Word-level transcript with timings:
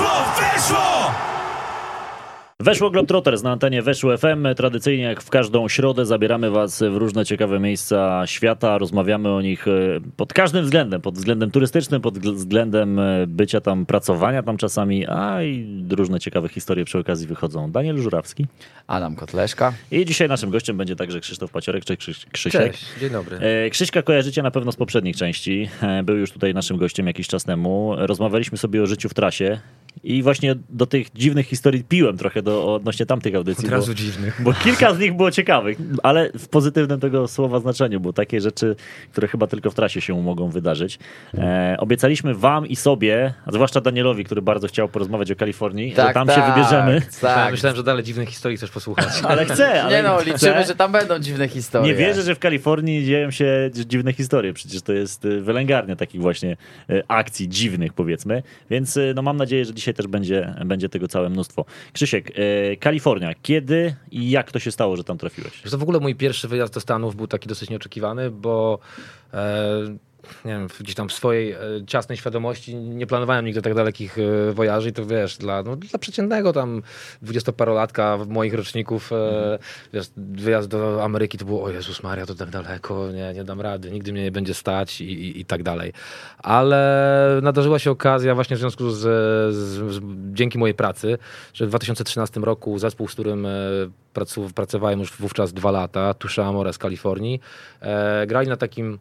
Weszło, 0.00 0.24
weszło! 0.40 1.10
Weszło 2.60 2.90
Globetrotters 2.90 3.42
na 3.42 3.52
antenie 3.52 3.82
Weszło 3.82 4.18
FM. 4.18 4.46
Tradycyjnie 4.56 5.04
jak 5.04 5.22
w 5.22 5.30
każdą 5.30 5.68
środę 5.68 6.06
zabieramy 6.06 6.50
was 6.50 6.82
w 6.82 6.96
różne 6.96 7.24
ciekawe 7.24 7.60
miejsca 7.60 8.26
świata. 8.26 8.78
Rozmawiamy 8.78 9.28
o 9.28 9.40
nich 9.40 9.68
e, 9.68 9.70
pod 10.16 10.32
każdym 10.32 10.64
względem. 10.64 11.00
Pod 11.00 11.14
względem 11.14 11.50
turystycznym, 11.50 12.00
pod 12.00 12.18
względem 12.18 12.98
e, 12.98 13.26
bycia 13.26 13.60
tam, 13.60 13.86
pracowania 13.86 14.42
tam 14.42 14.56
czasami, 14.56 15.06
a 15.06 15.42
i 15.42 15.84
różne 15.90 16.20
ciekawe 16.20 16.48
historie 16.48 16.84
przy 16.84 16.98
okazji 16.98 17.26
wychodzą. 17.26 17.72
Daniel 17.72 17.98
Żurawski. 17.98 18.46
Adam 18.86 19.16
Kotleszka. 19.16 19.72
I 19.90 20.04
dzisiaj 20.04 20.28
naszym 20.28 20.50
gościem 20.50 20.76
będzie 20.76 20.96
także 20.96 21.20
Krzysztof 21.20 21.50
Paciorek, 21.50 21.84
czy 21.84 21.96
Krzyś, 21.96 22.26
Krzysiek. 22.32 22.72
Cześć, 22.72 22.84
dzień 23.00 23.10
dobry. 23.10 23.36
E, 23.36 23.70
Krzyśka 23.70 24.02
kojarzycie 24.02 24.42
na 24.42 24.50
pewno 24.50 24.72
z 24.72 24.76
poprzednich 24.76 25.16
części. 25.16 25.68
Był 26.04 26.16
już 26.16 26.32
tutaj 26.32 26.54
naszym 26.54 26.76
gościem 26.76 27.06
jakiś 27.06 27.28
czas 27.28 27.44
temu. 27.44 27.92
Rozmawialiśmy 27.96 28.58
sobie 28.58 28.82
o 28.82 28.86
życiu 28.86 29.08
w 29.08 29.14
trasie 29.14 29.60
i 30.04 30.22
właśnie 30.22 30.54
do 30.68 30.86
tych 30.86 31.12
dziwnych 31.12 31.46
historii 31.46 31.84
piłem 31.84 32.16
trochę 32.18 32.42
do, 32.42 32.74
odnośnie 32.74 33.06
tamtych 33.06 33.34
audycji. 33.34 33.64
Od 33.64 33.70
bo- 33.70 33.76
razu 33.76 33.94
dziwnych. 33.94 34.40
bo 34.42 34.52
kilka 34.52 34.94
z 34.94 34.98
nich 34.98 35.16
było 35.16 35.30
ciekawych, 35.30 35.78
ale 36.02 36.30
w 36.38 36.48
pozytywnym 36.48 37.00
tego 37.00 37.28
słowa 37.28 37.60
znaczeniu, 37.60 38.00
bo 38.00 38.12
takie 38.12 38.40
rzeczy, 38.40 38.76
które 39.12 39.28
chyba 39.28 39.46
tylko 39.46 39.70
w 39.70 39.74
trasie 39.74 40.00
się 40.00 40.22
mogą 40.22 40.48
wydarzyć. 40.50 40.98
E, 41.34 41.76
obiecaliśmy 41.78 42.34
wam 42.34 42.66
i 42.66 42.76
sobie, 42.76 43.34
a 43.46 43.52
zwłaszcza 43.52 43.80
Danielowi, 43.80 44.24
który 44.24 44.42
bardzo 44.42 44.68
chciał 44.68 44.88
porozmawiać 44.88 45.30
o 45.30 45.36
Kalifornii, 45.36 45.94
że 45.96 46.10
tam 46.14 46.28
się 46.28 46.42
wybierzemy. 46.54 47.02
Tak. 47.20 47.52
Myślałem, 47.52 47.76
że 47.76 47.82
dalej 47.82 48.04
dziwnych 48.04 48.28
historii 48.28 48.56
chcesz 48.56 48.70
posłuchać. 48.70 49.06
Ale 49.28 49.44
chcę, 49.44 49.82
ale 49.82 49.96
Nie 49.96 50.02
no, 50.02 50.16
chcę. 50.16 50.32
liczymy, 50.32 50.64
że 50.64 50.74
tam 50.74 50.92
będą 50.92 51.18
dziwne 51.18 51.48
historie. 51.48 51.92
Nie 51.92 51.98
wierzę, 51.98 52.22
że 52.22 52.34
w 52.34 52.38
Kalifornii 52.38 53.04
dzieją 53.04 53.30
się 53.30 53.70
dziwne 53.86 54.12
historie. 54.12 54.52
Przecież 54.52 54.82
to 54.82 54.92
jest 54.92 55.24
y, 55.24 55.40
wylęgarnia 55.40 55.96
takich 55.96 56.20
właśnie 56.20 56.56
y, 56.90 57.02
akcji 57.08 57.48
dziwnych, 57.48 57.92
powiedzmy. 57.92 58.42
Więc 58.70 58.96
y, 58.96 59.12
no, 59.16 59.22
mam 59.22 59.36
nadzieję, 59.36 59.64
że 59.64 59.74
dzisiaj 59.74 59.89
też 59.94 60.06
będzie, 60.06 60.54
będzie 60.64 60.88
tego 60.88 61.08
całe 61.08 61.28
mnóstwo. 61.28 61.64
Krzysiek, 61.92 62.38
y, 62.38 62.76
Kalifornia. 62.80 63.32
Kiedy 63.42 63.94
i 64.10 64.30
jak 64.30 64.52
to 64.52 64.58
się 64.58 64.72
stało, 64.72 64.96
że 64.96 65.04
tam 65.04 65.18
trafiłeś? 65.18 65.62
To 65.70 65.78
w 65.78 65.82
ogóle 65.82 66.00
mój 66.00 66.14
pierwszy 66.14 66.48
wyjazd 66.48 66.74
do 66.74 66.80
Stanów 66.80 67.16
był 67.16 67.26
taki 67.26 67.48
dosyć 67.48 67.70
nieoczekiwany, 67.70 68.30
bo 68.30 68.78
e, 69.34 69.96
nie 70.44 70.52
wiem, 70.52 70.68
gdzieś 70.80 70.94
tam 70.94 71.08
w 71.08 71.12
swojej 71.12 71.52
e, 71.52 71.58
ciasnej 71.86 72.18
świadomości 72.18 72.74
nie 72.74 73.06
planowałem 73.06 73.44
nigdy 73.44 73.62
tak 73.62 73.74
dalekich 73.74 74.18
e, 74.18 74.52
wojaży 74.52 74.88
i 74.88 74.92
to 74.92 75.06
wiesz, 75.06 75.38
dla, 75.38 75.62
no, 75.62 75.76
dla 75.76 75.98
przeciętnego 75.98 76.52
tam 76.52 76.82
dwudziestoparolatka 77.22 78.18
moich 78.28 78.54
roczników, 78.54 79.12
e, 79.12 79.58
wiesz, 79.92 80.06
wyjazd 80.16 80.68
do 80.68 81.04
Ameryki 81.04 81.38
to 81.38 81.44
było, 81.44 81.62
o 81.62 81.70
Jezus 81.70 82.02
Maria, 82.02 82.26
to 82.26 82.34
tak 82.34 82.50
daleko, 82.50 83.12
nie, 83.12 83.34
nie 83.34 83.44
dam 83.44 83.60
rady, 83.60 83.90
nigdy 83.90 84.12
mnie 84.12 84.22
nie 84.22 84.32
będzie 84.32 84.54
stać 84.54 85.00
i, 85.00 85.04
i, 85.04 85.40
i 85.40 85.44
tak 85.44 85.62
dalej. 85.62 85.92
Ale 86.38 87.40
nadarzyła 87.42 87.78
się 87.78 87.90
okazja 87.90 88.34
właśnie 88.34 88.56
w 88.56 88.58
związku 88.58 88.90
z, 88.90 88.98
z, 89.54 89.94
z 89.94 90.00
dzięki 90.32 90.58
mojej 90.58 90.74
pracy, 90.74 91.18
że 91.54 91.66
w 91.66 91.68
2013 91.68 92.40
roku 92.40 92.78
zespół, 92.78 93.08
z 93.08 93.12
którym 93.12 93.46
pracowałem 94.54 95.00
już 95.00 95.12
wówczas 95.12 95.52
dwa 95.52 95.70
lata, 95.70 96.14
Tusza 96.14 96.46
Amore 96.46 96.72
z 96.72 96.78
Kalifornii, 96.78 97.40
e, 97.80 98.26
grali 98.26 98.48
na 98.48 98.56
takim 98.56 98.98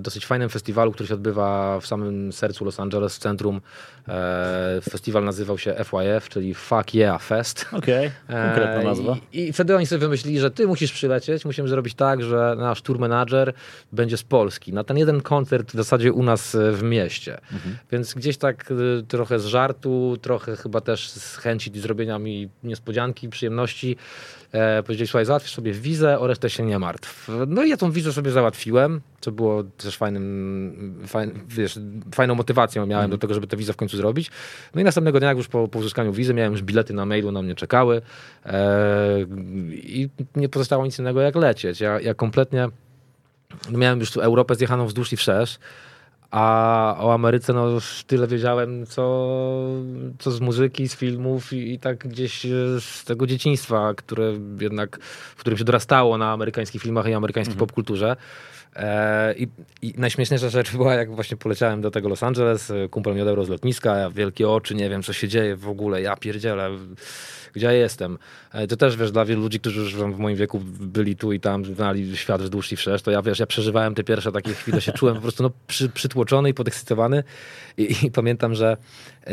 dosyć 0.00 0.26
fajnym 0.26 0.48
festiwalu, 0.48 0.92
który 0.92 1.06
się 1.06 1.14
odbywa 1.14 1.80
w 1.80 1.86
samym 1.86 2.32
sercu 2.32 2.64
Los 2.64 2.80
Angeles, 2.80 3.16
w 3.16 3.18
centrum. 3.18 3.60
E, 4.08 4.80
festiwal 4.90 5.24
nazywał 5.24 5.58
się 5.58 5.74
FYF, 5.84 6.28
czyli 6.28 6.54
Fuck 6.54 6.94
Yeah 6.94 7.22
Fest. 7.22 7.66
Okej, 7.72 8.10
konkretna 8.26 8.80
E, 8.80 8.84
nazwa. 8.84 9.16
I, 9.32 9.48
I 9.48 9.52
wtedy 9.52 9.76
oni 9.76 9.86
sobie 9.86 9.98
wymyślili, 9.98 10.40
że 10.40 10.50
ty 10.50 10.66
musisz 10.66 10.92
przylecieć, 10.92 11.44
musimy 11.44 11.68
zrobić 11.68 11.94
tak, 11.94 12.22
że 12.22 12.54
nasz 12.58 12.82
tour 12.82 12.98
manager 12.98 13.52
będzie 13.92 14.16
z 14.16 14.22
Polski. 14.22 14.72
Na 14.72 14.84
ten 14.84 14.98
jeden 14.98 15.20
koncert 15.20 15.72
w 15.72 15.74
zasadzie 15.74 16.12
u 16.12 16.22
nas 16.22 16.54
e, 16.54 16.72
w 16.72 16.82
mieście. 16.82 17.40
Mhm. 17.52 17.76
Więc 17.92 18.14
gdzieś 18.14 18.36
tak 18.36 18.70
e, 18.70 19.02
trochę 19.02 19.38
z 19.38 19.44
żartu, 19.44 20.16
trochę 20.22 20.56
chyba 20.56 20.80
też 20.80 21.10
z 21.10 21.36
chęci 21.36 21.80
zrobienia 21.80 22.18
mi 22.18 22.48
niespodzianki, 22.62 23.28
przyjemności. 23.28 23.96
E, 24.52 24.82
powiedzieli, 24.82 25.08
słuchaj, 25.08 25.24
załatwisz 25.24 25.52
sobie 25.52 25.72
wizę, 25.72 26.18
o 26.18 26.26
resztę 26.26 26.50
się 26.50 26.62
nie 26.62 26.78
martw. 26.78 27.28
No 27.46 27.64
i 27.64 27.68
ja 27.68 27.76
tą 27.76 27.90
wizę 27.90 28.12
sobie 28.12 28.30
załatwiłem, 28.30 29.00
co 29.22 29.32
było 29.32 29.64
też 29.64 29.96
fajnym, 29.96 30.94
fajn, 31.06 31.30
wiesz, 31.48 31.78
fajną 32.14 32.34
motywacją 32.34 32.86
miałem 32.86 33.10
do 33.10 33.18
tego, 33.18 33.34
żeby 33.34 33.46
tę 33.46 33.56
wizę 33.56 33.72
w 33.72 33.76
końcu 33.76 33.96
zrobić. 33.96 34.30
No 34.74 34.80
i 34.80 34.84
następnego 34.84 35.18
dnia, 35.18 35.28
jak 35.28 35.36
już 35.36 35.48
po, 35.48 35.68
po 35.68 35.78
uzyskaniu 35.78 36.12
wizy, 36.12 36.34
miałem 36.34 36.52
już 36.52 36.62
bilety 36.62 36.94
na 36.94 37.06
mailu, 37.06 37.32
na 37.32 37.42
mnie 37.42 37.54
czekały 37.54 38.02
e, 38.46 39.20
i 39.72 40.08
nie 40.36 40.48
pozostało 40.48 40.84
nic 40.84 40.98
innego 40.98 41.20
jak 41.20 41.36
lecieć. 41.36 41.80
Ja, 41.80 42.00
ja 42.00 42.14
kompletnie 42.14 42.68
no 43.70 43.78
miałem 43.78 44.00
już 44.00 44.10
tu 44.10 44.20
Europę 44.20 44.54
zjechaną 44.54 44.86
wzdłuż 44.86 45.12
i 45.12 45.16
wszerz, 45.16 45.58
a 46.30 46.96
o 46.98 47.14
Ameryce 47.14 47.52
no 47.52 47.68
już 47.68 48.04
tyle 48.06 48.26
wiedziałem, 48.26 48.86
co, 48.86 49.02
co 50.18 50.30
z 50.30 50.40
muzyki, 50.40 50.88
z 50.88 50.96
filmów 50.96 51.52
i, 51.52 51.72
i 51.72 51.78
tak 51.78 52.08
gdzieś 52.08 52.46
e, 52.46 52.50
z 52.80 53.04
tego 53.04 53.26
dzieciństwa, 53.26 53.94
które 53.94 54.32
jednak, 54.60 54.98
w 55.36 55.40
którym 55.40 55.58
się 55.58 55.64
dorastało 55.64 56.18
na 56.18 56.32
amerykańskich 56.32 56.82
filmach 56.82 57.06
i 57.06 57.14
amerykańskiej 57.14 57.56
popkulturze. 57.56 58.16
E, 58.76 59.34
i, 59.34 59.48
I 59.82 59.94
najśmieszniejsza 59.96 60.48
rzecz 60.48 60.76
była, 60.76 60.94
jak 60.94 61.10
właśnie 61.14 61.36
poleciałem 61.36 61.80
do 61.80 61.90
tego 61.90 62.08
Los 62.08 62.22
Angeles, 62.22 62.70
e, 62.70 62.88
kumpel 62.88 63.12
mnie 63.12 63.22
odebrał 63.22 63.44
z 63.44 63.48
lotniska, 63.48 63.98
ja 63.98 64.10
wielkie 64.10 64.48
oczy, 64.48 64.74
nie 64.74 64.90
wiem 64.90 65.02
co 65.02 65.12
się 65.12 65.28
dzieje 65.28 65.56
w 65.56 65.68
ogóle, 65.68 66.02
ja 66.02 66.16
pierdzielę, 66.16 66.70
gdzie 67.52 67.66
ja 67.66 67.72
jestem. 67.72 68.18
E, 68.52 68.66
To 68.66 68.76
też, 68.76 68.96
wiesz, 68.96 69.12
dla 69.12 69.24
wielu 69.24 69.42
ludzi, 69.42 69.60
którzy 69.60 69.80
już 69.80 69.94
w 69.96 70.18
moim 70.18 70.36
wieku 70.36 70.60
byli 70.80 71.16
tu 71.16 71.32
i 71.32 71.40
tam, 71.40 71.64
znali 71.64 72.16
świat 72.16 72.42
wzdłuż 72.42 72.72
i 72.72 72.76
wszerz, 72.76 73.02
to 73.02 73.10
ja, 73.10 73.22
wiesz, 73.22 73.38
ja 73.38 73.46
przeżywałem 73.46 73.94
te 73.94 74.04
pierwsze 74.04 74.32
takie 74.32 74.54
chwile, 74.54 74.80
się 74.80 74.92
czułem 74.92 75.14
po 75.14 75.20
prostu 75.22 75.42
no, 75.42 75.50
przy, 75.66 75.88
przytłoczony 75.88 76.48
i 76.50 76.54
podekscytowany 76.54 77.24
i, 77.78 77.96
i 78.06 78.10
pamiętam, 78.10 78.54
że 78.54 78.76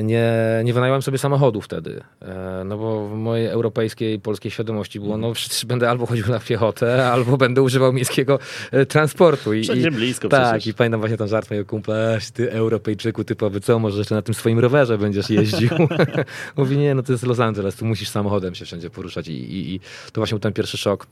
nie, 0.03 0.34
nie 0.63 0.74
wynająłem 0.74 1.02
sobie 1.02 1.18
samochodu 1.18 1.62
wtedy, 1.62 2.02
e, 2.22 2.63
no 2.66 2.78
bo 2.78 3.07
w 3.09 3.13
mojej 3.13 3.47
europejskiej 3.47 4.19
polskiej 4.19 4.51
świadomości 4.51 5.00
było, 5.00 5.18
no 5.18 5.34
przecież 5.34 5.66
będę 5.66 5.90
albo 5.90 6.06
chodził 6.06 6.28
na 6.28 6.40
piechotę, 6.40 7.07
albo 7.12 7.38
będę 7.38 7.62
używał 7.62 7.94
miejskiego 7.94 8.40
e, 8.72 8.86
transportu. 8.86 9.53
I, 9.53 9.63
Wszędzie 9.63 9.88
i, 9.88 9.91
blisko 9.91 10.30
Tak, 10.30 10.44
przecież. 10.51 10.68
i 10.68 10.74
pamiętam 10.74 11.00
właśnie 11.00 11.18
ten 11.18 11.28
żart 11.28 11.50
mojego 11.50 11.69
kumpla, 11.69 11.96
"Eś, 12.16 12.31
ty 12.31 12.51
Europejczyku 12.51 13.24
typowy, 13.24 13.62
co, 13.62 13.80
może 13.80 13.97
jeszcze 13.97 14.16
na 14.16 14.22
tym 14.22 14.34
swoim 14.34 14.59
rowerze 14.59 14.97
będziesz 14.97 15.30
jeździł? 15.30 15.69
Mówi, 16.57 16.78
nie, 16.78 16.96
no 16.96 17.03
to 17.03 17.12
jest 17.12 17.25
Los 17.25 17.40
Angeles, 17.40 17.75
tu 17.75 17.86
musisz 17.86 18.09
samochodem 18.09 18.56
się 18.56 18.66
wszędzie 18.66 18.90
poruszać 18.90 19.28
i, 19.28 19.31
i, 19.31 19.75
i 19.75 19.80
to 20.12 20.22
właśnie 20.22 20.36
był 20.36 20.40
ten 20.40 20.53
pierwszy 20.53 20.78
szok 20.78 21.08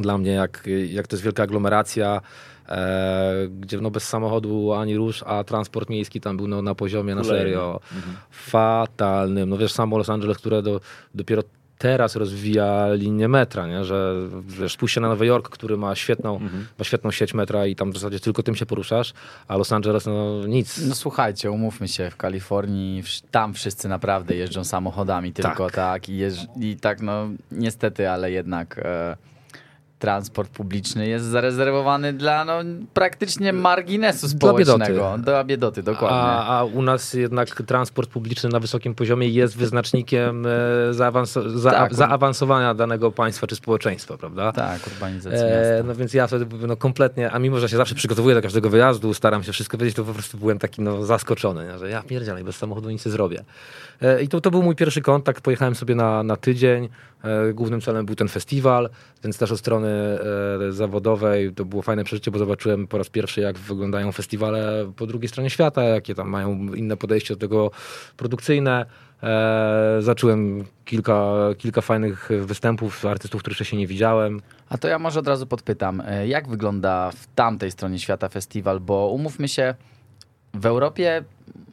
dla 0.00 0.18
mnie, 0.18 0.30
jak, 0.30 0.68
jak 0.88 1.06
to 1.06 1.16
jest 1.16 1.24
wielka 1.24 1.42
aglomeracja, 1.42 2.20
e, 2.68 3.48
gdzie 3.60 3.80
no 3.80 3.90
bez 3.90 4.08
samochodu 4.08 4.72
ani 4.72 4.96
rusz, 4.96 5.22
a 5.26 5.44
transport 5.44 5.90
miejski 5.90 6.20
tam 6.20 6.36
był 6.36 6.48
no, 6.48 6.62
na 6.62 6.74
poziomie 6.74 7.14
na 7.14 7.22
Kolejny. 7.22 7.44
serio 7.44 7.80
fatalnym. 8.30 9.48
No 9.48 9.58
wiesz, 9.58 9.72
samo 9.72 9.98
Los 9.98 10.10
Angeles, 10.10 10.38
które 10.38 10.62
do, 10.62 10.80
dopiero 11.14 11.42
teraz 11.78 12.16
rozwija 12.16 12.92
linię 12.92 13.28
metra, 13.28 13.66
nie? 13.66 13.84
że 13.84 14.14
wiesz, 14.46 14.72
spójrz 14.72 14.94
się 14.94 15.00
na 15.00 15.08
Nowy 15.08 15.26
Jork, 15.26 15.48
który 15.48 15.76
ma 15.76 15.94
świetną, 15.94 16.40
ma 16.78 16.84
świetną 16.84 17.10
sieć 17.10 17.34
metra 17.34 17.66
i 17.66 17.76
tam 17.76 17.92
w 17.92 17.94
zasadzie 17.94 18.20
tylko 18.20 18.42
tym 18.42 18.54
się 18.54 18.66
poruszasz, 18.66 19.12
a 19.48 19.56
Los 19.56 19.72
Angeles 19.72 20.06
no 20.06 20.46
nic. 20.46 20.86
No 20.88 20.94
słuchajcie, 20.94 21.50
umówmy 21.50 21.88
się, 21.88 22.10
w 22.10 22.16
Kalifornii 22.16 23.02
tam 23.30 23.54
wszyscy 23.54 23.88
naprawdę 23.88 24.34
jeżdżą 24.34 24.64
samochodami 24.64 25.32
tylko 25.32 25.70
tak, 25.70 26.08
i, 26.08 26.12
jeżdż- 26.18 26.46
i 26.60 26.76
tak 26.76 27.00
no 27.02 27.28
niestety, 27.52 28.10
ale 28.10 28.30
jednak 28.30 28.78
e, 28.78 29.16
transport 29.98 30.50
publiczny 30.50 31.08
jest 31.08 31.24
zarezerwowany 31.24 32.12
dla 32.12 32.44
no, 32.44 32.52
praktycznie 32.94 33.52
marginesu 33.52 34.28
Dla 34.28 34.52
biedoty. 34.52 34.64
społecznego. 34.64 35.18
Dla 35.18 35.44
biedoty, 35.44 35.82
dokładnie. 35.82 36.18
A, 36.18 36.58
a 36.58 36.64
u 36.64 36.82
nas 36.82 37.14
jednak 37.14 37.62
transport 37.62 38.10
publiczny 38.10 38.48
na 38.50 38.60
wysokim 38.60 38.94
poziomie 38.94 39.28
jest 39.28 39.56
wyznacznikiem 39.56 40.46
e, 40.46 40.50
zaawans- 40.92 41.58
za, 41.58 41.70
Tak. 41.70 41.94
zaawansowania 41.94 42.74
danego 42.74 43.12
państwa 43.12 43.46
czy 43.46 43.56
społeczeństwa, 43.56 44.18
prawda? 44.18 44.52
tak, 44.52 44.86
urbanizacja 44.86 45.38
E, 45.38 45.70
miasta. 45.70 45.88
no 45.88 45.94
więc 45.94 46.14
ja 46.14 46.26
wtedy 46.26 46.66
no, 46.66 46.76
kompletnie, 46.76 47.30
a 47.32 47.38
mimo, 47.38 47.60
że 47.60 47.68
się 47.68 47.76
zawsze 47.76 47.94
przygotowuję 47.94 48.34
do 48.34 48.42
każdego 48.42 48.70
wyjazdu, 48.70 49.14
staram 49.14 49.42
się 49.42 49.52
wszystko 49.52 49.78
wiedzieć, 49.78 49.96
to 49.96 50.04
po 50.04 50.12
prostu 50.12 50.38
byłem 50.38 50.58
taki 50.58 50.82
no, 50.82 51.04
zaskoczony, 51.04 51.64
nie? 51.72 51.78
że 51.78 51.90
ja 51.90 52.02
pierdzielę, 52.02 52.44
bez 52.44 52.56
samochodu 52.56 52.90
nic 52.90 53.06
nie 53.06 53.12
zrobię. 53.12 53.44
E, 54.02 54.22
I 54.22 54.28
to, 54.28 54.40
to 54.40 54.50
był 54.50 54.62
mój 54.62 54.74
pierwszy 54.76 55.02
kontakt, 55.02 55.44
pojechałem 55.44 55.74
sobie 55.74 55.94
na, 55.94 56.22
na 56.22 56.36
tydzień, 56.36 56.88
głównym 57.54 57.80
celem 57.80 58.06
był 58.06 58.14
ten 58.14 58.28
festiwal, 58.28 58.90
więc 59.24 59.38
też 59.38 59.52
od 59.52 59.58
strony 59.58 59.88
e, 59.88 60.72
zawodowej 60.72 61.52
to 61.52 61.64
było 61.64 61.82
fajne 61.82 62.04
przeżycie, 62.04 62.30
bo 62.30 62.38
zobaczyłem 62.38 62.86
po 62.86 62.98
raz 62.98 63.08
pierwszy, 63.08 63.40
jak 63.40 63.58
wyglądają 63.58 64.12
festiwale 64.12 64.92
po 64.96 65.06
drugiej 65.06 65.28
stronie 65.28 65.50
świata, 65.50 65.82
jakie 65.82 66.14
tam 66.14 66.28
mają 66.28 66.74
inne 66.74 66.96
podejście 66.96 67.34
do 67.34 67.40
tego 67.40 67.70
produkcyjne. 68.16 68.86
E, 69.22 69.96
zacząłem 70.00 70.64
kilka, 70.84 71.32
kilka 71.58 71.80
fajnych 71.80 72.30
występów 72.40 73.06
artystów, 73.06 73.40
których 73.40 73.56
wcześniej 73.56 73.80
nie 73.80 73.86
widziałem. 73.86 74.40
A 74.68 74.78
to 74.78 74.88
ja 74.88 74.98
może 74.98 75.20
od 75.20 75.28
razu 75.28 75.46
podpytam, 75.46 76.02
e, 76.06 76.28
jak 76.28 76.48
wygląda 76.48 77.10
w 77.10 77.26
tamtej 77.34 77.70
stronie 77.70 77.98
świata 77.98 78.28
festiwal, 78.28 78.80
bo 78.80 79.08
umówmy 79.08 79.48
się, 79.48 79.74
w 80.54 80.66
Europie 80.66 81.24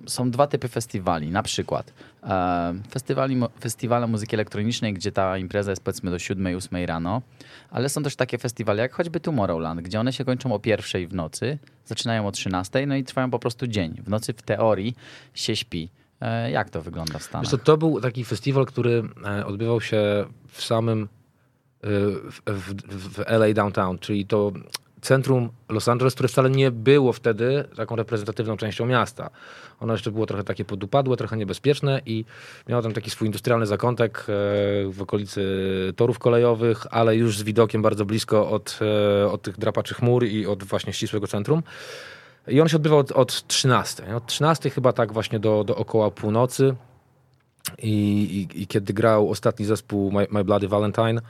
są 0.08 0.32
dwa 0.32 0.48
typy 0.48 0.68
festiwali, 0.68 1.32
na 1.32 1.44
przykład 1.44 1.94
e, 2.24 2.74
festiwali, 2.92 3.42
festiwale 3.60 4.08
muzyki 4.08 4.36
elektronicznej, 4.36 4.94
gdzie 4.94 5.12
ta 5.12 5.38
impreza 5.38 5.72
jest 5.72 5.84
powiedzmy 5.84 6.12
do 6.12 6.18
7-8 6.18 6.86
rano, 6.86 7.22
ale 7.70 7.90
są 7.90 8.04
też 8.04 8.16
takie 8.16 8.38
festiwale 8.38 8.82
jak 8.82 8.94
choćby 8.94 9.20
Tomorrowland, 9.20 9.82
gdzie 9.82 10.00
one 10.00 10.14
się 10.14 10.26
kończą 10.26 10.54
o 10.54 10.60
pierwszej 10.60 11.08
w 11.08 11.14
nocy, 11.14 11.58
zaczynają 11.86 12.28
o 12.28 12.32
13, 12.32 12.86
no 12.86 12.96
i 12.96 13.04
trwają 13.04 13.32
po 13.32 13.40
prostu 13.40 13.68
dzień. 13.68 14.02
W 14.04 14.10
nocy 14.10 14.34
w 14.34 14.42
teorii 14.42 14.96
się 15.34 15.56
śpi. 15.56 15.90
E, 16.22 16.52
Jak 16.52 16.70
to 16.70 16.82
wygląda 16.82 17.20
w 17.20 17.24
Stanach? 17.24 17.44
Wiesz 17.46 17.52
co, 17.52 17.58
to 17.58 17.78
był 17.78 18.02
taki 18.02 18.26
festiwal, 18.26 18.66
który 18.66 19.04
e, 19.26 19.46
odbywał 19.46 19.82
się 19.82 20.26
w 20.48 20.64
samym 20.64 21.04
e, 21.04 21.08
w, 22.32 22.42
w, 22.48 22.74
w 23.14 23.20
LA 23.28 23.54
Downtown, 23.54 24.00
czyli 24.00 24.26
to 24.26 24.52
centrum 25.02 25.50
Los 25.70 25.88
Angeles, 25.88 26.14
które 26.14 26.30
wcale 26.30 26.50
nie 26.50 26.72
było 26.72 27.14
wtedy 27.14 27.64
taką 27.76 27.96
reprezentatywną 27.96 28.58
częścią 28.58 28.86
miasta. 28.86 29.30
Ono 29.80 29.94
jeszcze 29.94 30.12
było 30.12 30.26
trochę 30.26 30.44
takie 30.44 30.66
podupadłe, 30.66 31.18
trochę 31.18 31.38
niebezpieczne 31.38 32.02
i 32.06 32.26
miało 32.70 32.82
tam 32.82 32.94
taki 32.94 33.10
swój 33.10 33.26
industrialny 33.26 33.66
zakątek 33.66 34.20
e, 34.20 34.24
w 34.92 35.02
okolicy 35.02 35.44
torów 35.96 36.20
kolejowych, 36.20 36.86
ale 36.92 37.16
już 37.16 37.38
z 37.38 37.44
widokiem 37.44 37.82
bardzo 37.82 38.06
blisko 38.06 38.50
od, 38.50 38.80
e, 39.22 39.32
od 39.32 39.42
tych 39.42 39.58
drapaczy 39.58 39.94
chmur 39.94 40.26
i 40.26 40.48
od 40.48 40.64
właśnie 40.64 40.94
ścisłego 40.94 41.28
centrum. 41.28 41.64
I 42.48 42.62
on 42.62 42.68
się 42.68 42.76
odbywał 42.76 43.00
od, 43.00 43.12
od 43.12 43.48
13. 43.48 44.04
nie? 44.08 44.16
Od 44.16 44.26
13 44.26 44.70
chyba 44.70 44.94
tak 44.94 45.14
właśnie 45.14 45.40
do, 45.40 45.64
do 45.64 45.76
około 45.76 46.12
północy. 46.12 46.76
I, 47.78 47.90
i, 48.54 48.62
I 48.62 48.68
kiedy 48.68 48.94
grał 48.94 49.30
ostatni 49.30 49.66
zespół 49.66 50.12
My, 50.12 50.28
My 50.32 50.44
Bloody 50.44 50.68
Valentine, 50.68 51.22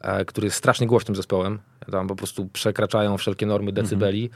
e, 0.00 0.24
który 0.24 0.46
jest 0.46 0.56
strasznie 0.56 0.86
głośnym 0.86 1.16
zespołem, 1.16 1.58
tam 1.92 2.08
po 2.08 2.16
prostu 2.16 2.46
przekraczają 2.46 3.16
wszelkie 3.16 3.46
normy 3.46 3.72
decybeli 3.72 4.30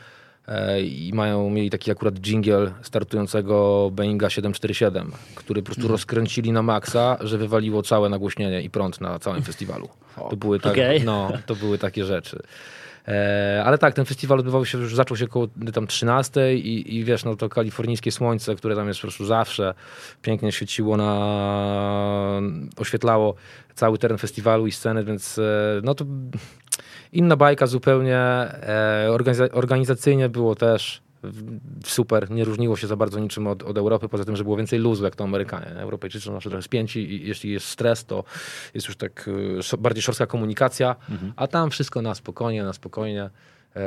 e, 0.48 0.82
i 0.82 1.12
mają, 1.14 1.50
mieli 1.50 1.70
taki 1.70 1.90
akurat 1.90 2.14
dżingiel 2.14 2.72
startującego 2.82 3.90
Boeinga 3.92 4.30
747, 4.30 5.12
który 5.34 5.62
po 5.62 5.66
prostu 5.66 5.88
rozkręcili 5.88 6.52
na 6.52 6.62
maksa, 6.62 7.16
że 7.20 7.38
wywaliło 7.38 7.82
całe 7.82 8.08
nagłośnienie 8.08 8.62
i 8.62 8.70
prąd 8.70 9.00
na 9.00 9.18
całym 9.18 9.42
festiwalu. 9.42 9.88
To 10.30 10.36
były, 10.36 10.60
tak, 10.60 10.72
Okej. 10.72 11.04
no, 11.04 11.32
to 11.46 11.54
były 11.54 11.78
takie 11.78 12.04
rzeczy. 12.04 12.42
E, 13.08 13.62
ale 13.64 13.78
tak, 13.78 13.94
ten 13.94 14.04
festiwal 14.04 14.38
odbywał 14.38 14.66
się, 14.66 14.78
już 14.78 14.94
zaczął 14.94 15.16
się 15.16 15.24
około 15.24 15.48
tam 15.72 15.86
13 15.86 16.54
i, 16.54 16.96
i 16.96 17.04
wiesz, 17.04 17.24
no 17.24 17.36
to 17.36 17.48
kalifornijskie 17.48 18.12
słońce, 18.12 18.54
które 18.54 18.76
tam 18.76 18.88
jest 18.88 19.00
po 19.00 19.02
prostu 19.02 19.24
zawsze 19.24 19.74
pięknie 20.22 20.52
świeciło 20.52 20.96
na, 20.96 22.40
oświetlało 22.76 23.34
cały 23.74 23.98
teren 23.98 24.18
festiwalu 24.18 24.66
i 24.66 24.72
sceny, 24.72 25.04
więc 25.04 25.38
e, 25.38 25.42
no 25.82 25.94
to 25.94 26.04
inna 27.12 27.36
bajka 27.36 27.66
zupełnie. 27.66 28.16
E, 28.18 29.06
organiza- 29.10 29.48
organizacyjnie 29.52 30.28
było 30.28 30.54
też 30.54 31.02
super, 31.84 32.30
nie 32.30 32.44
różniło 32.44 32.76
się 32.76 32.86
za 32.86 32.96
bardzo 32.96 33.20
niczym 33.20 33.46
od, 33.46 33.62
od 33.62 33.78
Europy, 33.78 34.08
poza 34.08 34.24
tym, 34.24 34.36
że 34.36 34.44
było 34.44 34.56
więcej 34.56 34.78
luzu, 34.78 35.04
jak 35.04 35.16
to 35.16 35.24
Amerykanie. 35.24 35.66
Europejczycy 35.66 36.24
są 36.24 36.32
zawsze 36.32 36.50
trochę 36.50 36.62
spięci 36.62 37.12
i 37.12 37.28
jeśli 37.28 37.52
jest 37.52 37.66
stres, 37.66 38.04
to 38.04 38.24
jest 38.74 38.88
już 38.88 38.96
tak 38.96 39.30
e, 39.72 39.76
bardziej 39.76 40.02
szorstka 40.02 40.26
komunikacja, 40.26 40.96
a 41.36 41.46
tam 41.46 41.70
wszystko 41.70 42.02
na 42.02 42.14
spokojnie, 42.14 42.64
na 42.64 42.72
spokojnie. 42.72 43.30
Eee, 43.76 43.82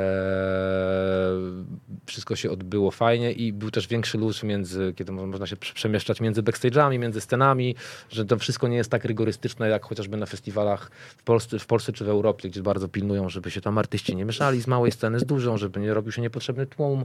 wszystko 2.06 2.36
się 2.36 2.50
odbyło 2.50 2.90
fajnie 2.90 3.32
i 3.32 3.52
był 3.52 3.70
też 3.70 3.88
większy 3.88 4.18
luz 4.18 4.42
między, 4.42 4.92
kiedy 4.96 5.12
mo- 5.12 5.26
można 5.26 5.46
się 5.46 5.56
prze- 5.56 5.74
przemieszczać 5.74 6.20
między 6.20 6.42
backstage'ami, 6.42 6.98
między 6.98 7.20
scenami, 7.20 7.74
że 8.10 8.24
to 8.24 8.38
wszystko 8.38 8.68
nie 8.68 8.76
jest 8.76 8.90
tak 8.90 9.04
rygorystyczne 9.04 9.68
jak 9.68 9.84
chociażby 9.84 10.16
na 10.16 10.26
festiwalach 10.26 10.90
w 11.16 11.22
Polsce, 11.22 11.58
w 11.58 11.66
Polsce 11.66 11.92
czy 11.92 12.04
w 12.04 12.08
Europie, 12.08 12.48
gdzie 12.48 12.62
bardzo 12.62 12.88
pilnują, 12.88 13.28
żeby 13.28 13.50
się 13.50 13.60
tam 13.60 13.78
artyści 13.78 14.16
nie 14.16 14.24
mieszali 14.24 14.60
z 14.62 14.66
małej 14.66 14.92
sceny 14.92 15.20
z 15.20 15.24
dużą, 15.24 15.56
żeby 15.56 15.80
nie 15.80 15.94
robił 15.94 16.12
się 16.12 16.22
niepotrzebny 16.22 16.66
tłum. 16.66 17.04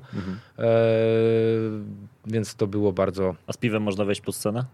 Eee, 0.57 0.65
więc 2.25 2.55
to 2.55 2.67
było 2.67 2.93
bardzo... 2.93 3.35
A 3.47 3.53
z 3.53 3.57
piwem 3.57 3.83
można 3.83 4.05
wejść 4.05 4.21
pod 4.21 4.35
scenę? 4.35 4.65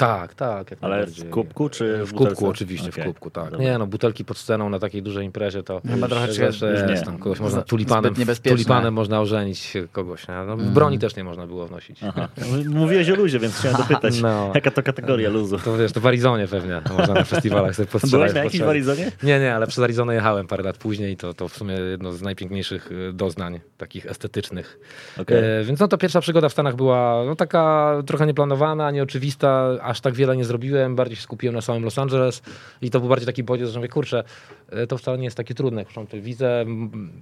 Tak, 0.00 0.34
tak. 0.34 0.70
jak 0.70 0.78
Ale 0.82 1.06
w 1.06 1.30
kubku 1.30 1.68
czy 1.68 2.04
w 2.04 2.08
W 2.08 2.14
kubku 2.14 2.48
oczywiście, 2.48 2.88
Okej, 2.88 3.04
w 3.04 3.06
kubku, 3.06 3.30
tak. 3.30 3.50
dobra. 3.50 3.58
Nie 3.58 3.78
no, 3.78 3.86
butelki 3.86 4.24
pod 4.24 4.38
sceną 4.38 4.68
na 4.68 4.78
takiej 4.78 5.02
dużej 5.02 5.26
imprezie 5.26 5.62
to 5.62 5.80
Chyba 5.90 6.08
trochę 6.08 6.26
jest, 6.26 7.04
tam 7.04 7.18
kogoś 7.18 7.40
można 7.40 7.62
tulipanem, 7.62 8.14
tulipanem 8.48 8.94
można 8.94 9.20
ożenić 9.20 9.72
kogoś. 9.92 10.28
Nie? 10.28 10.34
No, 10.46 10.56
w 10.56 10.62
broni 10.62 10.98
też 10.98 11.16
nie 11.16 11.24
można 11.24 11.46
było 11.46 11.66
wnosić. 11.66 12.00
Aha. 12.08 12.28
Mówiłeś 12.68 13.10
o 13.10 13.14
luzie, 13.14 13.38
więc 13.38 13.58
chciałem 13.58 13.76
dopytać, 13.76 14.20
No. 14.30 14.52
jaka 14.54 14.70
to 14.70 14.82
kategoria 14.82 15.30
luzu? 15.30 15.58
To 15.58 15.76
wiesz, 15.76 15.92
to 15.92 16.00
w 16.00 16.06
Arizonie 16.06 16.48
pewnie 16.48 16.82
można 16.98 17.14
na 17.14 17.24
festiwalach 17.24 17.76
sobie 17.76 17.86
postrzelać. 17.86 18.12
Byłeś 18.32 18.34
na 18.34 18.44
jakiejś 18.44 18.62
w. 18.62 18.68
Arizonie? 18.68 19.12
Nie, 19.22 19.40
nie, 19.40 19.54
ale 19.54 19.66
przez 19.66 19.84
Arizonę 19.84 20.14
jechałem 20.14 20.46
parę 20.46 20.62
lat 20.62 20.78
później 20.78 21.12
i 21.12 21.16
to, 21.16 21.34
to 21.34 21.48
w 21.48 21.56
sumie 21.56 21.74
jedno 21.74 22.12
z 22.12 22.22
najpiękniejszych 22.22 22.92
y, 22.92 23.12
doznań, 23.12 23.60
takich 23.76 24.06
estetycznych. 24.06 24.78
Okej. 25.18 25.60
E, 25.60 25.64
więc 25.64 25.80
no 25.80 25.88
to 25.88 25.98
pierwsza 25.98 26.20
przygoda 26.20 26.48
w 26.48 26.52
Stanach 26.52 26.76
była 26.76 27.22
no, 27.26 27.36
taka 27.36 27.92
trochę 28.06 28.26
nieplanowana, 28.26 28.90
nieoczywista, 28.90 29.78
aż 29.90 30.00
tak 30.00 30.14
wiele 30.14 30.36
nie 30.36 30.44
zrobiłem, 30.44 30.96
bardziej 30.96 31.16
się 31.16 31.22
skupiłem 31.22 31.54
na 31.54 31.60
samym 31.60 31.84
Los 31.84 31.98
Angeles 31.98 32.42
i 32.82 32.90
to 32.90 33.00
był 33.00 33.08
bardziej 33.08 33.26
taki 33.26 33.42
bodziec, 33.42 33.70
że 33.70 33.78
mówię, 33.78 33.88
kurczę, 33.88 34.24
e, 34.68 34.86
to 34.86 34.98
wcale 34.98 35.18
nie 35.18 35.24
jest 35.24 35.36
takie 35.36 35.54
trudne, 35.54 35.84
mam 35.96 36.06
tę 36.06 36.20
wizę, 36.20 36.64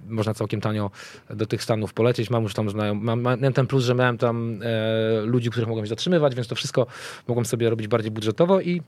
można 0.07 0.33
całkiem 0.33 0.61
tanio 0.61 0.91
do 1.29 1.45
tych 1.45 1.63
Stanów 1.63 1.93
polecieć, 1.93 2.29
mam 2.29 2.43
już 2.43 2.53
tam 2.53 2.69
znają, 2.69 2.95
mam, 2.95 3.21
mam 3.21 3.53
ten 3.53 3.67
plus, 3.67 3.83
że 3.83 3.95
miałem 3.95 4.17
tam 4.17 4.59
e, 4.63 5.21
ludzi, 5.21 5.49
których 5.49 5.67
mogłem 5.69 5.85
się 5.85 5.89
zatrzymywać, 5.89 6.35
więc 6.35 6.47
to 6.47 6.55
wszystko 6.55 6.87
mogłem 7.27 7.45
sobie 7.45 7.69
robić 7.69 7.87
bardziej 7.87 8.11
budżetowo 8.11 8.61
i 8.61 8.81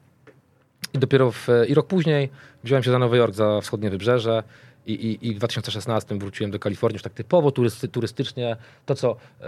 i 0.94 1.00
dopiero 1.00 1.32
w, 1.32 1.48
i 1.68 1.74
rok 1.74 1.88
później 1.88 2.30
wziąłem 2.64 2.84
się 2.84 2.92
za 2.92 3.00
Nowy 3.00 3.18
Jork, 3.18 3.36
za 3.36 3.62
wschodnie 3.62 3.90
wybrzeże 3.90 4.44
i, 4.86 4.94
i, 4.94 5.28
i 5.28 5.36
w 5.36 5.38
2016 5.38 6.18
wróciłem 6.18 6.52
do 6.52 6.60
Kalifornii 6.60 6.96
już 6.96 7.04
tak 7.04 7.14
typowo 7.14 7.52
turysty, 7.52 7.88
turystycznie. 7.88 8.58
To, 8.86 8.96
co 8.96 9.16
e, 9.42 9.46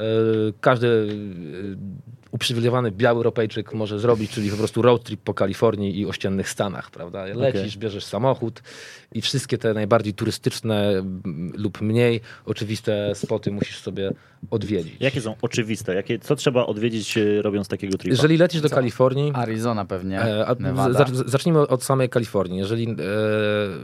każdy 0.62 0.88
e, 0.88 2.14
uprzywilejowany 2.32 2.92
biały 2.92 3.18
Europejczyk 3.18 3.74
może 3.74 4.00
zrobić, 4.00 4.32
czyli 4.32 4.50
po 4.52 4.58
prostu 4.58 4.82
road 4.82 5.04
trip 5.04 5.22
po 5.22 5.34
Kalifornii 5.34 6.00
i 6.00 6.06
ościennych 6.06 6.50
Stanach, 6.50 6.92
prawda? 6.92 7.26
Lecisz, 7.26 7.78
bierzesz 7.78 8.06
samochód 8.06 8.62
i 9.12 9.22
wszystkie 9.22 9.58
te 9.58 9.74
najbardziej 9.74 10.14
turystyczne 10.14 11.04
lub 11.58 11.82
mniej 11.82 12.22
oczywiste 12.46 13.16
spoty 13.16 13.52
musisz 13.52 13.78
sobie 13.78 14.12
odwiedzić. 14.52 14.96
Jakie 15.00 15.22
są 15.22 15.36
oczywiste? 15.42 15.96
Jakie, 15.96 16.20
co 16.20 16.36
trzeba 16.36 16.66
odwiedzić 16.66 17.18
e, 17.18 17.42
robiąc 17.42 17.68
takiego 17.68 17.98
tripa? 17.98 18.14
Jeżeli 18.14 18.38
lecisz 18.38 18.62
do 18.62 18.70
Kalifornii, 18.70 19.32
Arizona 19.36 19.86
pewnie, 19.86 20.22
E, 20.22 20.48
a 20.48 20.56
Nevada. 20.56 21.06
Zacznijmy 21.26 21.60
od 21.60 21.84
samej 21.84 22.10
Kalifornii. 22.10 22.60
Jeżeli 22.60 22.90
e, 22.90 22.96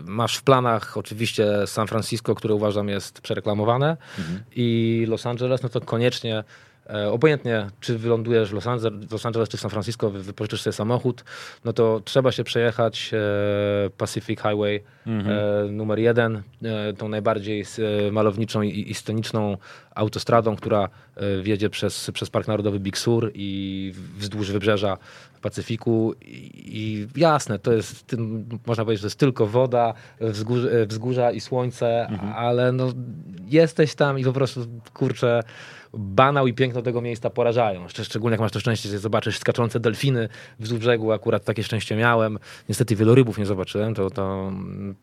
masz 0.06 0.38
w 0.38 0.44
planach 0.44 0.98
oczywiście 0.98 1.39
San 1.66 1.88
Francisco, 1.88 2.36
które 2.36 2.54
uważam 2.54 2.90
jest 2.90 3.22
przereklamowane 3.22 3.98
i 4.56 5.06
Los 5.10 5.26
Angeles, 5.26 5.64
no 5.64 5.70
to 5.70 5.82
koniecznie 5.82 6.44
e, 6.90 7.12
obojętnie 7.12 7.68
czy 7.80 7.98
wylądujesz 7.98 8.50
w 8.50 8.54
Los 8.54 8.68
Angeles, 8.68 9.06
w 9.08 9.12
Los 9.12 9.26
Angeles 9.26 9.50
czy 9.50 9.58
w 9.58 9.60
San 9.62 9.72
Francisco, 9.72 10.10
wy- 10.10 10.24
wypożyczysz 10.24 10.62
sobie 10.62 10.74
samochód, 10.74 11.24
no 11.66 11.74
to 11.74 12.02
trzeba 12.06 12.32
się 12.32 12.44
przejechać 12.44 13.12
e, 13.14 13.20
Pacific 13.90 14.40
Highway 14.42 14.84
e, 15.30 15.72
numer 15.72 16.00
jeden, 16.00 16.42
tą 16.98 17.10
najbardziej 17.10 17.66
malowniczą 18.12 18.62
i, 18.62 18.94
sceniczną 18.94 19.58
autostradą, 19.96 20.56
która 20.56 20.90
wiedzie 21.42 21.70
przez, 21.70 22.12
przez 22.14 22.30
Park 22.30 22.48
Narodowy 22.48 22.80
Big 22.80 22.98
Sur 22.98 23.32
i 23.34 23.94
wzdłuż 24.18 24.52
wybrzeża 24.52 24.98
Pacyfiku 25.42 26.14
i, 26.22 27.08
jasne, 27.16 27.60
to 27.60 27.74
jest, 27.74 28.08
tym, 28.08 28.50
można 28.68 28.86
powiedzieć, 28.86 29.02
że 29.02 29.04
to 29.04 29.08
jest 29.08 29.20
tylko 29.20 29.48
woda, 29.48 29.94
wzgórza, 30.22 30.68
wzgórza 30.88 31.32
i 31.32 31.40
słońce, 31.40 32.08
ale 32.36 32.72
no, 32.72 32.88
jesteś 33.46 33.96
tam 33.96 34.20
i 34.20 34.24
po 34.24 34.34
prostu, 34.34 34.66
kurczę, 34.94 35.44
banał 35.94 36.48
i 36.48 36.54
piękno 36.54 36.82
tego 36.82 37.02
miejsca 37.02 37.30
porażają. 37.30 37.86
Szcz- 37.88 38.04
Szczególnie 38.04 38.34
jak 38.34 38.42
masz 38.42 38.52
to 38.52 38.60
szczęście, 38.60 38.90
że 38.90 39.00
zobaczysz 39.00 39.38
skaczące 39.40 39.80
delfiny 39.80 40.30
wzdłuż 40.60 40.80
brzegu, 40.80 41.12
akurat 41.12 41.44
takie 41.46 41.64
szczęście 41.64 41.96
miałem. 41.96 42.40
Niestety 42.70 42.96
wielorybów 42.96 43.38
nie 43.38 43.46
zobaczyłem, 43.46 43.94
to, 43.96 44.10
to 44.10 44.52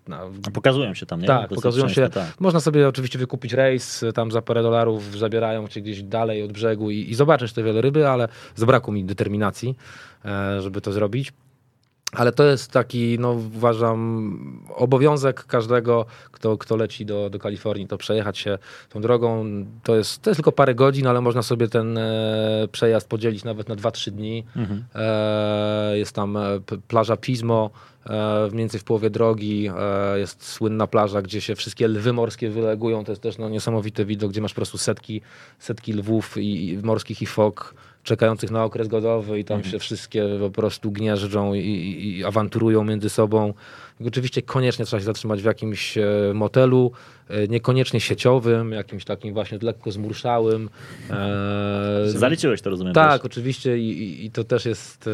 no, 0.08 0.16
A 0.46 0.50
Pokazują 0.50 0.94
się 0.94 1.06
tam, 1.06 1.20
nie? 1.20 1.26
tak, 1.26 1.48
pokazują 1.48 1.88
się. 1.88 2.08
Tak. 2.08 2.40
Można 2.40 2.60
sobie 2.60 2.88
oczywiście 2.88 3.18
wykupić 3.18 3.52
rejs, 3.52 4.04
tam 4.14 4.30
za 4.30 4.42
parę 4.42 4.62
dolarów 4.62 5.18
zabierają 5.18 5.68
cię 5.68 5.80
gdzieś 5.82 6.02
dalej 6.02 6.42
od 6.42 6.52
brzegu 6.52 6.90
i, 6.90 7.10
i 7.10 7.14
zobaczysz 7.14 7.52
te 7.52 7.62
wieloryby, 7.62 8.08
ale 8.08 8.28
zabrakło 8.54 8.92
mi 8.94 9.04
determinacji, 9.04 9.76
e, 10.24 10.62
żeby 10.62 10.80
to 10.80 10.92
zrobić. 10.92 11.32
Ale 12.12 12.32
to 12.32 12.44
jest 12.44 12.70
taki, 12.70 13.18
no 13.20 13.32
uważam, 13.32 14.64
obowiązek 14.74 15.44
każdego, 15.44 16.06
kto, 16.32 16.58
kto 16.58 16.76
leci 16.76 17.06
do, 17.06 17.30
do 17.30 17.38
Kalifornii, 17.38 17.86
to 17.86 17.98
przejechać 17.98 18.38
się 18.38 18.58
tą 18.88 19.00
drogą. 19.00 19.44
To 19.82 19.96
jest, 19.96 20.22
to 20.22 20.30
jest 20.30 20.38
tylko 20.38 20.52
parę 20.52 20.74
godzin, 20.74 21.06
ale 21.06 21.20
można 21.20 21.42
sobie 21.42 21.68
ten 21.68 21.98
e, 21.98 22.68
przejazd 22.72 23.08
podzielić 23.08 23.44
nawet 23.44 23.68
na 23.68 23.76
2-3 23.76 24.10
dni. 24.10 24.44
E, 24.94 25.98
jest 25.98 26.12
tam 26.12 26.36
e, 26.36 26.60
plaża 26.88 27.16
Pismo, 27.16 27.70
e, 28.06 28.48
mniej 28.48 28.58
więcej 28.58 28.80
w 28.80 28.84
połowie 28.84 29.10
drogi 29.10 29.70
e, 29.78 30.18
jest 30.18 30.48
słynna 30.48 30.86
plaża, 30.86 31.22
gdzie 31.22 31.40
się 31.40 31.54
wszystkie 31.54 31.88
lwy 31.88 32.12
morskie 32.12 32.50
wylegują. 32.50 33.04
To 33.04 33.12
jest 33.12 33.22
też 33.22 33.38
no, 33.38 33.48
niesamowity 33.48 34.04
widok, 34.04 34.30
gdzie 34.30 34.40
masz 34.40 34.52
po 34.52 34.56
prostu 34.56 34.78
setki, 34.78 35.20
setki 35.58 35.92
lwów 35.92 36.36
i, 36.36 36.68
i 36.68 36.78
morskich 36.78 37.22
i 37.22 37.26
fok 37.26 37.74
czekających 38.06 38.50
na 38.50 38.64
okres 38.64 38.88
godowy 38.88 39.38
i 39.38 39.44
tam 39.44 39.64
się 39.64 39.78
wszystkie 39.78 40.24
po 40.40 40.50
prostu 40.50 40.90
gnieżdżą 40.90 41.54
i, 41.54 41.58
i, 41.58 42.18
i 42.18 42.24
awanturują 42.24 42.84
między 42.84 43.10
sobą. 43.10 43.54
Oczywiście 44.06 44.42
koniecznie 44.42 44.84
trzeba 44.84 45.00
się 45.00 45.04
zatrzymać 45.06 45.42
w 45.42 45.44
jakimś 45.44 45.98
e, 45.98 46.04
motelu, 46.34 46.92
e, 47.28 47.48
niekoniecznie 47.48 48.00
sieciowym, 48.00 48.72
jakimś 48.72 49.04
takim 49.04 49.34
właśnie 49.34 49.58
lekko 49.62 49.90
zmurszałym. 49.92 50.70
E, 51.10 52.02
Zaliczyłeś 52.06 52.62
to, 52.62 52.70
rozumiem. 52.70 52.94
tak, 52.94 53.22
też. 53.22 53.30
oczywiście 53.30 53.78
i, 53.78 54.24
i- 54.24 54.30
to 54.30 54.44
też 54.44 54.64
jest, 54.64 55.10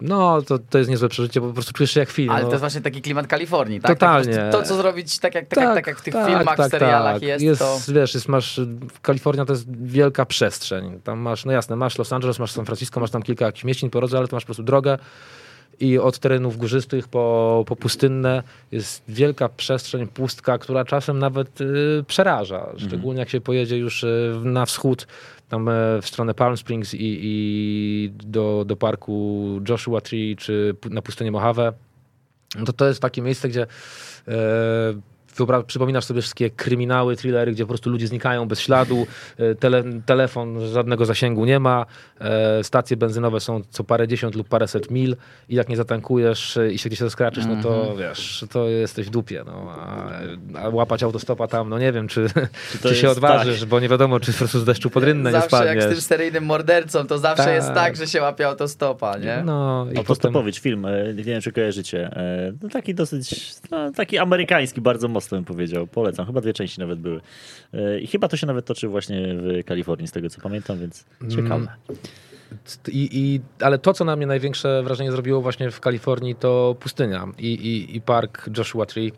no 0.00 0.42
to, 0.42 0.58
to 0.58 0.78
jest 0.78 0.90
niezłe 0.90 1.08
przeżycie, 1.08 1.40
bo 1.40 1.46
po 1.46 1.52
prostu 1.52 1.72
czujesz 1.72 1.90
się 1.90 2.00
jak 2.00 2.10
film. 2.10 2.30
Ale 2.30 2.42
no. 2.42 2.46
to 2.48 2.52
jest 2.54 2.60
właśnie 2.60 2.80
taki 2.80 3.02
klimat 3.02 3.26
Kalifornii, 3.26 3.80
tak? 3.80 3.90
Totalnie. 3.90 4.34
Tak, 4.34 4.44
po 4.44 4.50
prostu 4.50 4.62
to, 4.62 4.68
co 4.68 4.82
zrobić 4.82 5.18
tak 5.18 5.34
jak, 5.34 5.48
tak, 5.48 5.64
jak, 5.64 5.74
tak 5.74 5.86
jak 5.86 5.98
w 5.98 6.02
tych 6.02 6.14
filmach, 6.26 6.58
w 6.58 6.70
serialach 6.70 7.22
jest, 7.22 7.58
to... 7.58 7.78
Wiesz, 7.88 8.14
jest, 8.14 8.28
masz, 8.28 8.60
Kalifornia 9.02 9.44
to 9.44 9.52
jest 9.52 9.76
wielka 9.82 10.26
przestrzeń. 10.26 11.00
Tam 11.04 11.18
masz, 11.18 11.44
no 11.44 11.52
jasne, 11.52 11.76
masz 11.76 11.98
Los 11.98 12.12
Angeles, 12.12 12.38
masz 12.38 12.52
San 12.52 12.64
Francisco, 12.64 13.00
masz 13.00 13.10
tam 13.10 13.22
kilka 13.22 13.46
jakichś 13.46 13.64
mieścin 13.64 13.90
po 13.90 13.98
drodze, 13.98 14.18
ale 14.18 14.28
to 14.28 14.36
masz 14.36 14.44
po 14.44 14.46
prostu 14.46 14.62
drogę 14.62 14.98
i 15.80 15.98
od 15.98 16.18
terenów 16.18 16.56
górzystych 16.56 17.08
po, 17.08 17.64
po 17.66 17.76
pustynne 17.76 18.42
jest 18.72 19.02
wielka 19.08 19.48
przestrzeń, 19.48 20.06
pustka, 20.06 20.58
która 20.58 20.84
czasem 20.84 21.18
nawet 21.18 21.60
y, 21.60 22.04
przeraża. 22.06 22.66
Szczególnie 22.76 23.20
jak 23.20 23.30
się 23.30 23.40
pojedzie 23.40 23.78
już 23.78 24.04
y, 24.04 24.32
na 24.44 24.66
wschód, 24.66 25.06
tam 25.48 25.68
e, 25.68 25.72
w 26.02 26.06
stronę 26.08 26.34
Palm 26.34 26.56
Springs 26.56 26.94
i, 26.94 26.98
i 27.00 28.12
do, 28.24 28.64
do 28.66 28.76
parku 28.76 29.46
Joshua 29.68 30.00
Tree, 30.00 30.36
czy 30.36 30.76
na 30.90 31.02
pustynię 31.02 31.30
Mojave. 31.30 31.72
No 32.58 32.64
to 32.64 32.72
to 32.72 32.88
jest 32.88 33.02
takie 33.02 33.22
miejsce, 33.22 33.48
gdzie 33.48 33.62
e, 33.62 34.36
przypominasz 35.66 36.04
sobie 36.04 36.20
wszystkie 36.20 36.50
kryminały, 36.50 37.16
thrillery, 37.16 37.52
gdzie 37.52 37.64
po 37.64 37.68
prostu 37.68 37.90
ludzie 37.90 38.06
znikają 38.06 38.48
bez 38.48 38.60
śladu, 38.60 39.06
e, 39.38 39.54
tele, 39.54 39.84
telefon 40.06 40.68
żadnego 40.68 41.04
zasięgu 41.06 41.44
nie 41.44 41.60
ma, 41.60 41.86
e, 42.20 42.64
stacje 42.64 42.96
benzynowe 42.96 43.40
są 43.40 43.62
co 43.70 43.84
parę 43.84 44.08
dziesiąt 44.08 44.34
lub 44.34 44.48
paręset 44.48 44.90
mil 44.90 45.16
i 45.48 45.54
jak 45.54 45.68
nie 45.68 45.76
zatankujesz 45.76 46.56
e, 46.56 46.72
i 46.72 46.78
się 46.78 46.88
gdzieś 46.88 46.98
zaskraczysz, 46.98 47.46
no 47.46 47.62
to 47.62 47.96
wiesz, 47.96 48.44
to 48.50 48.68
jesteś 48.68 49.06
w 49.06 49.10
dupie. 49.10 49.42
No, 49.46 49.74
a, 49.78 50.10
a 50.58 50.68
łapać 50.68 51.02
autostopa 51.02 51.46
tam, 51.46 51.68
no 51.68 51.78
nie 51.78 51.92
wiem, 51.92 52.08
czy, 52.08 52.26
czy, 52.72 52.78
to 52.78 52.94
się 52.94 53.10
odważysz, 53.10 53.60
tak. 53.60 53.68
bo 53.68 53.80
nie 53.80 53.88
wiadomo, 53.88 54.20
czy 54.20 54.32
po 54.32 54.38
prostu 54.38 54.60
z 54.60 54.64
deszczu 54.64 54.90
pod 54.90 55.04
rynnę 55.04 55.32
nie 55.32 55.40
Zawsze 55.40 55.66
jak 55.66 55.66
z 55.66 55.72
tym 55.72 55.82
spadniesz. 55.82 56.04
seryjnym 56.04 56.44
mordercą, 56.44 57.06
to 57.06 57.18
zawsze 57.18 57.44
Tak. 57.44 57.54
jest 57.54 57.72
tak, 57.72 57.96
że 57.96 58.06
się 58.06 58.22
łapie 58.22 58.48
autostopa, 58.48 59.18
nie? 59.18 59.42
No, 59.44 59.84
i 59.84 59.88
potem... 59.88 59.98
Autostopowić 59.98 60.58
film, 60.58 60.86
e, 60.86 61.14
nie 61.14 61.24
wiem 61.24 61.40
czy 61.40 61.52
kojarzycie. 61.52 62.10
No, 62.62 62.68
taki 62.68 62.94
dosyć, 62.94 63.54
no, 63.70 63.92
taki 63.92 64.18
amerykański 64.18 64.80
bardzo 64.80 65.08
mocno 65.08 65.25
bym 65.30 65.44
powiedział. 65.44 65.86
Polecam, 65.86 66.26
chyba 66.26 66.40
dwie 66.40 66.52
części 66.52 66.80
nawet 66.80 66.98
były. 66.98 67.20
E, 67.74 68.00
I 68.00 68.06
chyba 68.06 68.28
to 68.28 68.36
się 68.36 68.46
nawet 68.46 68.64
toczy 68.64 68.88
właśnie 68.88 69.34
w 69.34 69.64
Kalifornii, 69.64 70.08
z 70.08 70.12
tego 70.12 70.30
co 70.30 70.40
pamiętam, 70.40 70.78
więc 70.78 71.04
ciekawe. 71.28 71.68
I, 72.88 73.08
i, 73.12 73.40
ale 73.60 73.78
to, 73.78 73.92
co 73.92 74.04
na 74.04 74.16
mnie 74.16 74.26
największe 74.26 74.82
wrażenie 74.82 75.12
zrobiło 75.12 75.40
właśnie 75.40 75.70
w 75.70 75.80
Kalifornii, 75.80 76.34
to 76.34 76.76
pustynia 76.80 77.28
i, 77.38 77.46
i, 77.46 77.96
i 77.96 78.00
park 78.00 78.50
Joshua 78.58 78.86
Tree. 78.86 79.12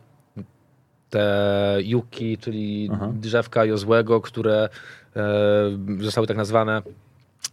Te 1.10 1.78
juki, 1.82 2.38
czyli 2.38 2.90
Aha. 2.92 3.12
drzewka 3.14 3.64
Jozłego, 3.64 4.20
które 4.20 4.68
e, 5.16 5.24
zostały 6.00 6.26
tak 6.26 6.36
nazwane 6.36 6.82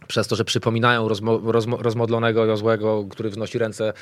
przez 0.06 0.28
to, 0.28 0.36
że 0.36 0.44
przypominają 0.44 1.08
rozmo, 1.08 1.40
rozmo, 1.44 1.76
rozmodlonego 1.76 2.44
Jozłego, 2.44 3.04
który 3.10 3.30
wznosi 3.30 3.58
ręce 3.58 3.88
e, 3.88 3.92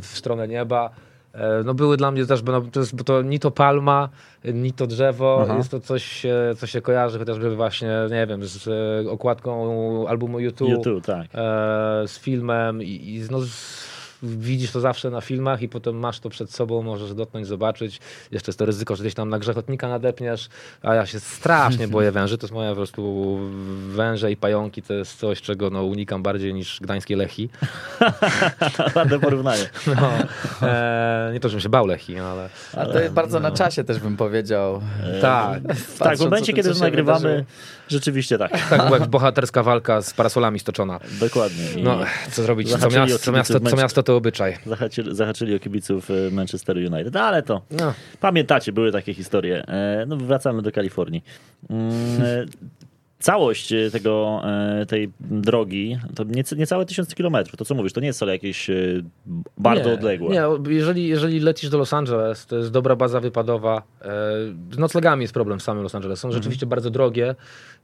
w 0.00 0.06
stronę 0.06 0.48
nieba. 0.48 0.90
E, 1.34 1.62
No 1.64 1.74
były 1.74 1.96
dla 1.96 2.10
mnie 2.10 2.26
też, 2.26 2.42
bo, 2.42 2.60
to 2.60 2.80
jest, 2.80 2.96
bo 2.96 3.04
to 3.04 3.22
ni 3.22 3.38
to 3.40 3.50
palma, 3.50 4.08
ni 4.44 4.72
to 4.72 4.86
drzewo, 4.86 5.40
Aha. 5.42 5.56
jest 5.56 5.70
to 5.70 5.80
coś, 5.80 6.26
co 6.56 6.66
się 6.66 6.80
kojarzy 6.80 7.18
chociażby 7.18 7.56
właśnie, 7.56 7.90
nie 8.10 8.26
wiem, 8.26 8.44
z 8.44 8.68
okładką 9.08 10.08
albumu 10.08 10.40
YouTube, 10.40 10.68
YouTube, 10.68 11.04
tak. 11.04 11.26
e, 11.34 12.08
z 12.08 12.18
filmem 12.18 12.82
i, 12.82 12.86
i 12.86 13.22
no, 13.30 13.40
z, 13.40 13.93
widzisz 14.24 14.72
to 14.72 14.80
zawsze 14.80 15.10
na 15.10 15.20
filmach 15.20 15.62
i 15.62 15.68
potem 15.68 15.96
masz 15.96 16.20
to 16.20 16.30
przed 16.30 16.50
sobą, 16.50 16.82
możesz 16.82 17.14
dotknąć, 17.14 17.46
zobaczyć. 17.46 18.00
Jeszcze 18.30 18.50
jest 18.50 18.58
to 18.58 18.66
ryzyko, 18.66 18.96
że 18.96 19.02
gdzieś 19.02 19.14
tam 19.14 19.28
na 19.28 19.38
grzechotnika 19.38 19.88
nadepniesz, 19.88 20.48
a 20.82 20.94
ja 20.94 21.06
się 21.06 21.20
strasznie 21.20 21.88
boję 21.88 22.12
węży. 22.18 22.38
To 22.38 22.46
jest 22.46 22.54
moja 22.54 22.70
po 22.70 22.76
prostu 22.76 23.38
węże 23.88 24.32
i 24.32 24.36
pająki, 24.36 24.82
to 24.82 24.94
jest 24.94 25.18
coś, 25.18 25.42
czego 25.42 25.70
no, 25.70 25.82
unikam 25.84 26.22
bardziej 26.22 26.54
niż 26.54 26.80
gdańskie 26.80 27.16
lechi. 27.16 27.48
Ładne 28.96 29.20
porównanie. 29.20 29.64
No, 29.86 30.10
e, 30.68 31.30
nie 31.32 31.40
to, 31.40 31.48
żebym 31.48 31.60
się 31.60 31.68
bał 31.68 31.86
lechi, 31.86 32.18
ale... 32.18 32.48
A 32.76 32.86
to 32.86 33.00
jest 33.00 33.14
bardzo 33.14 33.40
na 33.40 33.50
czasie 33.50 33.84
też 33.84 33.98
bym 33.98 34.16
powiedział. 34.16 34.80
Tak, 35.20 35.62
Tak, 35.98 36.18
w 36.18 36.20
momencie, 36.20 36.52
kiedy 36.52 36.74
nagrywamy, 36.80 37.18
wydarzyło. 37.20 37.44
Rzeczywiście 37.88 38.38
tak. 38.38 38.68
tak 38.70 38.86
była 38.86 39.00
bohaterska 39.00 39.62
walka 39.62 40.02
z 40.02 40.14
parasolami 40.14 40.58
stoczona. 40.58 41.00
Dokładnie. 41.20 41.64
I 41.76 41.82
No, 41.82 41.98
co 42.30 42.42
zrobić? 42.42 42.68
Co 42.70 42.88
miasto, 42.90 43.18
co, 43.18 43.32
miasto, 43.32 43.60
co 43.60 43.76
miasto 43.76 44.02
to 44.02 44.16
obyczaj. 44.16 44.56
zahaczyli, 44.66 45.14
zahaczyli 45.16 45.54
o 45.56 45.58
kibiców 45.58 46.10
e, 46.10 46.30
Manchesteru 46.30 46.80
United, 46.80 47.16
ale 47.16 47.42
to 47.42 47.62
No. 47.70 47.94
pamiętacie, 48.20 48.72
były 48.72 48.92
takie 48.92 49.14
historie. 49.14 49.64
E, 49.68 50.04
No, 50.06 50.16
wracamy 50.16 50.62
do 50.62 50.72
Kalifornii. 50.72 51.24
Mm, 51.70 51.92
e, 52.22 52.44
Całość 53.18 53.74
tego, 53.92 54.42
tej 54.88 55.12
drogi 55.20 55.98
to 56.14 56.24
niecałe 56.56 56.86
tysiąc 56.86 57.14
kilometrów. 57.14 57.56
To 57.56 57.64
co 57.64 57.74
mówisz, 57.74 57.92
to 57.92 58.00
nie 58.00 58.06
jest 58.06 58.18
wcale 58.18 58.32
jakieś 58.32 58.70
bardzo 59.58 59.88
nie, 59.88 59.94
odległe. 59.94 60.28
Nie, 60.28 60.72
jeżeli, 60.74 61.08
jeżeli 61.08 61.40
lecisz 61.40 61.70
do 61.70 61.78
Los 61.78 61.92
Angeles, 61.92 62.46
to 62.46 62.56
jest 62.56 62.70
dobra 62.70 62.96
baza 62.96 63.20
wypadowa. 63.20 63.82
Z 64.72 64.78
noclegami 64.78 65.22
jest 65.22 65.34
problem 65.34 65.58
w 65.58 65.62
samym 65.62 65.82
Los 65.82 65.94
Angeles. 65.94 66.18
Są 66.20 66.32
rzeczywiście 66.32 66.66
bardzo 66.66 66.90
drogie 66.90 67.34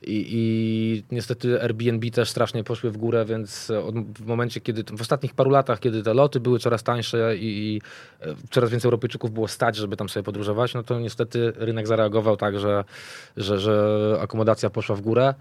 i, 0.02 0.26
i 0.30 1.14
niestety 1.14 1.62
Airbnb 1.62 2.10
też 2.10 2.30
strasznie 2.30 2.64
poszły 2.64 2.90
w 2.90 2.96
górę, 2.96 3.24
więc 3.24 3.70
od, 3.70 3.94
w 4.18 4.26
momencie, 4.26 4.60
kiedy 4.60 4.84
w 4.96 5.00
ostatnich 5.00 5.34
paru 5.34 5.50
latach, 5.50 5.80
kiedy 5.80 6.02
te 6.02 6.14
loty 6.14 6.40
były 6.40 6.58
coraz 6.58 6.82
tańsze 6.82 7.36
i, 7.36 7.74
i 7.74 7.80
e, 8.20 8.34
coraz 8.50 8.70
więcej 8.70 8.88
Europejczyków 8.88 9.30
było 9.30 9.48
stać, 9.48 9.76
żeby 9.76 9.96
tam 9.96 10.08
sobie 10.08 10.24
podróżować, 10.24 10.74
no 10.74 10.82
to 10.82 11.00
niestety 11.00 11.52
rynek 11.56 11.86
zareagował 11.86 12.36
tak, 12.36 12.58
że, 12.58 12.84
że, 13.36 13.58
że 13.58 14.16
akomodacja 14.20 14.70
poszła 14.70 14.96
w 14.96 15.00
górę, 15.00 15.34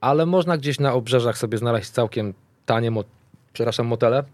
ale 0.00 0.26
można 0.26 0.58
gdzieś 0.58 0.80
na 0.80 0.92
obrzeżach 0.94 1.38
sobie 1.38 1.58
znaleźć 1.58 1.90
całkiem 1.90 2.34
tanie, 2.66 2.90
mo- 2.90 3.04
przepraszam, 3.52 3.86
motele. 3.86 4.24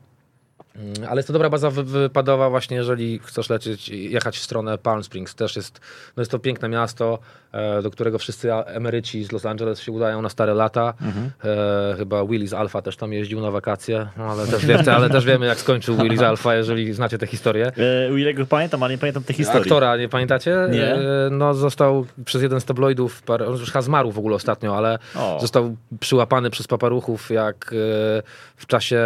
Mm, 0.76 0.94
Ale 1.08 1.18
jest 1.18 1.26
to 1.26 1.32
dobra 1.32 1.50
baza 1.50 1.70
wy- 1.70 1.84
wypadowa 1.84 2.50
właśnie, 2.50 2.76
jeżeli 2.76 3.18
chcesz 3.18 3.50
lecieć, 3.50 3.88
jechać 3.88 4.38
w 4.38 4.42
stronę 4.42 4.78
Palm 4.78 5.04
Springs. 5.04 5.34
Też 5.34 5.56
jest, 5.56 5.80
no 6.16 6.20
jest 6.20 6.30
to 6.30 6.38
piękne 6.38 6.68
miasto, 6.68 7.18
do 7.82 7.90
którego 7.90 8.18
wszyscy 8.18 8.54
emeryci 8.54 9.24
z 9.24 9.32
Los 9.32 9.46
Angeles 9.46 9.80
się 9.80 9.92
udają 9.92 10.22
na 10.22 10.28
stare 10.28 10.54
lata. 10.54 10.94
E, 11.44 11.94
chyba 11.98 12.24
Willis 12.26 12.52
Alpha 12.52 12.82
też 12.82 12.96
tam 12.96 13.12
jeździł 13.12 13.40
na 13.40 13.50
wakacje, 13.50 14.06
no, 14.16 14.24
ale, 14.24 14.46
też 14.46 14.66
wiemy, 14.66 14.92
ale 14.96 15.10
też 15.10 15.24
wiemy 15.24 15.46
jak 15.46 15.58
skończył 15.60 15.96
Willis 15.96 16.20
Alpha, 16.20 16.54
jeżeli 16.54 16.92
znacie 16.92 17.18
tę 17.18 17.26
historię. 17.26 17.66
E, 18.08 18.14
Willego 18.14 18.46
pamiętam, 18.46 18.82
ale 18.82 18.92
nie 18.94 18.98
pamiętam 18.98 19.22
tej 19.24 19.36
historii. 19.36 19.62
Aktora, 19.62 19.96
nie 19.96 20.08
pamiętacie? 20.08 20.56
Nie. 20.70 20.94
E, 20.94 20.98
No 21.30 21.54
został 21.54 22.06
przez 22.24 22.42
jeden 22.42 22.60
z 22.60 22.64
tabloidów, 22.64 23.22
parę, 23.22 23.46
on 23.46 23.52
już 23.52 23.72
zmarł 23.80 24.10
w 24.10 24.18
ogóle 24.18 24.36
ostatnio, 24.36 24.76
ale 24.76 24.98
O. 25.16 25.38
został 25.40 25.76
przyłapany 26.00 26.50
przez 26.50 26.66
paparuchów 26.66 27.30
jak 27.30 27.72
e, 27.72 28.22
w 28.56 28.66
czasie 28.66 29.00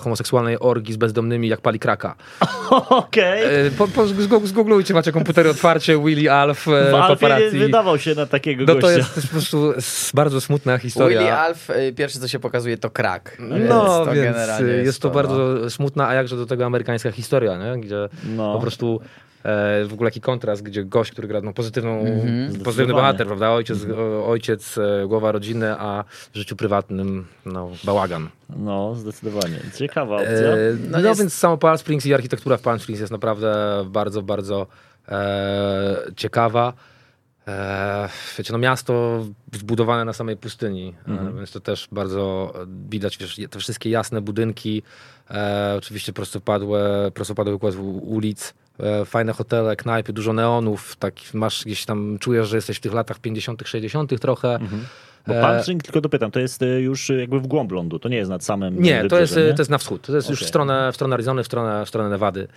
homoseksualnej 0.00 0.56
orgii 0.60 0.94
z 0.94 0.96
bezdomnymi, 0.96 1.48
jak 1.48 1.60
pali 1.60 1.78
kraka. 1.78 2.14
Okej. 2.88 3.66
E, 3.66 3.70
Po, 3.70 3.88
po, 3.88 4.02
zgu- 4.06 4.46
zgooglujcie, 4.46 4.94
macie 4.94 5.12
komputery 5.12 5.50
otwarcie, 5.50 5.98
Willy 6.04 6.30
Alf, 6.32 6.68
e, 6.68 6.90
paparazzi. 6.90 7.69
Wydawał 7.70 7.98
się 7.98 8.14
na 8.14 8.26
takiego 8.26 8.64
No 8.66 8.74
gościa. 8.74 8.88
to 8.88 8.90
jest, 8.96 9.14
to 9.14 9.20
jest 9.20 9.28
po 9.28 9.32
prostu 9.32 9.72
bardzo 10.14 10.40
smutna 10.40 10.78
historia. 10.78 11.18
Willy 11.20 11.32
Alf, 11.32 11.70
y, 11.70 11.92
pierwsze 11.96 12.18
co 12.18 12.28
się 12.28 12.38
pokazuje 12.38 12.78
to 12.78 12.90
krak. 12.90 13.36
No, 13.68 14.04
to 14.04 14.12
więc 14.12 14.24
generalnie 14.24 14.72
jest, 14.72 15.02
to, 15.02 15.08
no. 15.08 15.14
bardzo 15.14 15.70
smutna, 15.70 16.08
a 16.08 16.14
jakże 16.14 16.36
do 16.36 16.46
tego 16.46 16.66
amerykańska 16.66 17.10
historia, 17.12 17.56
nie? 17.56 17.80
gdzie 17.80 18.08
No. 18.36 18.54
po 18.54 18.60
prostu 18.60 19.00
e, 19.44 19.84
w 19.84 19.92
ogóle 19.92 20.06
jaki 20.08 20.20
kontrast, 20.20 20.62
gdzie 20.62 20.84
gość, 20.84 21.12
który 21.12 21.28
gra 21.28 21.40
no, 21.40 21.52
pozytywną, 21.52 21.98
pozytywny 21.98 22.48
Zdecydowanie. 22.50 22.92
bohater, 22.94 23.26
prawda? 23.26 23.50
Ojciec, 23.50 23.78
o, 23.98 24.26
ojciec 24.26 24.78
e, 24.78 25.06
głowa 25.08 25.32
rodziny, 25.32 25.74
a 25.78 26.04
w 26.32 26.36
życiu 26.36 26.56
prywatnym 26.56 27.26
no, 27.46 27.70
bałagan. 27.84 28.28
No, 28.56 28.94
zdecydowanie. 28.94 29.60
Ciekawa 29.76 30.16
opcja. 30.16 30.28
E, 30.30 30.56
No 30.90 30.98
no 31.00 31.08
jest- 31.08 31.20
więc 31.20 31.34
samo 31.34 31.56
Palm 31.58 31.78
Springs 31.78 32.06
i 32.06 32.14
architektura 32.14 32.56
w 32.56 32.60
Palm 32.60 32.78
Springs 32.80 33.00
jest 33.00 33.12
naprawdę 33.12 33.54
bardzo, 33.86 34.22
bardzo 34.22 34.66
e, 35.08 35.96
ciekawa. 36.16 36.72
E, 37.50 38.08
wiecie, 38.38 38.52
no 38.52 38.58
miasto 38.58 39.24
zbudowane 39.52 40.04
na 40.04 40.12
samej 40.12 40.36
pustyni, 40.36 40.94
e, 41.08 41.32
więc 41.36 41.52
to 41.52 41.60
też 41.60 41.88
bardzo 41.92 42.54
widać, 42.88 43.18
wiesz, 43.18 43.40
te 43.50 43.58
wszystkie 43.58 43.90
jasne 43.90 44.20
budynki, 44.20 44.82
e, 45.30 45.74
oczywiście 45.78 46.12
prostopadłe, 46.12 47.10
prostopadły 47.14 47.54
układ 47.54 47.74
ulic, 48.02 48.54
e, 48.80 49.04
fajne 49.04 49.32
hotele, 49.32 49.76
knajpy, 49.76 50.12
dużo 50.12 50.32
neonów, 50.32 50.96
tak 50.96 51.14
masz 51.34 51.64
gdzieś 51.64 51.84
tam, 51.84 52.18
czujesz, 52.20 52.48
że 52.48 52.56
jesteś 52.56 52.76
w 52.76 52.80
tych 52.80 52.92
latach 52.92 53.18
50., 53.18 53.62
60. 53.66 54.18
trochę. 54.20 54.58
Bo 55.26 55.34
e, 55.34 55.40
Palm 55.40 55.62
Springs, 55.62 55.84
tylko 55.84 56.00
dopytam, 56.00 56.30
to 56.30 56.40
jest 56.40 56.62
e, 56.62 56.80
już 56.80 57.08
jakby 57.08 57.40
w 57.40 57.46
głąb 57.46 57.72
lądu, 57.72 57.98
to 57.98 58.08
nie 58.08 58.16
jest 58.16 58.30
nad 58.30 58.44
samym 58.44 58.82
Nie, 58.82 59.08
to 59.08 59.20
jest, 59.20 59.36
nie? 59.36 59.54
to 59.54 59.60
jest 59.60 59.70
na 59.70 59.78
wschód. 59.78 60.06
To 60.06 60.16
jest 60.16 60.30
już 60.30 60.44
w 60.44 60.48
stronę, 60.48 60.92
w 60.92 60.94
stronę 60.94 61.14
Arizony, 61.14 61.42
w 61.42 61.46
stronę, 61.46 61.84
w 61.84 61.88
stronę 61.88 62.08
Nevady. 62.08 62.48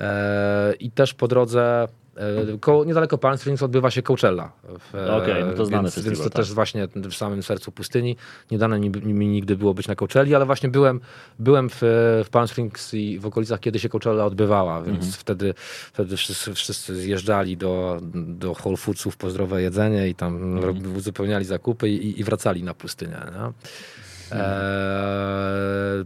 E, 0.00 0.74
I 0.80 0.90
też 0.90 1.14
po 1.14 1.28
drodze 1.28 1.88
E, 2.20 2.58
koło, 2.58 2.84
niedaleko 2.84 3.18
Palm 3.18 3.38
Springs 3.38 3.62
odbywa 3.62 3.90
się 3.90 4.02
Coachella. 4.02 4.52
Okej, 4.92 5.10
okay, 5.10 5.44
no 5.44 5.52
to 5.52 5.66
znany 5.66 5.82
więc, 5.82 5.94
festiwal, 5.94 6.16
więc 6.16 6.24
to 6.24 6.30
tak. 6.30 6.36
też 6.36 6.54
właśnie 6.54 6.88
w 6.94 7.14
samym 7.14 7.42
sercu 7.42 7.72
pustyni. 7.72 8.16
Nie 8.50 8.58
dane 8.58 8.80
mi, 8.80 8.90
mi 8.90 9.26
nigdy 9.26 9.56
było 9.56 9.74
być 9.74 9.88
na 9.88 9.94
Coachelli, 9.94 10.34
ale 10.34 10.46
właśnie 10.46 10.68
byłem, 10.68 11.00
byłem 11.38 11.70
w, 11.70 11.78
w 12.24 12.28
Palm 12.30 12.48
Springs 12.48 12.94
i 12.94 13.18
w 13.18 13.26
okolicach, 13.26 13.60
kiedy 13.60 13.78
się 13.78 13.88
Coachella 13.88 14.24
odbywała, 14.24 14.82
więc 14.82 14.96
mhm. 14.96 15.12
wtedy, 15.12 15.54
wtedy 15.92 16.16
wszyscy, 16.16 16.54
wszyscy 16.54 16.96
zjeżdżali 16.96 17.56
do, 17.56 18.00
do 18.14 18.54
Whole 18.64 18.76
Foodsów 18.76 19.16
po 19.16 19.30
zdrowe 19.30 19.62
jedzenie 19.62 20.08
i 20.08 20.14
tam 20.14 20.56
mhm. 20.56 20.96
uzupełniali 20.96 21.44
zakupy 21.44 21.88
i, 21.88 22.20
i 22.20 22.24
wracali 22.24 22.62
na 22.62 22.74
pustynię. 22.74 23.20
No? 23.32 23.52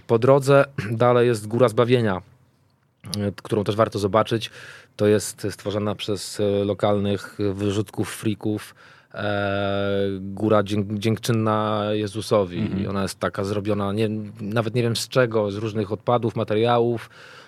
po 0.07 0.19
drodze 0.19 0.65
dalej 0.91 1.27
jest 1.27 1.47
Góra 1.47 1.69
Zbawienia, 1.69 2.17
e, 2.17 2.34
którą 3.43 3.65
też 3.65 3.77
warto 3.77 3.99
zobaczyć. 3.99 4.51
To 4.97 5.07
jest 5.07 5.47
stworzona 5.51 5.95
przez 5.95 6.41
e, 6.41 6.65
lokalnych 6.65 7.39
wyrzutków, 7.55 8.15
frików 8.15 8.75
e, 9.15 10.09
góra 10.21 10.63
dziękczynna 10.91 11.85
Jezusowi. 11.93 12.59
Mm 12.59 12.73
-hmm. 12.73 12.81
I 12.81 12.87
ona 12.87 13.03
jest 13.03 13.21
taka 13.21 13.45
zrobiona, 13.45 13.93
nie, 13.93 14.09
nawet 14.41 14.75
nie 14.75 14.83
wiem 14.83 14.97
z 14.97 15.09
czego, 15.09 15.51
z 15.51 15.57
różnych 15.57 15.93
odpadów, 15.93 16.37
materiałów, 16.37 17.11
e, 17.11 17.44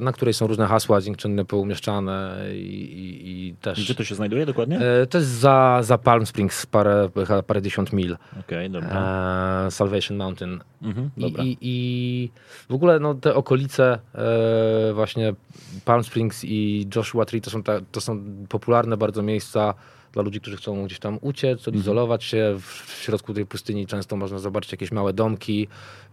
na 0.00 0.12
której 0.12 0.34
są 0.34 0.46
różne 0.46 0.66
hasła 0.66 1.00
dziękczynne 1.00 1.44
poumieszczane 1.44 2.38
i, 2.54 2.58
i, 2.58 3.48
i 3.48 3.54
też... 3.54 3.84
Gdzie 3.84 3.94
to 3.94 4.04
się 4.04 4.14
znajduje 4.14 4.46
dokładnie? 4.46 4.80
To 5.10 5.18
jest 5.18 5.30
za, 5.30 5.80
za 5.82 5.98
Palm 5.98 6.26
Springs, 6.26 6.66
parę, 6.66 7.10
parę 7.46 7.62
dziesiąt 7.62 7.92
mil. 7.92 8.16
Okej, 8.32 8.40
okay, 8.40 8.68
dobra. 8.68 9.70
Salvation 9.70 10.16
Mountain. 10.16 10.60
Mhm, 10.82 11.10
I, 11.16 11.24
i, 11.24 11.58
I, 11.60 12.30
w 12.68 12.74
ogóle 12.74 13.00
no, 13.00 13.14
te 13.14 13.34
okolice 13.34 13.98
e, 14.14 14.92
właśnie 14.94 15.34
Palm 15.84 16.04
Springs 16.04 16.44
i 16.44 16.88
Joshua 16.96 17.24
Tree 17.24 17.40
to 17.40 17.50
są, 17.50 17.62
ta, 17.62 17.72
to 17.92 18.00
są 18.00 18.24
popularne 18.48 18.96
bardzo 18.96 19.22
miejsca 19.22 19.74
dla 20.12 20.22
ludzi, 20.22 20.40
którzy 20.40 20.56
chcą 20.56 20.84
gdzieś 20.84 20.98
tam 20.98 21.18
uciec, 21.20 21.58
mhm. 21.58 21.76
odizolować 21.76 22.24
się. 22.24 22.56
W 22.60 22.90
środku 23.02 23.34
tej 23.34 23.46
pustyni 23.46 23.86
często 23.86 24.16
można 24.16 24.38
zobaczyć 24.38 24.72
jakieś 24.72 24.92
małe 24.92 25.12
domki. 25.12 25.68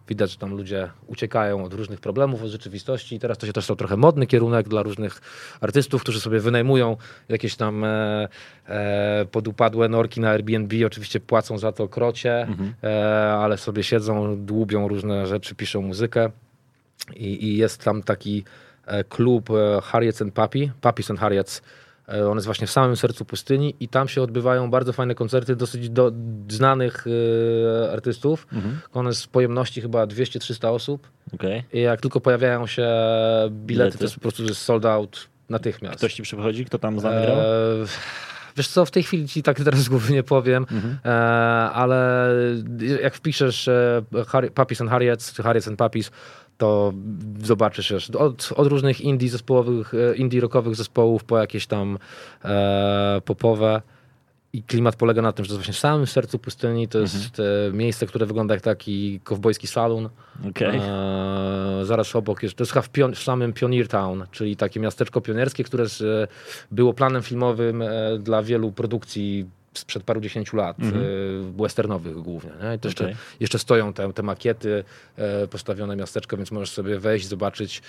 Widać, 0.07 0.31
że 0.31 0.37
tam 0.37 0.57
ludzie 0.57 0.89
uciekają 1.07 1.63
od 1.63 1.73
różnych 1.73 1.99
problemów, 1.99 2.43
od 2.43 2.49
rzeczywistości. 2.49 3.15
I 3.15 3.19
teraz 3.19 3.37
to 3.37 3.47
się 3.47 3.53
też 3.53 3.63
stał 3.63 3.75
trochę 3.75 3.97
modny 3.97 4.27
kierunek 4.27 4.67
dla 4.69 4.83
różnych 4.83 5.21
artystów, 5.61 6.01
którzy 6.01 6.21
sobie 6.21 6.39
wynajmują 6.39 6.97
jakieś 7.29 7.55
tam 7.55 7.83
e, 7.83 8.27
e, 8.67 9.25
podupadłe 9.31 9.89
norki 9.89 10.21
na 10.21 10.29
Airbnb. 10.29 10.85
Oczywiście 10.85 11.19
płacą 11.19 11.57
za 11.57 11.71
to 11.71 11.87
krocie, 11.87 12.41
mhm. 12.41 12.73
e, 12.83 13.33
ale 13.33 13.57
sobie 13.57 13.83
siedzą, 13.83 14.45
dłubią 14.45 14.87
różne 14.87 15.27
rzeczy, 15.27 15.55
piszą 15.55 15.81
muzykę. 15.81 16.31
I, 17.15 17.45
i 17.45 17.57
jest 17.57 17.83
tam 17.83 18.03
taki 18.03 18.43
e, 18.85 19.03
klub 19.03 19.49
e, 19.49 19.81
Harriets 19.81 20.21
and 20.21 20.33
Papi, 20.33 20.71
Papis 20.81 21.11
and 21.11 21.19
Harriets, 21.19 21.61
on 22.09 22.37
jest 22.37 22.45
właśnie 22.45 22.67
w 22.67 22.71
samym 22.71 22.95
sercu 22.95 23.25
pustyni 23.25 23.75
i 23.79 23.87
tam 23.87 24.07
się 24.07 24.21
odbywają 24.21 24.71
bardzo 24.71 24.93
fajne 24.93 25.15
koncerty 25.15 25.55
dosyć 25.55 25.89
do, 25.89 26.11
znanych 26.49 27.07
y, 27.07 27.91
artystów. 27.91 28.47
Mhm. 28.53 28.79
One 28.93 29.13
z 29.13 29.27
pojemności 29.27 29.81
chyba 29.81 30.03
200-300 30.03 30.67
osób. 30.67 31.07
Okay. 31.33 31.63
I 31.73 31.81
jak 31.81 32.01
tylko 32.01 32.21
pojawiają 32.21 32.67
się 32.67 32.87
bilety, 33.49 33.65
bilety, 33.65 33.97
to 33.97 34.03
jest 34.03 34.15
po 34.15 34.21
prostu 34.21 34.53
sold 34.53 34.85
out 34.85 35.27
natychmiast. 35.49 35.97
Ktoś 35.97 36.13
ci 36.13 36.23
przychodzi? 36.23 36.65
Kto 36.65 36.79
tam 36.79 36.99
z 36.99 37.03
nami 37.03 37.25
grał? 37.25 37.39
E, 37.39 37.43
wiesz 38.57 38.67
co, 38.67 38.85
w 38.85 38.91
tej 38.91 39.03
chwili 39.03 39.27
ci 39.27 39.43
tak 39.43 39.57
teraz 39.57 39.79
z 39.79 39.89
głowy 39.89 40.13
nie 40.13 40.23
powiem, 40.23 40.65
mhm. 40.71 40.97
e, 41.05 41.09
ale 41.71 42.29
jak 43.01 43.15
wpiszesz 43.15 43.67
e, 43.67 44.01
Harry, 44.27 44.51
Puppies 44.51 44.81
and 44.81 44.89
Harriets, 44.89 45.33
czy 45.33 45.43
Harriets 45.43 45.67
and 45.67 45.79
Puppies, 45.79 46.11
to 46.59 46.93
zobaczysz 47.43 47.89
już 47.89 48.09
od, 48.09 48.49
od 48.55 48.67
różnych 48.67 49.01
indie 49.01 49.29
zespołowych, 49.29 49.93
e, 49.93 50.15
indie 50.15 50.41
rockowych 50.41 50.75
zespołów 50.75 51.23
po 51.23 51.37
jakieś 51.37 51.67
tam 51.67 51.97
e, 52.45 53.21
popowe. 53.25 53.81
I 54.53 54.63
klimat 54.63 54.95
polega 54.95 55.21
na 55.21 55.31
tym, 55.31 55.45
że 55.45 55.49
to 55.49 55.53
jest 55.53 55.59
właśnie 55.59 55.73
w 55.73 55.77
samym 55.77 56.07
sercu 56.07 56.39
pustyni, 56.39 56.87
to 56.87 56.99
jest 56.99 57.39
mhm. 57.39 57.77
miejsce, 57.77 58.05
które 58.05 58.25
wygląda 58.25 58.53
jak 58.53 58.63
taki 58.63 59.19
kowbojski 59.23 59.67
salon. 59.67 60.09
Okay. 60.49 60.81
E, 60.81 61.85
zaraz 61.85 62.15
obok 62.15 62.43
jest, 62.43 62.55
to 62.55 62.61
jest 62.61 62.71
chyba 62.71 62.81
w, 62.81 62.89
pion, 62.89 63.15
w 63.15 63.19
samym 63.19 63.53
Pioneer 63.53 63.87
Town, 63.87 64.25
czyli 64.31 64.55
takie 64.55 64.79
miasteczko 64.79 65.21
pionierskie, 65.21 65.63
które 65.63 65.89
z, 65.89 66.01
e, 66.01 66.27
było 66.71 66.93
planem 66.93 67.21
filmowym 67.21 67.81
e, 67.81 67.87
dla 68.19 68.43
wielu 68.43 68.71
produkcji 68.71 69.45
sprzed 69.79 70.03
paru 70.03 70.21
dziesięciu 70.21 70.57
lat, 70.57 70.79
mm 70.79 70.93
-hmm. 70.93 71.61
westernowych 71.61 72.17
głównie. 72.17 72.51
Nie? 72.63 72.75
I 72.75 72.79
to 72.79 72.87
jeszcze, 72.87 73.03
okay. 73.03 73.15
jeszcze 73.39 73.59
stoją 73.59 73.93
te, 73.93 74.13
te 74.13 74.23
makiety 74.23 74.83
e, 75.17 75.47
postawione 75.47 75.95
miasteczko, 75.95 76.37
więc 76.37 76.51
możesz 76.51 76.71
sobie 76.71 76.99
wejść, 76.99 77.27
zobaczyć 77.27 77.77
e, 77.77 77.81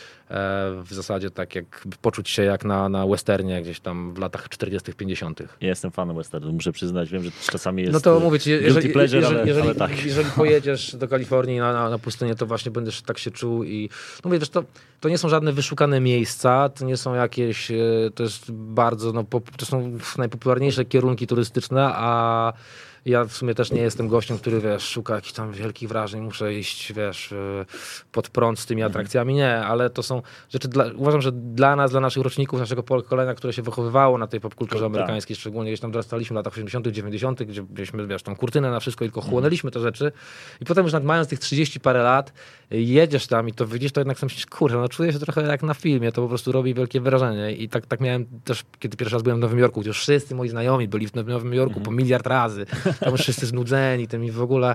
w 0.85 0.95
zasadzie 0.95 1.31
tak 1.31 1.55
jak, 1.55 1.87
poczuć 2.03 2.31
się 2.31 2.43
jak 2.43 2.65
na, 2.65 2.89
na 2.89 3.07
westernie 3.07 3.63
gdzieś 3.63 3.81
tam 3.81 4.15
w 4.15 4.19
latach 4.19 4.49
40 4.49 4.93
50 4.95 5.41
Ja 5.61 5.69
jestem 5.69 5.91
fanem 5.91 6.17
westernu, 6.17 6.53
muszę 6.53 6.73
przyznać, 6.73 7.11
wiem, 7.11 7.23
że 7.23 7.31
czasami 7.51 7.83
jest 7.83 7.93
No 7.93 8.01
to 8.01 8.21
mówię 8.21 8.39
ci, 8.39 8.51
jeżeli, 8.51 8.89
pleasure, 8.89 9.21
jeżeli, 9.21 9.39
ale, 9.39 9.49
jeżeli, 9.49 9.67
ale 9.67 9.75
tak. 9.75 10.05
jeżeli 10.05 10.31
pojedziesz 10.31 10.97
do 10.97 11.09
Kalifornii 11.09 11.59
na, 11.59 11.73
na, 11.73 11.91
na 11.91 11.99
pustynię, 11.99 12.35
to 12.35 12.47
właśnie 12.47 12.71
będziesz 12.71 13.03
tak 13.03 13.19
się 13.19 13.31
czuł 13.31 13.65
i 13.65 13.89
no 14.25 14.29
mówię, 14.29 14.39
wiesz, 14.39 14.49
to, 14.49 14.65
to 15.01 15.09
nie 15.09 15.19
są 15.19 15.29
żadne 15.29 15.53
wyszukane 15.53 16.01
miejsca, 16.01 16.69
to 16.69 16.85
nie 16.85 16.97
są 16.97 17.15
jakieś, 17.15 17.73
to 18.15 18.23
jest 18.23 18.53
bardzo, 18.53 19.13
no, 19.13 19.25
to 19.57 19.67
są 19.67 19.99
najpopularniejsze 20.19 20.85
kierunki 20.85 21.27
turystyczne, 21.27 21.80
a 21.81 22.55
ja 23.05 23.25
w 23.25 23.33
sumie 23.33 23.55
też 23.55 23.73
nie 23.73 23.81
jestem 23.81 24.09
gościem, 24.09 24.39
który 24.39 24.61
wiesz, 24.61 24.83
szuka 24.83 25.15
jakichś 25.15 25.33
tam 25.33 25.53
wielkich 25.53 25.89
wrażeń, 25.89 26.21
muszę 26.21 26.55
iść, 26.55 26.93
wiesz, 26.93 27.35
pod 28.13 28.29
prąd 28.29 28.59
z 28.59 28.67
tymi 28.67 28.83
atrakcjami. 28.83 29.35
Nie, 29.35 29.57
ale 29.57 29.91
to 29.91 30.03
są 30.03 30.23
rzeczy, 30.49 30.69
dla, 30.69 30.85
uważam, 30.97 31.23
że 31.23 31.33
dla 31.33 31.77
nas, 31.77 31.91
dla 31.91 32.01
naszych 32.01 32.23
roczników, 32.23 32.61
naszego 32.61 32.83
pokolenia, 32.83 33.35
które 33.35 33.53
się 33.53 33.63
wychowywało 33.63 34.19
na 34.19 34.27
tej 34.27 34.41
popkulturze 34.41 34.85
tak. 34.85 34.87
amerykańskiej, 34.87 35.37
szczególnie 35.37 35.71
gdzieś 35.71 35.81
tam 35.81 35.91
dorastaliśmy 35.91 36.35
w 36.35 36.37
latach 36.37 36.53
80., 36.53 36.87
90., 36.87 37.43
gdzie 37.43 37.63
mieliśmy, 37.71 38.07
wiesz, 38.07 38.23
tam 38.23 38.37
kurtynę 38.37 38.71
na 38.71 38.81
wszystko, 38.81 39.05
tylko 39.05 39.21
chłonęliśmy 39.21 39.71
te 39.71 39.81
rzeczy. 39.81 40.13
I 40.61 40.65
potem 40.65 40.85
już 40.85 40.93
mając 41.03 41.29
tych 41.29 41.39
30 41.39 41.81
parę 41.81 42.03
lat, 42.03 42.33
jedziesz 42.71 43.27
tam 43.27 43.49
i 43.49 43.53
to 43.53 43.67
widzisz, 43.67 43.93
to 43.93 44.01
jednak 44.01 44.19
sam 44.19 44.27
myślisz, 44.27 44.47
kurczę, 44.47 44.77
no 44.77 44.89
czuję 44.89 45.13
się 45.13 45.19
trochę 45.19 45.43
jak 45.43 45.63
na 45.63 45.75
filmie, 45.75 46.13
to 46.13 46.23
po 46.23 46.29
prostu 46.29 46.53
robi 46.53 46.75
wielkie 46.75 47.01
wrażenie. 47.01 47.53
I 47.53 47.69
tak, 47.69 47.87
tak 47.87 48.01
miałem 48.01 48.27
też, 48.45 48.65
kiedy 48.79 48.97
pierwszy 48.97 49.15
raz 49.15 49.23
byłem 49.23 49.39
w 49.39 49.41
Nowym 49.41 49.59
Jorku, 49.59 49.81
gdzie 49.81 49.91
już 49.91 50.01
wszyscy 50.01 50.35
moi 50.35 50.49
znajomi 50.49 50.89
byli 50.89 51.07
w 51.09 51.15
Nowym 51.15 51.55
Jorku 51.55 51.73
mm 51.73 51.83
-hmm. 51.83 51.85
po 51.85 51.91
miliard 51.91 52.27
razy. 52.27 52.67
Tam 53.01 53.13
już 53.13 53.21
wszyscy 53.21 53.47
znudzeni 53.47 54.09
tym 54.09 54.25
i 54.25 54.31
w 54.31 54.43
ogóle. 54.43 54.75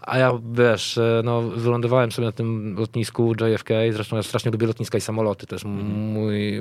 A 0.00 0.18
ja, 0.18 0.32
wiesz, 0.52 0.98
e, 0.98 1.22
no, 1.24 1.42
wylądowałem 1.42 2.12
sobie 2.12 2.26
na 2.26 2.32
tym 2.32 2.76
lotnisku 2.78 3.32
JFK, 3.40 3.68
zresztą 3.92 4.16
ja 4.16 4.22
strasznie 4.22 4.50
lubię 4.50 4.66
lotniska 4.66 4.98
i 4.98 5.00
samoloty, 5.00 5.46
to 5.46 5.54
jest 5.54 5.64
mm. 5.64 5.86
mój 5.86 6.60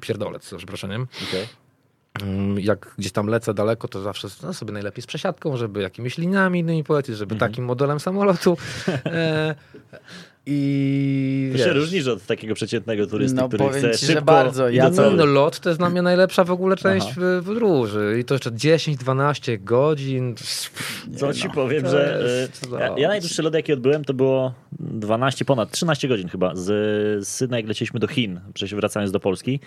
pierdolec, 0.00 0.48
za 0.48 0.56
przeproszeniem. 0.56 1.06
Okay 1.28 1.46
mm, 2.20 2.60
jak 2.60 2.94
gdzieś 2.98 3.12
tam 3.12 3.26
lecę 3.26 3.54
daleko, 3.54 3.88
to 3.88 4.02
zawsze 4.02 4.28
no, 4.42 4.54
sobie 4.54 4.72
najlepiej 4.72 5.02
z 5.02 5.06
przesiadką, 5.06 5.56
żeby 5.56 5.82
jakimiś 5.82 6.18
liniami 6.18 6.60
innymi 6.60 6.84
polecieć, 6.84 7.16
żeby 7.16 7.34
mm 7.34 7.38
-hmm. 7.38 7.50
takim 7.50 7.64
modelem 7.64 8.00
samolotu. 8.00 8.56
E, 9.06 9.54
i 10.46 11.48
to 11.52 11.58
wiesz, 11.58 11.66
się 11.66 11.72
różnisz 11.72 12.06
od 12.06 12.26
takiego 12.26 12.54
przeciętnego 12.54 13.06
turysty, 13.06 13.36
no, 13.36 13.48
który 13.48 13.68
chce 13.70 13.98
ci, 13.98 14.06
szybko... 14.06 14.22
bardzo. 14.22 14.68
Ja 14.68 14.90
no, 14.90 15.10
no, 15.10 15.26
lot 15.26 15.60
to 15.60 15.68
jest 15.68 15.80
dla 15.80 15.90
mnie 15.90 16.02
najlepsza 16.02 16.44
w 16.44 16.50
ogóle 16.50 16.76
część 16.76 17.06
w 17.16 17.42
podróży. 17.46 18.16
I 18.20 18.24
to 18.24 18.34
jeszcze 18.34 18.50
10-12 18.50 19.64
godzin. 19.64 20.34
Co 21.16 21.32
ci 21.32 21.48
no, 21.48 21.54
powiem, 21.54 21.88
że 21.88 22.20
e, 22.72 22.80
ja, 22.80 22.94
ja 22.96 23.08
najdłuższy 23.08 23.42
lot 23.42 23.54
jaki 23.54 23.72
odbyłem 23.72 24.04
to 24.04 24.14
było 24.14 24.54
12, 24.80 25.44
ponad 25.44 25.70
13 25.70 26.08
godzin 26.08 26.28
chyba. 26.28 26.54
Z, 26.54 26.64
z 27.26 27.28
Sydney 27.28 27.60
jak 27.60 27.68
leciliśmy 27.68 28.00
do 28.00 28.06
Chin, 28.06 28.40
wracając 28.72 29.12
do 29.12 29.20
Polski 29.20 29.60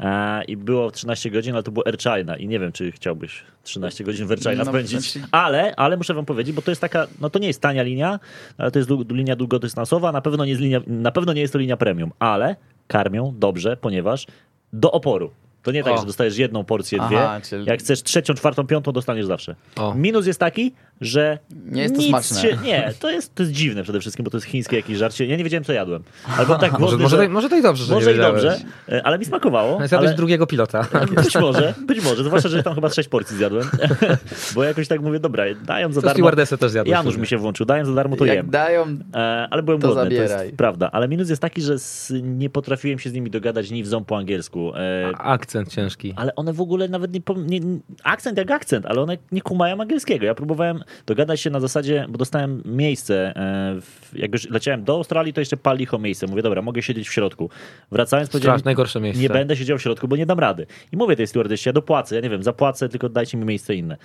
e, 0.00 0.44
i 0.44 0.56
było 0.56 0.90
13 0.90 1.30
godzin, 1.30 1.54
ale 1.54 1.62
to 1.62 1.70
było 1.70 1.86
Air 1.86 1.98
China 1.98 2.36
i 2.36 2.48
nie 2.48 2.58
wiem, 2.58 2.72
czy 2.72 2.92
chciałbyś 2.92 3.44
13 3.62 4.04
godzin 4.04 4.26
w 4.26 4.30
Air 4.30 4.40
China 4.40 4.64
no, 4.64 4.64
spędzić. 4.64 5.12
Znaczy... 5.12 5.28
Ale, 5.30 5.76
ale 5.76 5.96
muszę 5.96 6.14
wam 6.14 6.24
powiedzieć, 6.24 6.56
bo 6.56 6.62
to 6.62 6.70
jest 6.70 6.80
taka, 6.80 7.06
no 7.20 7.30
to 7.30 7.38
nie 7.38 7.46
jest 7.46 7.60
tania 7.60 7.82
linia, 7.82 8.20
ale 8.58 8.70
to 8.70 8.78
jest 8.78 8.90
linia 9.10 9.36
długodystansowa, 9.36 10.12
na 10.16 10.20
pewno 10.20 10.44
nie 10.44 10.50
jest, 10.50 10.62
linia, 10.62 10.80
na 10.86 11.12
pewno 11.12 11.32
nie 11.32 11.40
jest 11.40 11.52
to 11.52 11.58
linia 11.58 11.76
premium, 11.76 12.12
ale 12.18 12.56
karmią 12.86 13.34
dobrze, 13.38 13.76
ponieważ 13.76 14.26
do 14.72 14.92
oporu. 14.92 15.30
To 15.62 15.72
nie 15.72 15.84
tak, 15.84 15.94
o. 15.94 15.98
że 15.98 16.06
dostajesz 16.06 16.38
jedną 16.38 16.64
porcję, 16.64 16.98
dwie. 17.06 17.24
Aha, 17.24 17.40
czyli... 17.40 17.64
Jak 17.64 17.80
chcesz 17.80 18.02
trzecią, 18.02 18.34
czwartą, 18.34 18.66
piątą, 18.66 18.92
dostaniesz 18.92 19.26
zawsze. 19.26 19.54
O. 19.76 19.94
Minus 19.94 20.26
jest 20.26 20.40
taki, 20.40 20.74
że 21.00 21.38
nie 21.50 21.82
jest 21.82 21.94
to 21.96 22.02
smaczne. 22.02 22.40
Się, 22.40 22.56
nie, 22.64 22.92
to 23.00 23.10
jest, 23.10 23.34
to 23.34 23.42
jest 23.42 23.52
dziwne 23.52 23.82
przede 23.82 24.00
wszystkim, 24.00 24.24
bo 24.24 24.30
to 24.30 24.36
jest 24.36 24.46
chińskie 24.46 24.76
jakieś 24.76 24.98
żarcie. 24.98 25.26
Ja 25.26 25.36
nie 25.36 25.44
wiedziałem, 25.44 25.64
co 25.64 25.72
jadłem. 25.72 26.02
Albo 26.38 26.58
tak 26.58 26.78
może, 26.78 26.96
może, 26.96 27.16
że, 27.16 27.28
może 27.28 27.48
to 27.48 27.56
i 27.56 27.62
dobrze, 27.62 27.84
że 27.84 27.94
Może 27.94 28.14
i 28.14 28.18
dobrze, 28.18 28.58
e, 28.88 29.06
ale 29.06 29.18
mi 29.18 29.24
smakowało. 29.24 29.78
Zjadłeś 29.78 30.08
ale... 30.08 30.16
drugiego 30.16 30.46
pilota. 30.46 30.86
Być 31.24 31.34
może, 31.34 31.74
być 31.86 32.04
może. 32.04 32.24
Zwłaszcza, 32.24 32.48
że 32.48 32.62
tam 32.62 32.74
chyba 32.74 32.88
sześć 32.88 33.08
porcji 33.08 33.36
zjadłem. 33.36 33.70
bo 34.54 34.64
jakoś 34.64 34.88
tak 34.88 35.00
mówię, 35.00 35.18
dobra, 35.18 35.44
dają 35.64 35.92
za 35.92 36.00
to 36.00 36.06
darmo. 36.06 36.30
też 36.30 36.70
zjadłeś. 36.70 36.92
Janusz 36.92 37.16
mi 37.16 37.26
się 37.26 37.38
włączył, 37.38 37.66
dają 37.66 37.84
za 37.84 37.94
darmo, 37.94 38.16
to 38.16 38.24
Jak 38.24 38.36
jem. 38.36 38.50
dają, 38.50 38.86
e, 39.14 39.48
ale 39.50 39.62
byłem 39.62 39.80
to 39.80 39.86
głodny, 39.86 40.04
zabieraj. 40.04 40.38
to 40.38 40.44
jest 40.44 40.56
prawda. 40.56 40.90
Ale 40.92 41.08
minus 41.08 41.30
jest 41.30 41.42
taki, 41.42 41.62
że 41.62 41.76
nie 42.22 42.50
potrafiłem 42.50 42.98
się 42.98 43.10
z 43.10 43.12
nimi 43.12 43.30
dogadać, 43.30 43.70
nie 43.70 43.82
wzą 43.82 44.04
po 44.04 44.16
angielsku. 44.16 44.72
E, 44.74 45.12
akcent 45.18 45.68
ciężki. 45.68 46.14
Ale 46.16 46.34
one 46.34 46.52
w 46.52 46.60
ogóle 46.60 46.88
nawet 46.88 47.12
nie, 47.12 47.20
nie, 47.60 47.78
Akcent 48.04 48.38
jak 48.38 48.50
akcent, 48.50 48.86
ale 48.86 49.00
one 49.00 49.18
nie 49.32 49.42
kumają 49.42 49.80
angielskiego. 49.80 50.26
Ja 50.26 50.34
próbowałem 50.34 50.84
Dogadać 51.06 51.40
się 51.40 51.50
na 51.50 51.60
zasadzie, 51.60 52.06
bo 52.08 52.18
dostałem 52.18 52.62
miejsce, 52.64 53.32
e, 53.36 53.80
w, 53.80 54.10
jak 54.18 54.32
już 54.32 54.50
leciałem 54.50 54.84
do 54.84 54.92
Australii, 54.92 55.32
to 55.32 55.40
jeszcze 55.40 55.56
pal 55.56 55.76
licho 55.76 55.98
miejsce. 55.98 56.26
Mówię, 56.26 56.42
dobra, 56.42 56.62
mogę 56.62 56.82
siedzieć 56.82 57.08
w 57.08 57.12
środku. 57.12 57.50
Wracając 57.92 58.30
powiedziałem, 58.30 58.60
najgorsze 58.64 59.00
miejsce. 59.00 59.22
nie 59.22 59.28
będę 59.28 59.56
siedział 59.56 59.78
w 59.78 59.82
środku, 59.82 60.08
bo 60.08 60.16
nie 60.16 60.26
dam 60.26 60.38
rady. 60.38 60.66
I 60.92 60.96
mówię 60.96 61.16
tej 61.16 61.26
stewardessie, 61.26 61.68
ja 61.68 61.72
dopłacę, 61.72 62.14
ja 62.14 62.20
nie 62.20 62.30
wiem, 62.30 62.42
zapłacę, 62.42 62.88
tylko 62.88 63.08
dajcie 63.08 63.38
mi 63.38 63.44
miejsce 63.44 63.74
inne. 63.74 63.96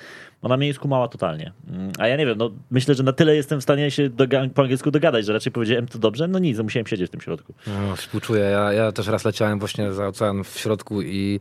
Ona 0.42 0.58
mnie 0.58 0.68
nie 0.68 0.74
skumała 0.74 1.08
totalnie. 1.08 1.52
Mm, 1.70 1.92
A 2.00 2.08
ja 2.08 2.16
nie 2.18 2.26
wiem, 2.26 2.38
no 2.38 2.52
myślę, 2.72 2.96
że 2.96 3.04
na 3.04 3.14
tyle 3.14 3.36
jestem 3.36 3.60
w 3.60 3.64
stanie 3.64 3.92
się 3.92 4.10
doga- 4.10 4.50
po 4.50 4.62
angielsku 4.62 4.92
dogadać, 4.92 5.26
że 5.26 5.34
raczej 5.34 5.52
powiedziałem 5.52 5.88
to 5.88 6.00
dobrze, 6.00 6.28
no 6.28 6.40
nic, 6.40 6.58
no 6.58 6.64
musiałem 6.64 6.88
siedzieć 6.88 7.08
w 7.08 7.12
tym 7.12 7.22
środku. 7.22 7.54
No, 7.68 7.96
współczuję. 7.96 8.42
Ja, 8.44 8.74
ja 8.74 8.92
też 8.92 9.08
raz 9.08 9.26
leciałem 9.26 9.60
właśnie 9.60 9.94
za 9.94 10.08
ocean 10.08 10.44
w 10.44 10.60
środku 10.60 11.02
i 11.02 11.40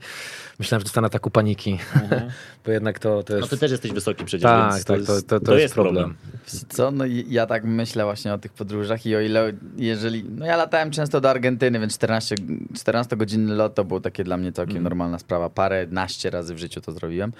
myślałem, 0.59 0.81
że 0.81 0.85
dostanę 0.85 1.07
ataku 1.07 1.31
paniki. 1.31 1.79
Bo 2.67 2.73
jednak 2.73 2.99
to, 2.99 3.23
to 3.23 3.33
No 3.33 3.39
jest... 3.39 3.51
ty 3.51 3.59
też 3.59 3.71
jesteś 3.71 3.93
wysoki 3.93 4.25
przecież, 4.25 4.43
tak, 4.43 4.73
więc 4.73 4.85
tak, 4.85 5.01
to, 5.01 5.23
to, 5.23 5.30
jest, 5.35 5.45
to, 5.47 5.53
to, 5.53 5.59
jest 5.59 5.75
problem. 5.75 6.15
Wiecie 6.35 6.67
Co? 6.69 6.91
No 6.91 7.05
ja 7.29 7.47
tak 7.47 7.65
myślę 7.65 8.05
właśnie 8.05 8.35
o 8.35 8.39
tych 8.39 8.53
podróżach 8.53 9.07
i 9.07 9.17
o 9.17 9.21
ile, 9.21 9.53
jeżeli, 9.77 10.25
no 10.25 10.47
ja 10.47 10.57
latałem 10.57 10.91
często 10.91 11.21
do 11.21 11.31
Argentyny, 11.31 11.81
więc 11.81 11.95
14, 11.95 12.35
14 12.77 13.17
godzinny 13.17 13.55
lot 13.55 13.75
to 13.75 13.85
było 13.85 14.01
takie 14.01 14.25
dla 14.25 14.37
mnie 14.37 14.53
całkiem 14.53 14.77
Mm. 14.77 14.85
normalna 14.85 15.19
sprawa. 15.19 15.51
Parę, 15.51 15.87
naście 15.91 16.31
razy 16.31 16.55
w 16.55 16.59
życiu 16.59 16.81
to 16.81 16.93
zrobiłem. 16.93 17.33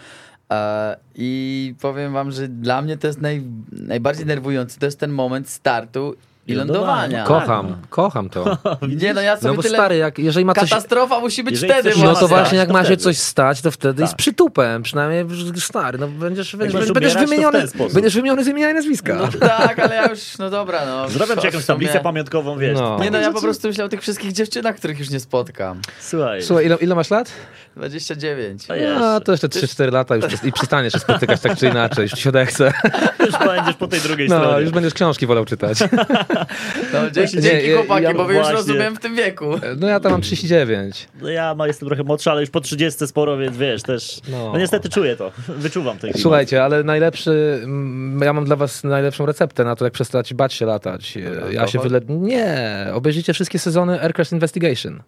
E, 0.53 0.97
I 1.15 1.75
powiem 1.81 2.13
wam, 2.13 2.31
że 2.31 2.49
dla 2.49 2.83
mnie 2.83 2.97
to 2.97 3.07
jest 3.07 3.21
naj, 3.21 3.43
najbardziej 3.73 4.27
nerwujący, 4.27 4.79
to 4.79 4.87
jest 4.87 5.01
ten 5.01 5.11
moment 5.11 5.49
startu 5.49 6.15
i 6.47 6.55
lądowania. 6.55 7.25
Kocham, 7.25 7.77
kocham 7.91 8.31
to. 8.31 8.57
Nie 9.03 9.15
no, 9.15 9.21
ja 9.21 9.37
sobie 9.37 9.49
No 9.49 9.55
bo 9.55 9.63
tyle... 9.63 9.75
stary, 9.79 9.97
jak, 9.97 10.19
jeżeli 10.19 10.45
ma 10.47 10.55
coś... 10.55 10.71
Katastrofa 10.71 11.21
musi 11.21 11.45
być 11.45 11.53
Jeżeli 11.53 11.73
wtedy 11.73 11.93
No 12.05 12.15
to 12.15 12.29
właśnie 12.29 12.59
jak 12.59 12.69
ma 12.69 12.85
się 12.85 12.97
coś 12.97 13.19
stać, 13.19 13.61
to 13.61 13.71
wtedy 13.71 14.03
Tak. 14.03 14.11
z 14.11 14.15
przytupem. 14.15 14.83
Przynajmniej 14.83 15.25
stary, 15.57 15.99
no 15.99 16.09
będziesz, 16.09 16.57
będziesz, 16.57 16.93
będziesz, 16.93 17.15
w 17.15 17.19
wymieniony, 17.19 17.65
będziesz 17.95 18.15
wymieniony 18.15 18.45
z 18.45 18.49
imienia 18.49 18.71
i 18.71 18.75
nazwiska. 18.75 19.15
No 19.15 19.29
tak, 19.49 19.79
ale 19.79 19.95
ja 19.95 20.07
już, 20.11 20.39
no 20.39 20.51
dobra, 20.51 20.87
no. 20.87 21.09
Zrobię 21.11 21.37
ci 21.37 21.47
jakąś 21.47 21.63
W 21.63 21.65
sumie- 21.65 21.67
tablicę 21.67 22.01
pamiątkową, 22.01 22.59
wiesz. 22.59 22.79
No. 22.79 22.99
Nie 22.99 23.11
no, 23.11 23.19
ja 23.19 23.33
po 23.33 23.41
prostu 23.41 23.69
myślę 23.69 23.85
o 23.85 23.89
tych 23.89 24.01
wszystkich 24.03 24.33
dziewczynach, 24.33 24.77
których 24.77 24.99
już 24.99 25.11
nie 25.11 25.21
spotkam. 25.21 25.81
Słuchaj, 26.01 26.43
Słuchaj, 26.43 26.67
ile, 26.67 26.77
ile 26.77 26.95
masz 26.95 27.11
lat? 27.11 27.33
29. 27.77 28.67
to 28.67 28.75
jest. 28.75 29.03
A, 29.03 29.21
to 29.21 29.33
jeszcze 29.33 29.49
3-4 29.49 29.93
lata 29.93 30.17
już 30.17 30.25
i 30.45 30.53
przestaniesz 30.53 30.93
się 30.93 30.99
spotykać 30.99 31.41
tak 31.41 31.59
czy 31.59 31.69
inaczej, 31.69 32.03
już 32.03 32.13
ci 32.13 32.23
się 32.23 32.29
odechce. 32.29 32.73
Już 33.27 33.39
będziesz 33.39 33.75
po 33.75 33.87
tej 33.87 34.01
drugiej 34.01 34.29
No, 34.29 34.41
stronie. 34.41 34.63
już 34.63 34.71
będziesz 34.71 34.95
książki 34.95 35.27
wolał 35.27 35.45
czytać. 35.45 35.79
No, 36.93 37.11
dzięki, 37.13 37.37
Nie, 37.37 37.43
dzięki 37.43 37.73
chłopaki, 37.73 38.05
ja 38.05 38.15
bo 38.15 38.25
wy 38.25 38.35
już 38.35 38.49
rozumiem 38.49 38.97
w 38.97 39.01
tym 39.01 39.17
wieku. 39.17 39.51
No 39.77 39.89
ja 39.89 40.01
tam 40.01 40.13
mam 40.13 40.21
39. 40.21 41.09
No 41.23 41.29
ja 41.29 41.55
ma, 41.55 41.67
jestem 41.67 41.89
trochę 41.89 42.03
młodszy, 42.03 42.31
ale 42.31 42.41
już 42.41 42.51
po 42.51 42.61
30 42.61 43.07
sporo, 43.07 43.37
więc 43.39 43.57
wiesz, 43.57 43.83
też. 43.83 44.21
No, 44.29 44.53
No. 44.53 44.59
niestety 44.59 44.89
czuję 44.89 45.17
to. 45.17 45.33
Wyczuwam 45.49 45.99
klimat. 45.99 46.21
Słuchajcie, 46.21 46.65
ale 46.65 46.85
najlepszy, 46.85 47.61
mm, 47.65 48.21
ja 48.25 48.33
mam 48.33 48.45
dla 48.45 48.57
was 48.57 48.85
najlepszą 48.85 49.27
receptę 49.27 49.65
na 49.65 49.77
to, 49.77 49.85
jak 49.85 49.93
przestać 49.95 50.35
bać 50.35 50.55
się 50.55 50.67
latać. 50.67 51.19
Ja 51.51 51.67
się 51.67 51.79
wyle... 51.79 52.01
Nie, 52.09 52.87
obejrzyjcie 52.93 53.33
wszystkie 53.33 53.59
sezony 53.59 54.01
Aircraft 54.01 54.33
Investigation. 54.33 55.03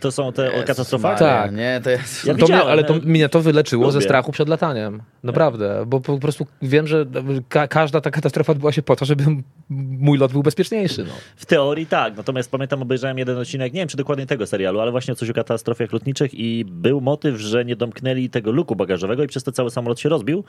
To 0.00 0.12
są 0.12 0.32
te 0.32 0.42
o 0.42 0.50
Jezus 0.52 0.64
katastrofach? 0.66 1.20
Maria, 1.20 1.42
Tak. 1.42 1.54
Nie, 1.54 1.80
to 1.84 1.90
jest... 1.90 2.24
Ja 2.24 2.34
To 2.34 2.46
mnie, 2.46 2.62
ale 2.62 2.84
to 2.84 2.94
ja- 2.94 3.00
mnie 3.04 3.28
to 3.28 3.40
wyleczyło 3.40 3.90
ze 3.92 3.98
Lubię. 3.98 4.04
strachu 4.04 4.32
przed 4.32 4.48
lataniem. 4.48 5.02
Naprawdę, 5.24 5.84
bo 5.86 6.00
po 6.00 6.18
prostu 6.18 6.46
wiem, 6.62 6.86
że 6.86 7.06
ka 7.48 7.68
każda 7.68 8.00
ta 8.00 8.10
katastrofa 8.10 8.52
odbyła 8.52 8.72
się 8.72 8.82
po 8.82 8.96
to, 8.96 9.04
żeby 9.04 9.24
mój 9.70 10.18
lot 10.18 10.32
był 10.32 10.42
bezpieczniejszy. 10.42 11.04
No. 11.04 11.10
W 11.36 11.46
teorii 11.46 11.86
tak, 11.86 12.16
natomiast 12.16 12.50
pamiętam, 12.50 12.82
obejrzałem 12.82 13.18
jeden 13.18 13.38
odcinek, 13.38 13.72
nie 13.72 13.80
wiem 13.80 13.88
czy 13.88 13.96
dokładnie 13.96 14.26
tego 14.26 14.46
serialu, 14.46 14.80
ale 14.80 14.90
właśnie 14.90 15.14
coś 15.14 15.30
o 15.30 15.32
katastrofach 15.34 15.92
lotniczych 15.92 16.34
i 16.34 16.64
był 16.64 17.00
motyw, 17.00 17.36
że 17.40 17.64
nie 17.64 17.76
domknęli 17.76 18.30
tego 18.30 18.52
luku 18.52 18.76
bagażowego 18.76 19.22
i 19.24 19.26
przez 19.26 19.44
to 19.44 19.52
cały 19.52 19.70
samolot 19.70 20.00
się 20.00 20.08
rozbił. 20.08 20.44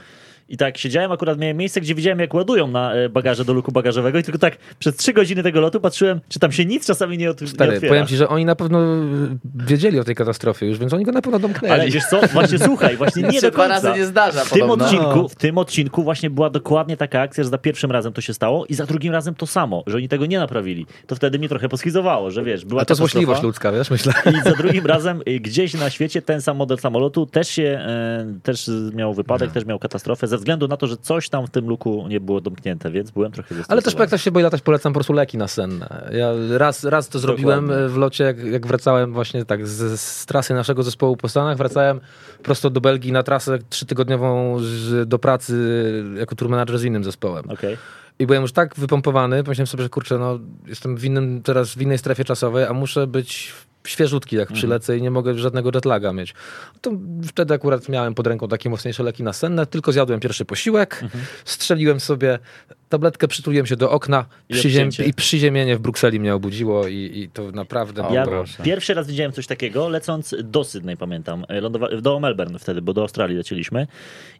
I 0.49 0.57
tak 0.57 0.77
siedziałem, 0.77 1.11
akurat 1.11 1.37
miałem 1.39 1.57
miejsce, 1.57 1.81
gdzie 1.81 1.95
widziałem 1.95 2.19
jak 2.19 2.33
ładują 2.33 2.67
na 2.67 2.93
e, 2.93 3.09
bagaże 3.09 3.45
do 3.45 3.53
luku 3.53 3.71
bagażowego 3.71 4.19
i 4.19 4.23
tylko 4.23 4.39
tak 4.39 4.57
przez 4.79 4.95
trzy 4.95 5.13
godziny 5.13 5.43
tego 5.43 5.61
lotu 5.61 5.79
patrzyłem, 5.81 6.19
czy 6.29 6.39
tam 6.39 6.51
się 6.51 6.65
nic 6.65 6.85
czasami 6.87 7.17
nie, 7.17 7.29
od, 7.29 7.41
nie 7.41 7.47
Stary, 7.47 7.73
otwiera. 7.75 7.91
powiem 7.91 8.07
ci, 8.07 8.15
że 8.15 8.29
oni 8.29 8.45
na 8.45 8.55
pewno 8.55 8.79
wiedzieli 9.55 9.99
o 9.99 10.03
tej 10.03 10.15
katastrofie 10.15 10.65
już, 10.67 10.77
więc 10.79 10.93
oni 10.93 11.03
go 11.05 11.11
na 11.11 11.21
pewno 11.21 11.39
domknęli. 11.39 11.73
Ale 11.73 11.89
wiesz 11.89 12.05
co, 12.05 12.21
właśnie 12.33 12.59
słuchaj, 12.59 12.97
właśnie 12.97 13.23
nie 13.31 13.33
się 13.33 13.41
do 13.41 13.51
dwa 13.51 13.67
końca. 13.67 13.87
razy 13.87 13.99
nie 13.99 14.05
zdarza 14.05 14.45
W 14.45 14.49
tym, 14.49 14.69
odcinku, 14.71 15.29
w 15.29 15.35
tym 15.35 15.57
odcinku 15.57 16.03
właśnie 16.03 16.29
była 16.29 16.49
dokładnie 16.49 16.97
taka 16.97 17.21
akcja, 17.21 17.43
że 17.43 17.49
za 17.49 17.57
pierwszym 17.57 17.91
razem 17.91 18.13
to 18.13 18.21
się 18.21 18.33
stało 18.33 18.65
i 18.65 18.73
za 18.73 18.85
drugim 18.85 19.13
razem 19.13 19.35
to 19.35 19.47
samo, 19.47 19.83
że 19.87 19.97
oni 19.97 20.09
tego 20.09 20.25
nie 20.25 20.39
naprawili. 20.39 20.85
To 21.07 21.15
wtedy 21.15 21.39
mnie 21.39 21.49
trochę 21.49 21.69
poschizowało, 21.69 22.31
że 22.31 22.43
wiesz, 22.43 22.65
była 22.65 22.81
A 22.81 22.85
to 22.85 22.95
złośliwość 22.95 23.41
ludzka, 23.43 23.71
wiesz, 23.71 23.91
myślę. 23.91 24.13
I 24.39 24.41
za 24.43 24.51
drugim 24.51 24.85
razem 24.85 25.21
y, 25.29 25.39
gdzieś 25.39 25.73
na 25.73 25.89
świecie 25.89 26.21
ten 26.21 26.41
sam 26.41 26.57
model 26.57 26.77
samolotu 26.77 27.25
też 27.25 27.47
się 27.47 27.63
e, 27.63 28.25
też 28.43 28.71
miał 28.93 29.13
wypadek, 29.13 29.47
No. 29.49 29.53
też 29.53 29.65
miał 29.65 29.79
katastrofę, 29.79 30.27
ze 30.27 30.37
względu 30.37 30.67
na 30.67 30.77
to, 30.77 30.87
że 30.87 30.97
coś 30.97 31.29
tam 31.29 31.47
w 31.47 31.49
tym 31.49 31.67
luku 31.67 32.05
nie 32.09 32.19
było 32.19 32.41
domknięte, 32.41 32.91
więc 32.91 33.11
byłem 33.11 33.31
trochę 33.31 33.55
Ale 33.67 33.81
też 33.81 33.93
jak 33.93 34.07
ktoś 34.07 34.21
się 34.23 34.31
boi 34.31 34.43
latać, 34.43 34.61
polecam 34.61 34.93
po 34.93 34.97
prostu 34.97 35.13
leki 35.13 35.37
nasenne. 35.37 36.09
Ja 36.11 36.31
raz, 36.57 36.83
raz 36.83 37.09
to 37.09 37.19
zrobiłem 37.19 37.67
Dokładnie. 37.67 37.87
w 37.89 37.97
locie, 37.97 38.23
jak, 38.23 38.43
jak 38.43 38.67
wracałem 38.67 39.13
właśnie 39.21 39.45
tak 39.45 39.67
z, 39.67 39.99
z 40.01 40.25
trasy 40.25 40.53
naszego 40.53 40.83
zespołu 40.83 41.17
po 41.17 41.29
Stanach, 41.29 41.57
wracałem 41.57 42.01
prosto 42.43 42.69
do 42.69 42.81
Belgii 42.81 43.11
na 43.11 43.23
trasę 43.23 43.59
trzytygodniową 43.69 44.59
z, 44.59 45.09
do 45.09 45.19
pracy 45.19 45.55
jako 46.17 46.35
tour 46.35 46.49
manager 46.49 46.79
z 46.79 46.83
innym 46.83 47.03
zespołem. 47.03 47.49
Okej. 47.49 47.77
I 48.19 48.25
byłem 48.25 48.41
już 48.41 48.51
tak 48.51 48.75
wypompowany, 48.75 49.43
pomyślałem 49.43 49.67
sobie, 49.67 49.83
że 49.83 49.89
kurczę, 49.89 50.17
no 50.17 50.39
jestem 50.67 50.97
w 50.97 51.05
innym, 51.05 51.41
teraz 51.43 51.75
w 51.75 51.81
innej 51.81 51.97
strefie 51.97 52.23
czasowej, 52.23 52.65
a 52.65 52.73
muszę 52.73 53.07
być 53.07 53.53
świeżutki, 53.87 54.35
jak 54.35 54.51
przylecę 54.51 54.97
i 54.97 55.01
nie 55.01 55.11
mogę 55.11 55.37
żadnego 55.37 55.71
jetlaga 55.75 56.13
mieć. 56.13 56.33
To 56.81 56.91
wtedy 57.27 57.53
akurat 57.53 57.89
miałem 57.89 58.13
pod 58.13 58.27
ręką 58.27 58.47
takie 58.47 58.69
mocniejsze 58.69 59.03
leki 59.03 59.23
nasenne, 59.23 59.65
tylko 59.65 59.91
zjadłem 59.91 60.19
pierwszy 60.19 60.45
posiłek, 60.45 61.03
strzeliłem 61.45 61.99
sobie 61.99 62.39
tabletkę, 62.89 63.27
przytuliłem 63.27 63.65
się 63.65 63.75
do 63.75 63.91
okna 63.91 64.25
I 64.49 64.53
przyziem 64.53 64.89
i 65.05 65.13
przyziemienie 65.13 65.77
w 65.77 65.79
Brukseli 65.79 66.19
mnie 66.19 66.35
obudziło 66.35 66.87
i, 66.87 67.11
i 67.13 67.29
to 67.29 67.51
naprawdę 67.51 68.07
O, 68.07 68.13
Ja 68.13 68.25
proszę. 68.25 68.63
pierwszy 68.63 68.93
raz 68.93 69.07
widziałem 69.07 69.31
coś 69.31 69.47
takiego, 69.47 69.89
lecąc 69.89 70.35
do 70.43 70.63
Sydney, 70.63 70.97
pamiętam. 70.97 71.45
Lądowa- 71.61 72.01
do 72.01 72.19
Melbourne 72.19 72.59
wtedy, 72.59 72.81
bo 72.81 72.93
do 72.93 73.01
Australii 73.01 73.37
lecieliśmy. 73.37 73.87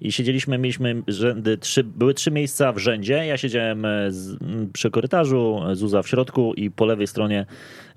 I 0.02 0.12
siedzieliśmy, 0.12 0.58
mieliśmy 0.58 1.02
rzędy, 1.08 1.58
trzy, 1.58 1.84
były 1.84 2.14
trzy 2.14 2.32
miejsca 2.32 2.72
w 2.74 2.78
rzędzie. 2.78 3.14
Ja 3.26 3.38
siedziałem 3.38 3.86
e, 3.86 4.12
z, 4.12 4.38
przy 4.74 4.92
korytarzu, 4.92 5.62
e, 5.72 5.76
Zuza 5.76 6.02
w 6.02 6.08
środku 6.08 6.54
i 6.54 6.72
po 6.72 6.86
lewej 6.86 7.08
stronie 7.08 7.46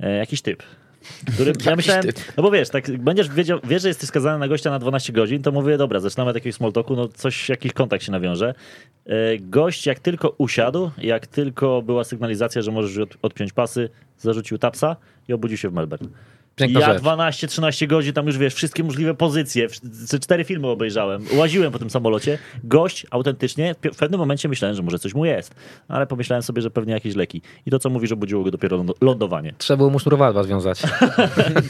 e, 0.00 0.16
jakiś 0.16 0.42
typ. 0.42 0.62
Który, 1.34 1.52
ja 1.64 1.76
myślałem, 1.76 2.04
no 2.36 2.42
bo 2.42 2.50
wiesz, 2.50 2.68
tak 2.68 2.98
będziesz 2.98 3.28
wiedział, 3.28 3.58
wiesz, 3.64 3.82
że 3.82 3.88
jesteś 3.88 4.08
skazany 4.08 4.38
na 4.38 4.48
gościa 4.48 4.70
na 4.70 4.78
12 4.78 5.12
godzin, 5.12 5.42
to 5.42 5.52
mówię, 5.52 5.78
dobra, 5.78 6.00
zaczynamy 6.00 6.30
od 6.30 6.36
jakiegoś 6.36 6.54
small 6.54 6.72
talku, 6.72 6.96
no 6.96 7.08
coś, 7.08 7.48
jakiś 7.48 7.72
kontakt 7.72 8.04
się 8.04 8.12
nawiąże. 8.12 8.54
E, 9.06 9.38
Gość 9.38 9.86
jak 9.86 9.98
tylko 9.98 10.34
usiadł, 10.38 10.90
jak 10.98 11.26
tylko 11.26 11.82
była 11.82 12.04
sygnalizacja, 12.04 12.62
że 12.62 12.70
możesz 12.70 12.98
od, 12.98 13.16
odpiąć 13.22 13.52
pasy, 13.52 13.88
zarzucił 14.18 14.58
tapsa 14.58 14.96
i 15.28 15.32
obudził 15.32 15.58
się 15.58 15.68
w 15.68 15.72
Melbourne. 15.72 16.08
Piękna 16.56 16.80
ja 16.80 16.92
rzecz. 16.92 17.02
12-13 17.02 17.86
godzin, 17.86 18.12
tam 18.12 18.26
już 18.26 18.38
wiesz, 18.38 18.54
wszystkie 18.54 18.84
możliwe 18.84 19.14
pozycje, 19.14 19.66
cztery 20.20 20.44
filmy 20.44 20.68
obejrzałem, 20.68 21.24
łaziłem 21.36 21.72
po 21.72 21.78
tym 21.78 21.90
samolocie. 21.90 22.38
Gość 22.64 23.06
autentycznie, 23.10 23.74
w 23.92 23.96
pewnym 23.96 24.20
momencie 24.20 24.48
myślałem, 24.48 24.76
że 24.76 24.82
może 24.82 24.98
coś 24.98 25.14
mu 25.14 25.24
jest, 25.24 25.54
ale 25.88 26.06
pomyślałem 26.06 26.42
sobie, 26.42 26.62
że 26.62 26.70
pewnie 26.70 26.92
jakieś 26.92 27.14
leki. 27.14 27.42
I 27.66 27.70
to, 27.70 27.78
co 27.78 27.90
mówisz, 27.90 28.12
obudziło 28.12 28.44
go 28.44 28.50
dopiero 28.50 28.76
lądo- 28.78 28.94
lądowanie. 29.00 29.54
Trzeba 29.58 29.76
było 29.76 29.90
mu 29.90 29.98
sznurowadła 29.98 30.42
związać. 30.42 30.82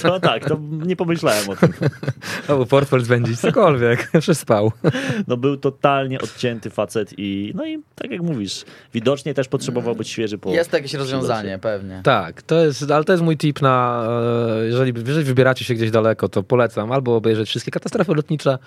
To 0.02 0.20
tak, 0.20 0.48
to 0.48 0.58
nie 0.86 0.96
pomyślałem 0.96 1.50
o 1.50 1.56
tym. 1.56 1.72
Albo 2.48 2.66
portfel 2.66 3.00
zbędzić, 3.00 3.40
cokolwiek. 3.40 4.10
Przespał. 4.20 4.72
No 5.28 5.36
był 5.36 5.56
totalnie 5.56 6.20
odcięty 6.20 6.70
facet 6.70 7.14
i 7.18 7.52
no 7.54 7.66
i 7.66 7.78
tak 7.94 8.10
jak 8.10 8.22
mówisz, 8.22 8.64
widocznie 8.94 9.34
też 9.34 9.48
potrzebował 9.48 9.94
być 9.94 10.08
świeży 10.08 10.38
po... 10.38 10.50
Jest 10.50 10.70
to 10.70 10.76
jakieś 10.76 10.94
rozwiązanie, 10.94 11.58
pewnie. 11.58 12.00
Tak, 12.04 12.42
to 12.42 12.64
jest, 12.64 12.90
ale 12.90 13.04
to 13.04 13.12
jest 13.12 13.24
mój 13.24 13.36
tip 13.36 13.62
na, 13.62 14.06
e, 14.70 14.72
jeżeli, 14.74 14.92
jeżeli 15.06 15.24
wybieracie 15.24 15.64
się 15.64 15.74
gdzieś 15.74 15.90
daleko, 15.90 16.28
to 16.28 16.42
polecam 16.42 16.92
albo 16.92 17.16
obejrzeć 17.16 17.48
wszystkie 17.48 17.70
katastrofy 17.70 18.14
lotnicze, 18.14 18.58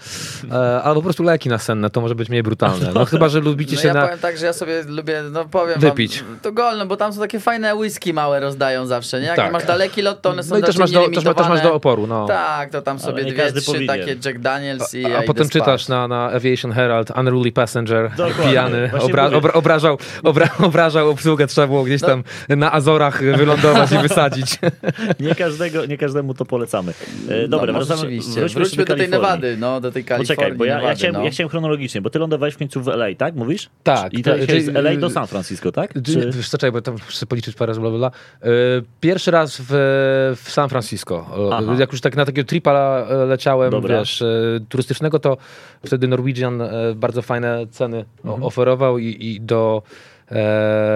e, 0.51 0.81
albo 0.81 1.01
po 1.01 1.03
prostu 1.03 1.23
leki 1.23 1.49
nasenne, 1.49 1.89
to 1.89 2.01
może 2.01 2.15
być 2.15 2.29
mniej 2.29 2.43
brutalne. 2.43 2.91
No 2.93 3.05
chyba, 3.11 3.29
że 3.29 3.39
lubicie 3.39 3.75
No 3.75 3.81
się 3.81 3.87
ja 3.87 3.93
na... 3.93 4.01
powiem 4.01 4.19
tak, 4.19 4.37
że 4.37 4.45
ja 4.45 4.53
sobie 4.53 4.83
lubię, 4.87 5.23
no 5.31 5.45
powiem 5.45 5.79
Wypić. 5.79 6.23
wam, 6.23 6.39
to 6.39 6.51
golno, 6.51 6.85
bo 6.85 6.97
tam 6.97 7.13
są 7.13 7.19
takie 7.21 7.39
fajne 7.39 7.75
whisky 7.75 8.13
małe 8.13 8.39
rozdają 8.39 8.85
zawsze, 8.85 9.19
nie? 9.19 9.25
Jak 9.27 9.35
Tak. 9.35 9.51
masz 9.51 9.65
daleki 9.65 10.01
lot, 10.01 10.21
to 10.21 10.29
one 10.29 10.43
są 10.43 10.49
No 10.49 10.57
i 10.59 10.63
też 10.63 10.77
masz, 10.77 10.91
do, 10.91 11.09
też, 11.09 11.25
ma- 11.25 11.33
też 11.33 11.47
masz 11.47 11.61
do 11.61 11.73
oporu, 11.73 12.07
no. 12.07 12.27
Tak, 12.27 12.69
to 12.69 12.81
tam 12.81 12.99
sobie 12.99 13.23
dwie, 13.23 13.33
każdy 13.33 13.61
trzy 13.61 13.71
powinien. 13.71 13.87
takie 13.99 14.15
Jack 14.25 14.39
Daniels 14.39 14.93
i 14.93 15.05
A, 15.05 15.09
ja 15.09 15.17
a 15.19 15.21
potem 15.23 15.45
spać. 15.45 15.53
czytasz 15.53 15.87
na, 15.87 16.07
na 16.07 16.25
Aviation 16.31 16.71
Herald 16.71 17.11
Unruly 17.17 17.51
Passenger, 17.51 18.09
Dokładnie. 18.17 18.43
pijany, 18.45 18.91
obra, 18.99 19.25
obra, 19.31 19.53
obrażał, 19.53 19.97
obra, 20.23 20.49
obrażał 20.67 21.09
obsługę, 21.09 21.47
trzeba 21.47 21.67
było 21.67 21.83
gdzieś 21.83 22.01
tam 22.01 22.23
na 22.49 22.73
Azorach 22.73 23.23
wylądować 23.23 23.91
i 23.91 23.97
wysadzić. 23.97 24.59
Nie 25.19 25.35
każdego, 25.35 25.85
nie 25.85 25.96
nie 25.97 25.99
każdemu 26.07 26.33
to 26.33 26.45
polecamy. 26.45 26.93
E, 27.29 27.47
dobra, 27.47 27.73
no, 27.73 27.79
wracamy, 27.79 28.09
wróćmy, 28.19 28.49
Wróćmy 28.59 28.85
do 28.85 28.95
tej. 28.95 29.09
Nevady, 29.09 29.57
no, 29.57 29.81
do 29.81 29.91
tej 29.91 30.03
Kalifornii, 30.03 30.35
Poczekaj, 30.37 30.57
bo 30.57 30.65
ja, 30.65 30.71
ja, 30.73 30.77
Nevady, 30.77 30.95
chciałem, 30.95 31.13
no. 31.15 31.23
ja 31.23 31.31
chciałem 31.31 31.49
chronologicznie, 31.49 32.01
bo 32.01 32.09
ty 32.09 32.19
lądowałeś 32.19 32.53
w 32.53 32.57
końcu 32.57 32.81
w 32.81 32.87
LA, 32.87 33.05
tak? 33.17 33.35
Mówisz? 33.35 33.69
Tak, 33.83 34.13
I 34.13 34.23
to- 34.23 34.37
to, 34.37 34.47
czyli- 34.47 34.63
z 34.63 34.69
LA 34.75 34.95
do 34.95 35.09
San 35.09 35.27
Francisco, 35.27 35.71
tak? 35.71 35.93
Czy... 36.03 36.31
Wiesz 36.31 36.49
co, 36.49 36.57
czekaj, 36.57 36.71
bo 36.71 36.81
tam 36.81 36.93
muszę 37.05 37.25
policzyć 37.25 37.55
parę 37.55 37.67
razy, 37.69 37.79
bla, 37.81 37.89
bla, 37.89 37.97
bla. 37.99 38.11
E, 38.41 38.49
Pierwszy 39.01 39.31
raz 39.31 39.57
w, 39.61 39.65
w 40.43 40.51
San 40.51 40.69
Francisco. 40.69 41.25
Aha. 41.53 41.75
Jak 41.79 41.91
już 41.91 42.01
tak 42.01 42.15
na 42.15 42.25
takiego 42.25 42.47
tripa 42.47 43.05
e, 43.09 43.15
leciałem, 43.25 43.71
Dobra. 43.71 43.99
wiesz, 43.99 44.21
e, 44.21 44.25
turystycznego, 44.69 45.19
to 45.19 45.37
wtedy 45.85 46.07
Norwegian 46.07 46.61
bardzo 46.95 47.21
fajne 47.21 47.65
ceny 47.71 48.05
Mhm. 48.25 48.43
oferował 48.43 48.97
i, 48.97 49.17
i 49.19 49.41
do, 49.41 49.81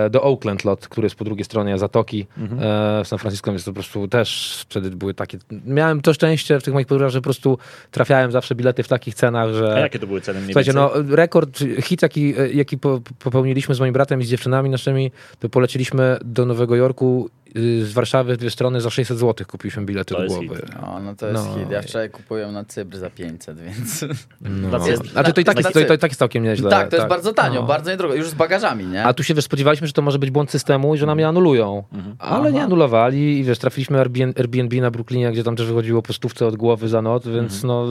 do 0.10 0.24
Oakland 0.24 0.66
lot, 0.66 0.88
który 0.88 1.06
jest 1.06 1.16
po 1.16 1.26
drugiej 1.26 1.46
stronie 1.46 1.78
Zatoki 1.78 2.28
Mhm. 2.38 2.60
e, 2.64 3.04
w 3.04 3.08
San 3.08 3.20
Francisco, 3.20 3.52
więc 3.52 3.64
to 3.64 3.72
po 3.72 3.76
prostu 3.76 4.08
też 4.08 4.60
wtedy 4.70 4.90
były 4.90 5.14
takie... 5.14 5.38
Miałem 5.66 6.02
to 6.02 6.14
szczęście 6.14 6.60
w 6.60 6.64
tych 6.64 6.74
moich 6.74 6.88
podróżach, 6.88 7.12
że 7.12 7.20
po 7.20 7.24
prostu 7.24 7.58
trafiałem 7.92 8.32
zawsze 8.32 8.56
bilety 8.56 8.84
w 8.84 8.88
takich 8.88 9.16
cenach, 9.16 9.54
że... 9.54 9.76
A 9.76 9.80
jakie 9.80 10.00
to 10.00 10.08
były 10.08 10.22
ceny 10.22 10.40
mniej 10.40 10.54
Słuchajcie, 10.54 10.74
no 10.74 10.92
rekord, 11.10 11.60
hit 11.82 12.02
jaki, 12.02 12.34
jaki 12.54 12.78
po, 12.78 13.02
popełniliśmy 13.20 13.76
z 13.76 13.80
moim 13.80 13.94
bratem 13.94 14.22
i 14.22 14.26
z 14.26 14.30
dziewczynami 14.30 14.70
naszymi, 14.70 15.12
to 15.40 15.50
poleciliśmy 15.50 16.18
do 16.26 16.46
Nowego 16.46 16.76
Jorku 16.76 17.30
z 17.56 17.92
Warszawy 17.94 18.34
w 18.34 18.38
dwie 18.38 18.50
strony 18.50 18.82
za 18.82 18.90
600 18.90 19.18
zł 19.18 19.46
kupiliśmy 19.48 19.86
bilety 19.86 20.16
To 20.16 20.22
do 20.22 20.28
głowy. 20.28 20.62
No, 20.82 21.00
no 21.04 21.16
to 21.16 21.28
jest 21.28 21.46
No. 21.48 21.56
hit. 21.60 21.72
Ja 21.72 21.82
wczoraj 21.82 22.10
kupuję 22.10 22.48
na 22.48 22.66
Cypr 22.66 22.98
za 22.98 23.10
500, 23.10 23.60
więc... 23.60 24.06
No. 24.42 24.88
Jest- 24.88 25.04
A 25.16 25.24
to, 25.24 25.34
to, 25.34 25.42
i 25.42 25.44
tak 25.44 25.58
jest, 25.58 25.74
to, 25.74 25.74
to 25.88 25.94
i 25.94 25.98
tak 25.98 26.12
jest 26.12 26.20
całkiem 26.20 26.44
nieźle. 26.44 26.70
tak, 26.70 26.90
to 26.90 26.96
jest 26.96 27.10
bardzo 27.10 27.34
tanio, 27.34 27.62
No. 27.62 27.68
bardzo 27.68 27.92
niedrogo. 27.92 28.16
Już 28.16 28.30
z 28.30 28.34
bagażami, 28.34 28.86
nie? 28.86 29.04
A 29.04 29.14
tu 29.14 29.24
się 29.24 29.34
wiesz, 29.34 29.46
spodziewaliśmy, 29.46 29.88
że 29.88 29.94
to 29.94 30.02
może 30.02 30.20
być 30.20 30.32
błąd 30.32 30.52
systemu 30.52 30.96
i 30.96 30.98
że 30.98 31.06
nam 31.06 31.20
je 31.20 31.28
anulują. 31.28 31.84
Mhm. 31.94 32.16
Ale 32.20 32.52
nie 32.52 32.64
anulowali 32.64 33.40
i 33.40 33.44
wiesz, 33.44 33.60
trafiliśmy 33.60 34.00
Airbnb, 34.00 34.82
na 34.82 34.92
Brooklynie, 34.92 35.32
gdzie 35.32 35.44
tam 35.44 35.56
też 35.56 35.68
wychodziło 35.68 36.02
po 36.02 36.14
stówce 36.14 36.48
od 36.48 36.56
głowy 36.56 36.88
za 36.88 37.02
noc, 37.02 37.28
więc 37.28 37.64
no 37.64 37.86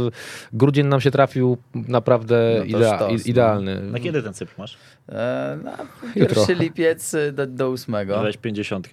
grudzień 0.53 0.87
nam 0.87 1.01
się 1.01 1.11
trafił 1.11 1.57
naprawdę 1.75 2.55
No 2.59 2.65
idea, 2.65 2.97
sztos, 2.97 3.27
idealny. 3.27 3.83
Na 3.83 3.99
kiedy 4.01 4.23
ten 4.23 4.35
cypr 4.35 4.53
masz? 4.59 4.77
E, 5.11 5.59
no, 5.65 5.71
Jutro. 5.71 6.35
pierwszy 6.35 6.55
lipiec 6.55 7.15
y, 7.15 7.33
do, 7.33 7.47
do 7.47 7.71
ósmego. 7.71 8.23
Weź 8.23 8.37
50 8.37 8.89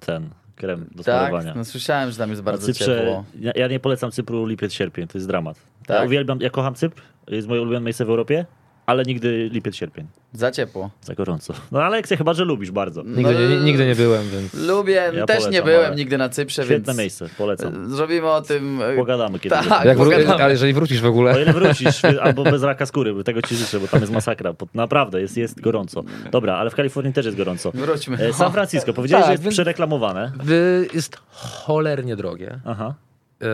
ten 0.00 0.30
krem 0.56 0.86
do 0.94 1.02
Tak, 1.02 1.14
sparowania. 1.26 1.54
no 1.56 1.64
słyszałem, 1.64 2.10
że 2.10 2.16
tam 2.18 2.30
jest 2.30 2.42
bardzo 2.42 2.66
Cyprze, 2.66 2.84
ciepło. 2.84 3.24
ja, 3.40 3.52
ja 3.56 3.68
nie 3.68 3.80
polecam 3.80 4.10
Cypru 4.10 4.46
lipiec, 4.46 4.72
sierpień, 4.72 5.06
to 5.08 5.18
jest 5.18 5.28
dramat. 5.28 5.56
Ja 5.88 5.94
Tak? 5.94 6.06
uwielbiam, 6.06 6.40
ja 6.40 6.50
kocham 6.50 6.74
Cypr, 6.74 7.02
jest 7.28 7.48
moje 7.48 7.60
ulubione 7.62 7.84
miejsce 7.84 8.04
w 8.04 8.08
Europie, 8.10 8.46
ale 8.86 9.02
nigdy 9.02 9.48
lipiec, 9.52 9.74
sierpień, 9.76 10.06
Za 10.32 10.50
ciepło. 10.50 10.90
za 11.02 11.14
gorąco. 11.14 11.54
No 11.72 11.82
ale 11.82 11.96
jak 11.96 12.06
chyba, 12.08 12.32
że 12.34 12.44
lubisz 12.44 12.70
bardzo. 12.70 13.02
Nigdy, 13.02 13.48
nie, 13.48 13.56
nigdy 13.60 13.86
nie 13.86 13.94
byłem, 13.94 14.22
więc... 14.30 14.54
Lubię, 14.54 14.92
Ja 14.94 15.10
też 15.12 15.36
polecam, 15.36 15.52
nie 15.52 15.62
byłem 15.62 15.96
nigdy 15.96 16.18
na 16.18 16.28
Cyprze, 16.28 16.64
Świetne 16.64 16.84
więc 16.92 16.98
miejsce, 16.98 17.26
polecam. 17.38 17.90
zrobimy 17.90 18.30
o 18.30 18.42
tym... 18.42 18.82
e, 18.82 18.96
Pogadamy 18.96 19.38
kiedyś. 19.38 19.68
Tak. 19.68 19.84
Jak 19.84 19.98
wró- 19.98 20.04
pogadamy. 20.04 20.42
ale 20.44 20.52
jeżeli 20.52 20.72
wrócisz 20.72 21.00
w 21.00 21.04
O 21.04 21.08
ogóle... 21.08 21.42
ile 21.42 21.52
wrócisz, 21.52 22.04
albo 22.04 22.44
bez 22.44 22.62
raka 22.62 22.86
skóry, 22.86 23.14
bo 23.14 23.24
tego 23.24 23.42
ci 23.42 23.56
życzę, 23.56 23.80
bo 23.80 23.88
tam 23.88 24.00
jest 24.00 24.12
masakra. 24.12 24.54
Naprawdę, 24.74 25.20
jest, 25.20 25.36
jest 25.36 25.60
gorąco. 25.60 26.02
Dobra, 26.30 26.56
ale 26.56 26.70
w 26.70 26.74
Kalifornii 26.74 27.12
też 27.12 27.24
jest 27.26 27.36
gorąco. 27.38 27.70
Wróćmy. 27.74 28.16
E, 28.18 28.32
San 28.32 28.52
Francisco, 28.52 28.92
powiedziałeś, 28.92 29.22
Tak, 29.22 29.28
że 29.28 29.32
jest 29.32 29.42
więc- 29.44 29.54
przereklamowane. 29.54 30.32
Wy- 30.42 30.88
Jest 30.94 31.16
cholernie 31.30 32.16
drogie. 32.16 32.60
Aha. 32.64 32.94
E, 33.42 33.46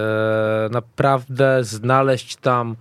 naprawdę 0.70 1.64
znaleźć 1.64 2.36
tam, 2.36 2.76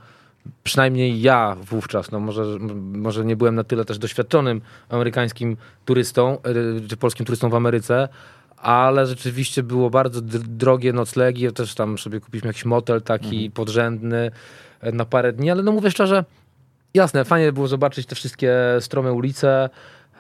przynajmniej 0.63 1.21
ja 1.21 1.55
wówczas, 1.61 2.11
no 2.11 2.19
może, 2.19 2.43
może 2.93 3.25
nie 3.25 3.35
byłem 3.35 3.55
na 3.55 3.63
tyle 3.63 3.85
też 3.85 3.97
doświadczonym 3.97 4.61
amerykańskim 4.89 5.57
turystą, 5.85 6.37
e, 6.41 6.87
czy 6.87 6.97
polskim 6.97 7.25
turystą 7.25 7.49
w 7.49 7.55
Ameryce, 7.55 8.07
ale 8.57 9.05
rzeczywiście 9.05 9.63
było 9.63 9.89
bardzo 9.89 10.21
drogie 10.21 10.93
noclegi. 10.93 11.53
Też 11.53 11.75
tam 11.75 11.97
sobie 11.97 12.19
kupiliśmy 12.19 12.47
jakiś 12.47 12.65
motel 12.65 13.01
taki 13.01 13.51
podrzędny 13.51 14.31
e, 14.81 14.91
na 14.91 15.05
parę 15.05 15.33
dni, 15.33 15.51
ale 15.51 15.63
no 15.63 15.71
mówię 15.71 15.91
szczerze, 15.91 16.25
jasne, 16.93 17.25
fajnie 17.25 17.51
było 17.51 17.67
zobaczyć 17.67 18.05
te 18.05 18.15
wszystkie 18.15 18.55
strome 18.79 19.13
ulice, 19.13 19.69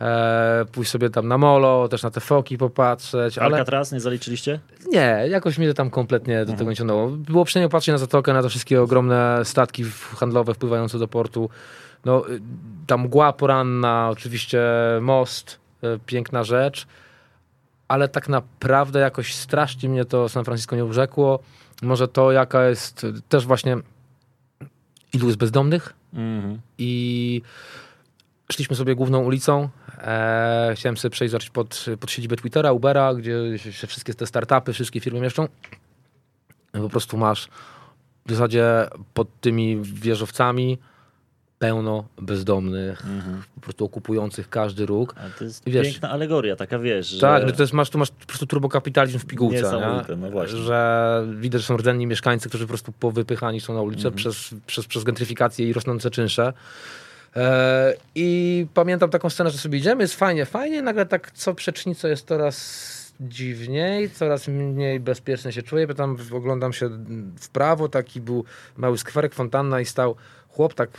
e, 0.01 0.65
pójść 0.71 0.91
sobie 0.91 1.09
tam 1.09 1.27
na 1.27 1.37
molo, 1.37 1.87
też 1.87 2.03
na 2.03 2.11
te 2.11 2.19
foki 2.19 2.57
popatrzeć, 2.57 3.37
ale... 3.37 3.57
Alcatraz 3.57 3.91
nie 3.91 3.99
zaliczyliście? 3.99 4.59
Nie, 4.87 5.25
jakoś 5.29 5.57
mnie 5.57 5.67
to 5.67 5.73
tam 5.73 5.89
kompletnie 5.89 6.45
do 6.45 6.53
tego 6.53 6.69
nie 6.69 6.75
ciągnęło. 6.75 7.07
Było 7.07 7.45
przyjemnie 7.45 7.69
patrzeć 7.69 7.91
na 7.91 7.97
zatokę, 7.97 8.33
na 8.33 8.41
te 8.41 8.49
wszystkie 8.49 8.81
ogromne 8.81 9.41
statki 9.43 9.83
handlowe 10.15 10.53
wpływające 10.53 10.99
do 10.99 11.07
portu. 11.07 11.49
No, 12.05 12.29
y, 12.29 12.41
ta 12.87 12.97
mgła 12.97 13.33
poranna, 13.33 14.09
oczywiście 14.11 14.61
most, 15.01 15.59
y, 15.83 15.99
piękna 16.05 16.43
rzecz, 16.43 16.87
ale 17.87 18.07
tak 18.07 18.29
naprawdę 18.29 18.99
jakoś 18.99 19.35
strasznie 19.35 19.89
mnie 19.89 20.05
to 20.05 20.29
San 20.29 20.45
Francisco 20.45 20.75
nie 20.75 20.85
urzekło. 20.85 21.39
Może 21.81 22.07
to, 22.07 22.31
jaka 22.31 22.65
jest 22.65 23.03
y, 23.03 23.13
też 23.29 23.45
właśnie 23.45 23.77
ilu 25.13 25.27
jest 25.27 25.39
bezdomnych 25.39 25.93
Mhm. 26.13 26.59
i 26.77 27.41
szliśmy 28.51 28.75
sobie 28.75 28.95
główną 28.95 29.19
ulicą. 29.19 29.69
E, 29.97 30.73
chciałem 30.75 30.97
sobie 30.97 31.09
przejść 31.11 31.31
zobaczyć 31.31 31.49
pod, 31.49 31.85
pod 31.99 32.11
siedzibę 32.11 32.35
Twittera, 32.35 32.71
Ubera, 32.71 33.13
gdzie 33.13 33.59
się 33.59 33.87
wszystkie 33.87 34.13
te 34.13 34.27
startupy, 34.27 34.73
wszystkie 34.73 34.99
firmy 34.99 35.19
mieszczą. 35.21 35.47
Po 36.71 36.89
prostu 36.89 37.17
masz 37.17 37.47
w 38.25 38.31
zasadzie 38.31 38.65
pod 39.13 39.27
tymi 39.41 39.81
wieżowcami 39.83 40.77
pełno 41.59 42.03
bezdomnych, 42.21 43.05
Mhm. 43.05 43.43
po 43.55 43.61
prostu 43.61 43.85
okupujących 43.85 44.49
każdy 44.49 44.85
róg. 44.85 45.15
Ale 45.17 45.29
to 45.31 45.43
jest 45.43 45.63
wiesz- 45.69 45.87
piękna 45.91 46.09
alegoria, 46.09 46.55
taka 46.55 46.79
wiesz, 46.79 47.07
że... 47.07 47.19
Tak, 47.21 47.45
no 47.45 47.51
to 47.51 47.63
jest, 47.63 47.73
masz, 47.73 47.89
tu 47.89 47.97
masz 47.97 48.11
po 48.11 48.25
prostu 48.25 48.45
turbokapitalizm 48.47 49.19
w 49.19 49.25
pigułce, 49.25 49.55
Niesamowite, 49.57 50.15
nie? 50.15 50.21
no 50.21 50.29
właśnie. 50.31 50.57
że 50.57 51.25
widać, 51.39 51.61
że 51.61 51.67
są 51.67 51.77
rdzenni 51.77 52.07
mieszkańcy, 52.07 52.49
którzy 52.49 52.63
po 52.65 52.69
prostu 52.69 52.91
powypychani 52.91 53.61
są 53.61 53.73
na 53.73 53.81
ulicę 53.81 54.07
Mhm. 54.07 54.15
przez, 54.15 54.55
przez, 54.67 54.85
przez 54.87 55.03
gentryfikację 55.03 55.69
i 55.69 55.73
rosnące 55.73 56.11
czynsze. 56.11 56.53
E, 57.35 57.93
I 58.15 58.67
pamiętam 58.73 59.09
taką 59.09 59.29
scenę, 59.29 59.49
że 59.49 59.57
sobie 59.57 59.79
idziemy, 59.79 60.03
jest 60.03 60.15
fajnie, 60.15 60.45
fajnie, 60.45 60.81
nagle 60.81 61.05
tak 61.05 61.31
co 61.31 61.53
przeczniczo 61.53 62.07
jest 62.07 62.27
coraz 62.27 62.89
dziwniej, 63.21 64.09
coraz 64.09 64.47
mniej 64.47 64.99
bezpiecznie 64.99 65.51
się 65.51 65.63
czuję, 65.63 65.87
bo 65.87 65.93
tam 65.93 66.17
oglądam 66.33 66.73
się 66.73 66.89
w 67.39 67.49
prawo, 67.49 67.89
taki 67.89 68.21
był 68.21 68.43
mały 68.77 68.97
skwerek, 68.97 69.33
fontanna 69.33 69.81
i 69.81 69.85
stał 69.85 70.15
chłop 70.49 70.73
tak, 70.73 70.89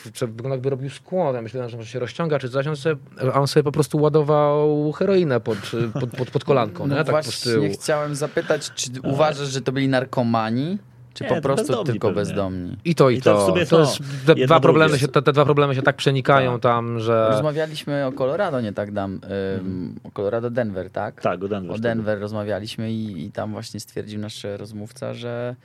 jakby 0.50 0.70
robił 0.70 0.90
skłon, 0.90 1.34
ja 1.34 1.42
myślałem, 1.42 1.70
że 1.70 1.76
może 1.76 1.88
się 1.88 1.98
rozciąga 1.98 2.38
czy 2.38 2.50
coś, 2.50 2.66
on 2.66 2.76
sobie, 2.76 2.96
a 3.34 3.40
on 3.40 3.48
sobie 3.48 3.64
po 3.64 3.72
prostu 3.72 3.98
ładował 3.98 4.92
heroinę 4.92 5.40
pod, 5.40 5.58
pod, 6.00 6.10
pod, 6.10 6.30
pod 6.30 6.44
kolanką, 6.44 6.86
No 6.86 6.94
nie? 6.96 7.04
tak 7.04 7.10
właśnie 7.10 7.70
chciałem 7.70 8.14
zapytać, 8.14 8.70
czy 8.74 8.90
uważasz, 9.04 9.48
że 9.48 9.60
to 9.60 9.72
byli 9.72 9.88
narkomani, 9.88 10.78
czy 11.20 11.24
Nie, 11.24 11.37
po 11.37 11.40
prostu 11.42 11.66
bezdomni 11.66 11.92
tylko 11.92 12.09
pewnie. 12.09 12.22
bezdomni? 12.22 12.76
I 12.85 12.94
to, 12.94 13.11
i, 13.11 13.16
I 13.18 13.22
to 13.22 13.35
to. 13.35 13.46
w 13.46 13.48
sumie 13.48 13.66
to 13.66 13.87
te, 14.26 14.35
dwa 14.35 14.61
problemy 14.61 14.98
się, 14.98 15.09
te, 15.09 15.22
te 15.22 15.33
dwa 15.33 15.44
problemy 15.44 15.74
się 15.74 15.83
tak 15.83 15.96
przenikają 15.96 16.52
Tak. 16.52 16.62
tam, 16.62 17.00
że... 17.00 17.28
Rozmawialiśmy 17.30 18.06
o 18.06 18.12
Colorado 18.12 18.61
nie 18.61 18.72
tak 18.72 18.92
dam, 18.92 19.20
ym, 19.59 19.94
o 20.04 20.11
Colorado 20.11 20.50
Denver, 20.50 20.90
tak? 20.90 21.20
Tak, 21.20 21.44
o 21.44 21.48
Denver. 21.48 21.76
O 21.76 21.78
Denver 21.78 22.20
rozmawialiśmy 22.20 22.92
i, 22.92 23.24
i 23.26 23.33
tam 23.33 23.52
właśnie 23.52 23.80
stwierdził 23.80 24.20
nasz 24.20 24.46
rozmówca, 24.56 25.14
że 25.14 25.56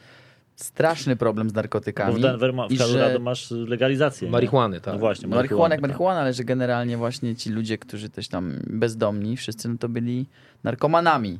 straszny 0.55 1.15
problem 1.15 1.49
z 1.49 1.53
Bo 1.53 1.57
narkotykami. 1.57 2.15
w 2.15 2.21
Denver, 2.21 2.53
ma, 2.53 2.67
w 2.67 2.71
i 2.71 2.77
Colorado 2.77 3.13
że 3.13 3.19
masz 3.19 3.51
legalizację. 3.51 4.27
nie? 4.27 4.31
Marihuany, 4.31 4.81
tak. 4.81 4.93
No 4.93 4.99
właśnie, 4.99 5.27
marihuana 5.27 5.75
jak 5.75 5.81
tak. 5.81 5.89
marihuana, 5.89 6.19
ale 6.19 6.33
że 6.33 6.43
generalnie 6.43 6.97
właśnie 6.97 7.35
ci 7.35 7.49
ludzie, 7.49 7.77
którzy 7.77 8.09
też 8.09 8.27
tam 8.27 8.53
bezdomni, 8.67 9.37
wszyscy 9.37 9.69
no 9.69 9.75
to 9.79 9.89
byli 9.89 10.25
narkomanami. 10.63 11.39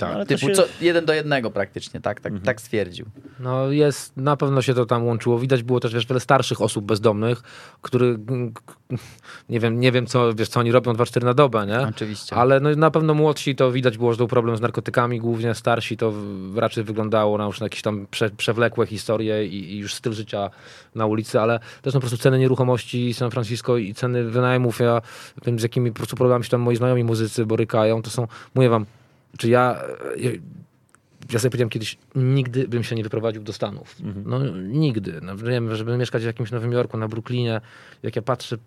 Tak. 0.00 0.14
Ale 0.14 0.24
to 0.26 0.28
Typu 0.28 0.46
się- 0.46 0.52
co, 0.52 0.64
jeden 0.80 1.04
do 1.04 1.12
jednego 1.14 1.50
praktycznie, 1.50 2.00
tak, 2.00 2.20
tak, 2.20 2.32
Mhm. 2.32 2.46
tak 2.46 2.60
stwierdził. 2.60 3.06
No 3.40 3.70
jest, 3.70 4.16
na 4.16 4.36
pewno 4.36 4.62
się 4.62 4.74
to 4.74 4.86
tam 4.86 5.06
łączyło. 5.06 5.38
Widać 5.38 5.62
było 5.62 5.80
też 5.80 5.94
wiesz, 5.94 6.06
wiele 6.06 6.20
starszych 6.20 6.60
osób 6.60 6.84
bezdomnych, 6.84 7.42
którzy 7.82 8.18
nie 9.48 9.60
wiem, 9.60 9.80
nie 9.80 9.92
wiem 9.92 10.06
co, 10.06 10.34
wiesz, 10.34 10.48
co 10.48 10.60
oni 10.60 10.72
robią 10.72 10.92
2-4 10.92 11.24
na 11.24 11.34
dobę, 11.34 11.66
nie? 11.66 11.80
Oczywiście. 11.80 12.36
Ale 12.36 12.60
no, 12.60 12.70
na 12.76 12.90
pewno 12.90 13.14
młodsi 13.14 13.56
to 13.56 13.72
widać 13.72 13.98
było, 13.98 14.12
że 14.12 14.16
był 14.18 14.28
problem 14.28 14.56
z 14.56 14.60
narkotykami, 14.60 15.18
głównie 15.20 15.54
starsi 15.54 15.96
to 15.96 16.12
w- 16.12 16.58
raczej 16.58 16.84
wyglądało 16.84 17.38
na 17.38 17.44
już 17.44 17.60
na 17.60 17.64
jakieś 17.64 17.82
tam 17.82 18.06
prze, 18.10 18.30
przewlekłe 18.30 18.86
historie 18.86 19.46
i, 19.46 19.72
i 19.74 19.78
już 19.78 19.94
styl 19.94 20.12
życia 20.12 20.50
na 20.94 21.06
ulicy, 21.06 21.40
ale 21.40 21.60
też 21.82 21.94
no, 21.94 22.00
po 22.00 22.06
prostu 22.06 22.18
ceny 22.22 22.38
nieruchomości 22.38 23.14
San 23.14 23.30
Francisco 23.30 23.76
i 23.76 23.94
ceny 23.94 24.24
wynajmów, 24.24 24.78
ja 24.80 25.02
wiem 25.46 25.58
z 25.58 25.62
jakimi 25.62 25.90
po 25.92 25.96
prostu 25.96 26.16
problemami 26.16 26.44
się 26.44 26.50
tam 26.50 26.60
moi 26.60 26.76
znajomi 26.76 27.04
muzycy 27.04 27.46
borykają, 27.46 28.02
to 28.02 28.10
są, 28.10 28.26
mówię 28.54 28.68
wam, 28.68 28.86
czy 29.38 29.48
ja, 29.48 29.82
ja, 30.16 30.30
ja 31.32 31.38
sobie 31.38 31.50
powiedziałem 31.50 31.70
kiedyś, 31.70 31.98
nigdy 32.14 32.68
bym 32.68 32.84
się 32.84 32.96
nie 32.96 33.02
wyprowadził 33.02 33.42
do 33.42 33.52
Stanów. 33.52 33.96
No 34.24 34.38
nigdy. 34.56 35.20
No, 35.22 35.36
wiem, 35.36 35.76
żeby 35.76 35.96
mieszkać 35.96 36.22
w 36.22 36.26
jakimś 36.26 36.50
Nowym 36.50 36.72
Jorku, 36.72 36.96
na 36.96 37.08
Brooklynie, 37.08 37.60
jak 38.02 38.16
ja 38.16 38.22
patrzę, 38.22 38.58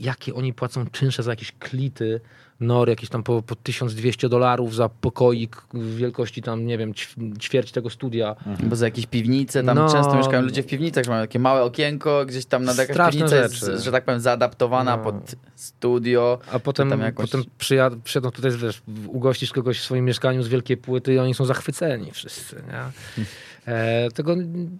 jakie 0.00 0.34
oni 0.34 0.54
płacą 0.54 0.86
czynsze 0.86 1.22
za 1.22 1.30
jakieś 1.32 1.52
klity 1.52 2.20
nory 2.60 2.92
jakieś 2.92 3.08
tam 3.10 3.22
po, 3.22 3.42
po 3.42 3.54
1200 3.56 4.28
dolarów 4.28 4.74
za 4.74 4.88
pokoik 4.88 5.62
wielkości 5.74 6.42
tam, 6.42 6.66
nie 6.66 6.78
wiem, 6.78 6.92
ćw- 6.92 7.38
ćwierć 7.38 7.72
tego 7.72 7.90
studia. 7.90 8.36
Bo 8.62 8.76
za 8.76 8.84
jakieś 8.86 9.06
piwnice, 9.06 9.62
tam 9.64 9.76
No. 9.76 9.92
często 9.92 10.14
mieszkają 10.14 10.42
ludzie 10.42 10.62
w 10.62 10.66
piwnicach, 10.66 11.04
że 11.04 11.10
mają 11.10 11.22
takie 11.22 11.38
małe 11.38 11.62
okienko, 11.62 12.24
gdzieś 12.26 12.46
tam 12.46 12.64
nad 12.64 12.78
jakaś 12.78 13.12
piwnica 13.12 13.36
jest, 13.36 13.64
że 13.84 13.92
tak 13.92 14.04
powiem, 14.04 14.20
zaadaptowana 14.20 14.96
No. 14.96 15.02
pod 15.04 15.34
studio. 15.54 16.38
A 16.52 16.58
potem, 16.58 17.00
jakoś- 17.00 17.30
potem 17.30 17.44
przyjad, 17.58 17.94
przyjadą 18.04 18.30
tutaj, 18.30 18.50
wiesz, 18.50 18.82
ugościsz 19.06 19.52
kogoś 19.52 19.78
w 19.80 19.84
swoim 19.84 20.04
mieszkaniu 20.04 20.42
z 20.42 20.48
wielkiej 20.48 20.76
płyty 20.76 21.14
i 21.14 21.18
oni 21.18 21.34
są 21.34 21.44
zachwyceni 21.44 22.10
wszyscy, 22.12 22.56
nie? 22.56 23.24
E, 23.70 24.10
tego, 24.10 24.34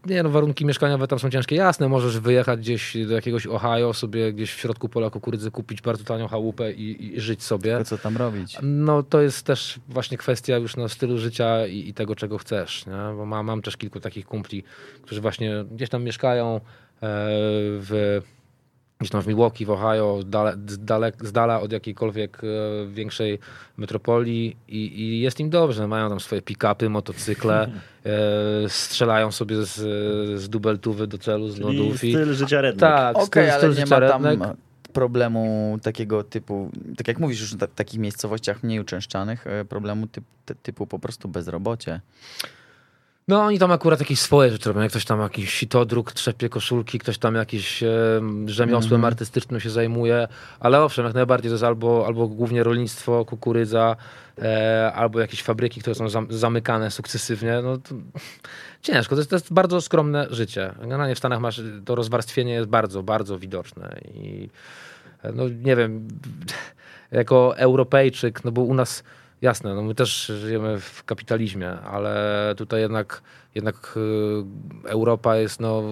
nie 0.07 0.23
no, 0.23 0.31
warunki 0.31 0.65
mieszkaniowe 0.65 1.07
tam 1.07 1.19
są 1.19 1.31
ciężkie. 1.31 1.57
Jasne, 1.57 1.89
możesz 1.89 2.19
wyjechać 2.19 2.61
gdzieś 2.61 2.97
do 3.07 3.15
jakiegoś 3.15 3.47
Ohio, 3.47 3.95
sobie 3.95 4.33
gdzieś 4.33 4.53
w 4.53 4.61
środku 4.61 4.89
pola 4.89 5.11
kukurydzy 5.11 5.51
kupić 5.51 5.83
bardzo 5.83 6.05
tanią 6.05 6.29
chałupę 6.29 6.73
i, 6.73 7.15
i 7.17 7.21
żyć 7.21 7.43
sobie. 7.43 7.79
To 7.79 7.85
co 7.85 7.99
tam 7.99 8.17
robić? 8.17 8.59
No 8.63 9.03
to 9.03 9.21
jest 9.21 9.47
też 9.47 9.81
właśnie 9.89 10.19
kwestia 10.19 10.57
już 10.57 10.77
no, 10.77 10.89
stylu 10.89 11.19
życia 11.19 11.67
i, 11.67 11.89
i 11.89 11.95
tego, 11.95 12.17
czego 12.17 12.39
chcesz. 12.39 12.87
Nie? 12.87 13.17
Bo 13.17 13.27
mam, 13.27 13.47
mam 13.47 13.63
też 13.63 13.77
kilku 13.77 14.01
takich 14.01 14.27
kumpli, 14.27 14.65
którzy 15.03 15.21
właśnie 15.21 15.65
gdzieś 15.71 15.89
tam 15.89 16.05
mieszkają 16.05 16.57
e, 16.57 16.61
w, 17.03 18.21
gdzieś 19.01 19.11
tam 19.11 19.23
w 19.23 19.27
Milwaukee, 19.27 19.65
w 19.65 19.71
Ohio, 19.71 20.21
dale, 20.27 20.57
z, 20.69 20.85
dalek, 20.85 21.27
z 21.27 21.33
dala 21.33 21.61
od 21.61 21.73
jakiejkolwiek 21.73 22.41
e, 22.45 22.87
większej 22.87 23.39
metropolii 23.77 24.57
i, 24.69 25.01
i 25.03 25.21
jest 25.21 25.41
im 25.41 25.51
dobrze. 25.51 25.89
Mają 25.89 26.09
tam 26.09 26.21
swoje 26.21 26.43
pick-upy, 26.43 26.89
motocykle, 26.91 27.71
e, 28.07 28.69
strzelają 28.69 29.33
sobie 29.33 29.63
z, 29.63 29.75
z 30.41 30.49
dubeltówy 30.49 31.07
do 31.07 31.19
celu, 31.19 31.49
z 31.49 31.55
Czyli 31.55 31.67
lodów. 31.79 32.05
i- 32.05 32.13
styl 32.13 32.35
życia 32.35 32.61
redneck. 32.61 32.81
tak, 32.81 33.17
Okej, 33.17 33.27
styl- 33.45 33.51
ale 33.51 33.59
styl 33.59 33.71
nie 33.71 33.75
życia 33.77 34.01
ma 34.01 34.09
tam 34.09 34.25
redneck. 34.27 34.55
problemu 34.93 35.79
takiego 35.83 36.25
typu, 36.25 36.71
tak 36.97 37.09
jak 37.09 37.19
mówisz 37.19 37.41
już 37.41 37.55
w 37.55 37.59
ta- 37.59 37.67
takich 37.67 38.01
miejscowościach 38.01 38.63
mniej 38.63 38.81
uczęszczanych, 38.81 39.47
e, 39.47 39.65
problemu 39.65 40.07
typ, 40.07 40.25
ty- 40.45 40.55
typu 40.55 40.87
po 40.87 40.99
prostu 40.99 41.29
bezrobocie. 41.29 42.01
No 43.31 43.43
oni 43.43 43.59
tam 43.59 43.73
akurat 43.73 44.01
jakieś 44.01 44.21
swoje 44.21 44.51
rzeczy 44.51 44.69
robią. 44.69 44.81
Jak 44.81 44.91
ktoś 44.91 45.05
tam 45.05 45.21
jakiś 45.21 45.55
sitodruk, 45.55 46.13
trzepie 46.13 46.49
koszulki, 46.49 46.99
ktoś 46.99 47.19
tam 47.19 47.35
jakieś 47.35 47.83
e, 47.83 47.89
rzemiosłem 48.47 48.95
Mhm. 48.95 49.05
artystycznym 49.05 49.61
się 49.61 49.71
zajmuje. 49.71 50.29
Ale 50.61 50.83
owszem, 50.83 51.05
jak 51.05 51.15
najbardziej 51.15 51.49
to 51.51 51.55
jest 51.55 51.65
albo, 51.65 52.07
albo 52.07 52.29
głównie 52.29 52.63
rolnictwo, 52.65 53.25
kukurydza, 53.25 53.97
e, 54.43 54.93
albo 54.95 55.21
jakieś 55.21 55.43
fabryki, 55.43 55.81
które 55.81 55.95
są 55.95 56.09
zam, 56.09 56.27
zamykane 56.31 56.91
sukcesywnie. 56.91 57.61
No 57.65 57.79
to, 57.79 57.95
ciężko, 58.83 59.15
to 59.15 59.21
jest, 59.21 59.31
to 59.31 59.37
jest 59.37 59.53
bardzo 59.53 59.81
skromne 59.81 60.27
życie. 60.31 60.75
Generalnie 60.81 61.15
w 61.15 61.19
Stanach 61.19 61.41
masz, 61.41 61.63
to 61.85 61.95
rozwarstwienie 61.95 62.53
jest 62.53 62.69
bardzo, 62.69 63.03
bardzo 63.03 63.39
widoczne. 63.39 64.01
I 64.15 64.49
e, 65.23 65.33
no 65.33 65.49
nie 65.49 65.77
wiem, 65.77 66.09
jako 67.13 67.57
Europejczyk, 67.57 68.45
no 68.45 68.53
bo 68.53 68.63
u 68.63 68.75
nas 68.75 69.03
jasne, 69.43 69.75
no 69.75 69.83
my 69.83 69.95
też 69.95 70.27
żyjemy 70.27 70.81
w 70.81 71.05
kapitalizmie, 71.05 71.71
ale 71.71 72.55
tutaj 72.57 72.81
jednak, 72.81 73.23
jednak 73.55 73.95
y, 74.87 74.89
Europa 74.89 75.37
jest 75.37 75.61
no 75.61 75.83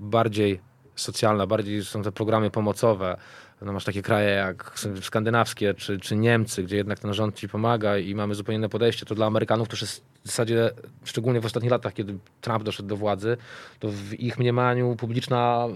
bardziej 0.00 0.60
socjalna, 0.96 1.46
bardziej 1.46 1.84
są 1.84 2.02
te 2.02 2.12
programy 2.12 2.50
pomocowe. 2.50 3.16
No 3.62 3.72
masz 3.72 3.84
takie 3.84 4.02
kraje 4.02 4.30
jak 4.30 4.78
skandynawskie 5.00 5.74
czy, 5.74 5.98
czy 5.98 6.16
Niemcy, 6.16 6.62
gdzie 6.62 6.76
jednak 6.76 6.98
ten 6.98 7.14
rząd 7.14 7.36
ci 7.36 7.48
pomaga 7.48 7.98
i 7.98 8.14
mamy 8.14 8.34
zupełnie 8.34 8.56
inne 8.56 8.68
podejście. 8.68 9.06
To 9.06 9.14
dla 9.14 9.26
Amerykanów 9.26 9.68
to 9.68 9.76
jest 9.80 10.04
w 10.24 10.26
zasadzie, 10.26 10.70
szczególnie 11.04 11.40
w 11.40 11.46
ostatnich 11.46 11.72
latach, 11.72 11.94
kiedy 11.94 12.18
Trump 12.40 12.64
doszedł 12.64 12.88
do 12.88 12.96
władzy, 12.96 13.36
to 13.78 13.88
w 13.88 14.14
ich 14.14 14.38
mniemaniu 14.38 14.96
publiczna, 14.96 15.66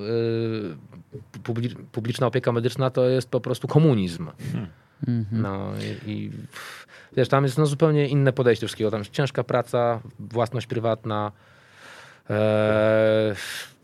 y, 1.35 1.41
publi, 1.43 1.69
publiczna 1.93 2.27
opieka 2.27 2.53
medyczna 2.53 2.91
to 2.91 3.09
jest 3.09 3.31
po 3.31 3.41
prostu 3.41 3.69
komunizm. 3.69 4.31
No 5.33 5.73
i, 6.07 6.11
i 6.11 6.31
wiesz, 7.17 7.29
tam 7.29 7.45
jest 7.45 7.59
no, 7.59 7.67
zupełnie 7.67 8.09
inne 8.09 8.33
podejście 8.33 8.61
do 8.61 8.69
wszystkiego. 8.69 8.91
Tam 8.91 9.01
jest 9.01 9.11
ciężka 9.11 9.45
praca, 9.45 10.01
własność 10.19 10.67
prywatna. 10.67 11.33
Eee, 12.31 13.35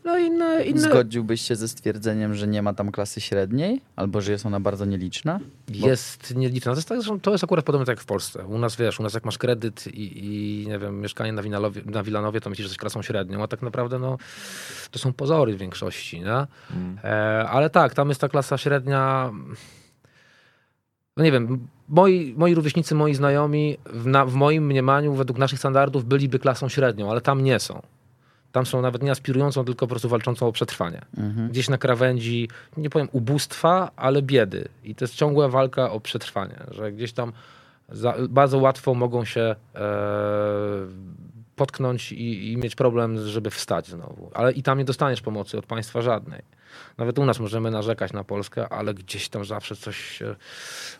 no 0.05 0.17
inne, 0.17 0.63
inne. 0.63 0.81
Zgodziłbyś 0.81 1.41
się 1.41 1.55
ze 1.55 1.67
stwierdzeniem, 1.67 2.35
że 2.35 2.47
nie 2.47 2.61
ma 2.61 2.73
tam 2.73 2.91
klasy 2.91 3.21
średniej? 3.21 3.81
Albo 3.95 4.21
że 4.21 4.31
jest 4.31 4.45
ona 4.45 4.59
bardzo 4.59 4.85
nieliczna? 4.85 5.39
Jest 5.69 6.35
nieliczna. 6.35 6.71
To 6.71 6.77
jest, 6.77 6.89
tak, 6.89 6.99
to 7.21 7.31
jest 7.31 7.43
akurat 7.43 7.65
podobne 7.65 7.85
tak 7.85 7.97
jak 7.97 8.03
w 8.03 8.05
Polsce. 8.05 8.45
U 8.45 8.57
nas 8.57 8.75
wiesz, 8.75 8.99
u 8.99 9.03
nas 9.03 9.13
jak 9.13 9.25
masz 9.25 9.37
kredyt 9.37 9.87
i, 9.87 10.25
i 10.25 10.67
nie 10.67 10.79
wiem, 10.79 11.01
mieszkanie 11.01 11.33
na, 11.33 11.41
Winalowie, 11.41 11.81
na 11.85 12.03
Wilanowie, 12.03 12.41
to 12.41 12.49
myślisz, 12.49 12.63
że 12.63 12.69
jesteś 12.69 12.79
klasą 12.79 13.01
średnią, 13.01 13.43
a 13.43 13.47
tak 13.47 13.61
naprawdę 13.61 13.99
no, 13.99 14.17
to 14.91 14.99
są 14.99 15.13
pozory 15.13 15.55
w 15.55 15.57
większości. 15.57 16.19
Nie? 16.19 16.47
E, 17.03 17.45
ale 17.49 17.69
tak, 17.69 17.93
tam 17.93 18.09
jest 18.09 18.21
ta 18.21 18.29
klasa 18.29 18.57
średnia. 18.57 19.31
No 21.17 21.23
nie 21.23 21.31
wiem, 21.31 21.67
moi, 21.89 22.33
moi 22.37 22.55
rówieśnicy, 22.55 22.95
moi 22.95 23.13
znajomi 23.13 23.77
w, 23.85 24.05
na, 24.07 24.25
w 24.25 24.33
moim 24.33 24.65
mniemaniu, 24.65 25.13
według 25.13 25.39
naszych 25.39 25.59
standardów, 25.59 26.05
byliby 26.05 26.39
klasą 26.39 26.69
średnią, 26.69 27.11
ale 27.11 27.21
tam 27.21 27.43
nie 27.43 27.59
są. 27.59 27.81
Tam 28.51 28.65
są 28.65 28.81
nawet 28.81 29.03
nie 29.03 29.11
aspirującą, 29.11 29.65
tylko 29.65 29.87
po 29.87 29.89
prostu 29.89 30.09
walczącą 30.09 30.47
o 30.47 30.51
przetrwanie. 30.51 31.01
Gdzieś 31.49 31.69
na 31.69 31.77
krawędzi, 31.77 32.49
nie 32.77 32.89
powiem 32.89 33.07
ubóstwa, 33.11 33.91
ale 33.95 34.21
biedy. 34.21 34.67
I 34.83 34.95
to 34.95 35.05
jest 35.05 35.15
ciągła 35.15 35.49
walka 35.49 35.91
o 35.91 35.99
przetrwanie, 35.99 36.59
że 36.71 36.91
gdzieś 36.91 37.13
tam 37.13 37.33
za, 37.89 38.15
bardzo 38.29 38.57
łatwo 38.57 38.93
mogą 38.93 39.25
się 39.25 39.41
e, 39.41 39.55
potknąć 41.61 42.11
i, 42.11 42.51
i 42.51 42.57
mieć 42.57 42.75
problem, 42.75 43.27
żeby 43.27 43.49
wstać 43.49 43.87
znowu. 43.87 44.31
Ale 44.33 44.51
i 44.51 44.63
tam 44.63 44.77
nie 44.77 44.85
dostaniesz 44.85 45.21
pomocy 45.21 45.57
od 45.57 45.65
państwa 45.65 46.01
żadnej. 46.01 46.41
Nawet 46.97 47.19
u 47.19 47.25
nas 47.25 47.39
możemy 47.39 47.71
narzekać 47.71 48.13
na 48.13 48.23
Polskę, 48.23 48.69
ale 48.69 48.93
gdzieś 48.93 49.29
tam 49.29 49.45
zawsze 49.45 49.75
coś 49.75 49.97
się 49.97 50.35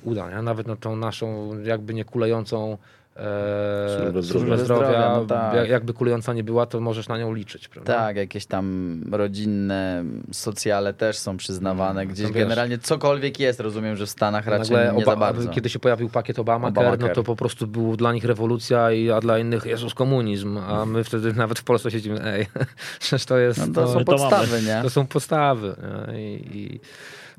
uda. 0.04 0.30
Nie? 0.30 0.42
Nawet 0.42 0.68
na 0.68 0.76
tą 0.76 0.96
naszą 0.96 1.60
jakby 1.64 1.94
nie 1.94 2.06
kulejącą 2.06 2.78
e, 3.16 4.24
Służbę 4.24 4.58
zdrowia. 4.58 4.58
zdrowia, 4.58 5.14
no 5.16 5.26
tak. 5.26 5.56
jak- 5.56 5.70
jakby 5.70 5.94
kulejąca 5.94 6.34
nie 6.34 6.44
była, 6.44 6.66
to 6.66 6.80
możesz 6.80 7.08
na 7.08 7.18
nią 7.18 7.34
liczyć. 7.34 7.68
Prawda? 7.68 7.96
Tak, 7.98 8.16
jakieś 8.16 8.46
tam 8.46 9.02
rodzinne 9.12 10.04
socjale 10.32 10.94
też 10.94 11.18
są 11.18 11.38
przyznawane. 11.38 12.06
Gdzieś 12.08 12.28
to 12.28 12.34
wiesz. 12.34 12.44
generalnie 12.44 12.78
cokolwiek 12.78 13.40
jest, 13.40 13.60
rozumiem, 13.60 13.96
że 13.96 14.06
w 14.06 14.10
Stanach 14.10 14.48
raczej 14.48 14.78
nie 14.98 15.06
za 15.06 15.12
Oba- 15.12 15.20
bardzo. 15.20 15.50
Kiedy 15.50 15.70
się 15.70 15.80
pojawił 15.80 16.10
pakiet 16.10 16.40
Obamacare, 16.40 16.88
Obamacare. 16.88 17.10
no 17.10 17.16
to 17.16 17.24
po 17.24 17.36
prostu 17.36 17.68
był 17.68 17.98
dla 17.98 18.14
nich 18.14 18.26
rewolucja, 18.26 18.92
i, 18.92 19.12
a 19.12 19.20
dla 19.20 19.40
innych 19.40 19.66
Jezus 19.66 19.94
komunizm. 19.94 20.58
A 20.58 20.86
my 20.86 21.04
wtedy 21.04 21.34
nawet 21.44 21.60
w 21.60 21.64
Polsce 21.64 21.92
siedzimy, 21.92 22.24
ej, 22.26 22.46
przecież 23.00 23.26
to 23.26 23.38
jest... 23.38 23.60
No 23.60 23.66
to 23.74 23.82
to- 23.82 23.94
są 23.94 24.00
to 24.00 24.06
podstawy, 24.06 24.62
nie? 24.62 24.80
To 24.84 24.90
są 24.90 25.08
podstawy. 25.08 25.76
nie? 26.14 26.22
I, 26.34 26.58
i, 26.58 26.80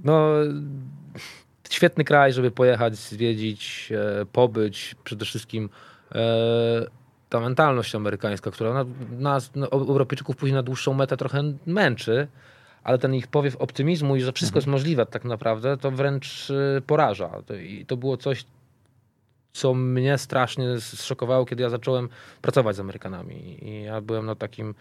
no, 0.04 0.28
świetny 1.74 2.04
kraj, 2.04 2.32
żeby 2.32 2.50
pojechać, 2.50 2.96
zwiedzić, 2.96 3.92
e, 4.20 4.26
pobyć. 4.26 4.94
Przede 5.04 5.24
wszystkim 5.24 5.68
e, 6.14 6.20
ta 7.28 7.40
mentalność 7.40 7.94
amerykańska, 7.94 8.50
która 8.50 8.74
na- 8.74 8.84
nas, 9.18 9.50
no, 9.54 9.70
Europejczyków 9.72 10.36
później 10.36 10.54
na 10.54 10.62
dłuższą 10.62 10.94
metę 10.94 11.16
trochę 11.16 11.42
męczy, 11.66 12.28
ale 12.84 12.98
ten 12.98 13.14
ich 13.14 13.26
powiew 13.26 13.56
optymizmu 13.56 14.16
i 14.16 14.20
że 14.20 14.32
wszystko 14.32 14.58
jest 14.58 14.66
możliwe 14.68 15.06
tak 15.06 15.24
naprawdę, 15.24 15.76
to 15.76 15.90
wręcz 15.90 16.50
e, 16.50 16.80
poraża. 16.80 17.30
I 17.62 17.86
to 17.86 17.96
było 17.96 18.16
coś, 18.16 18.44
co 19.52 19.74
mnie 19.74 20.18
strasznie 20.18 20.80
zszokowało, 20.80 21.44
kiedy 21.46 21.62
ja 21.62 21.70
zacząłem 21.70 22.08
pracować 22.42 22.76
z 22.76 22.80
Amerykanami. 22.80 23.68
I 23.68 23.82
ja 23.82 24.00
byłem 24.00 24.26
no, 24.26 24.36
takim 24.36 24.74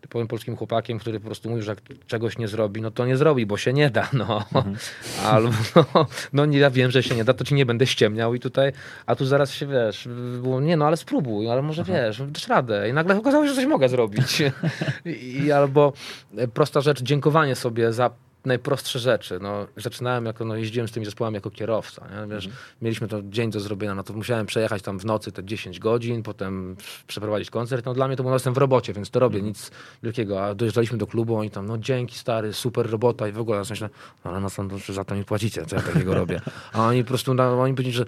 typowym 0.00 0.28
polskim 0.28 0.56
chłopakiem, 0.56 0.98
który 0.98 1.20
po 1.20 1.26
prostu 1.26 1.48
mówił, 1.48 1.64
że 1.64 1.72
jak 1.72 1.80
czegoś 2.06 2.38
nie 2.38 2.48
zrobi, 2.48 2.80
no 2.80 2.90
to 2.90 3.06
nie 3.06 3.16
zrobi, 3.16 3.46
bo 3.46 3.56
się 3.56 3.72
nie 3.72 3.90
da. 3.90 4.08
No. 4.12 4.44
Albo 5.32 5.52
no, 5.94 6.06
no 6.32 6.46
nie, 6.46 6.58
ja 6.58 6.70
wiem, 6.70 6.90
że 6.90 7.02
się 7.02 7.14
nie 7.14 7.24
da, 7.24 7.34
to 7.34 7.44
ci 7.44 7.54
nie 7.54 7.66
będę 7.66 7.86
ściemniał 7.86 8.34
i 8.34 8.40
tutaj, 8.40 8.72
a 9.06 9.16
tu 9.16 9.26
zaraz 9.26 9.52
się 9.52 9.66
wiesz, 9.66 10.08
było, 10.42 10.60
nie 10.60 10.76
no, 10.76 10.86
ale 10.86 10.96
spróbuj, 10.96 11.50
ale 11.50 11.62
może 11.62 11.84
wiesz, 11.84 12.22
dasz 12.28 12.48
radę. 12.48 12.88
I 12.88 12.92
nagle 12.92 13.18
okazało 13.18 13.44
się, 13.44 13.50
że 13.50 13.56
coś 13.56 13.66
mogę 13.66 13.88
zrobić. 13.88 14.42
I, 15.04 15.42
I 15.44 15.52
albo 15.52 15.92
e, 16.36 16.48
prosta 16.48 16.80
rzecz, 16.80 17.02
dziękowanie 17.02 17.56
sobie 17.56 17.92
za 17.92 18.10
najprostsze 18.44 18.98
rzeczy. 18.98 19.38
No, 19.42 19.66
zaczynałem 19.76 20.26
jako, 20.26 20.44
no, 20.44 20.56
jeździłem 20.56 20.88
z 20.88 20.92
tymi 20.92 21.06
zespołami 21.06 21.34
jako 21.34 21.50
kierowca. 21.50 22.06
Nie? 22.08 22.34
Wiesz, 22.34 22.48
Mieliśmy 22.82 23.08
to 23.08 23.22
dzień 23.22 23.50
do 23.50 23.60
zrobienia, 23.60 23.94
no 23.94 24.02
to 24.02 24.12
musiałem 24.12 24.46
przejechać 24.46 24.82
tam 24.82 24.98
w 24.98 25.04
nocy 25.04 25.32
te 25.32 25.44
10 25.44 25.78
godzin, 25.78 26.22
potem 26.22 26.76
przeprowadzić 27.06 27.50
koncert. 27.50 27.86
No 27.86 27.94
dla 27.94 28.08
mnie 28.08 28.16
to 28.16 28.22
było, 28.22 28.30
no, 28.30 28.36
jestem 28.36 28.54
w 28.54 28.58
robocie, 28.58 28.92
więc 28.92 29.10
to 29.10 29.20
robię, 29.20 29.42
nic 29.42 29.70
wielkiego. 30.02 30.44
A 30.44 30.54
dojeżdżaliśmy 30.54 30.98
do 30.98 31.06
klubu, 31.06 31.36
oni 31.36 31.50
tam, 31.50 31.66
no 31.66 31.78
dzięki 31.78 32.18
stary, 32.18 32.52
super 32.52 32.90
robota 32.90 33.28
i 33.28 33.32
w 33.32 33.38
ogóle. 33.38 33.58
Ja 33.58 33.64
myślę, 33.70 33.90
no, 34.24 34.30
ale 34.30 34.40
no 34.40 34.48
no, 34.58 34.94
za 34.94 35.04
to 35.04 35.14
mi 35.14 35.24
płacicie, 35.24 35.66
co 35.66 35.76
ja 35.76 35.82
takiego 35.82 36.14
robię. 36.14 36.40
A 36.72 36.86
oni 36.86 37.04
po 37.04 37.08
prostu, 37.08 37.34
no, 37.34 37.62
oni 37.62 37.74
powiedzieli, 37.74 37.96
że 37.96 38.04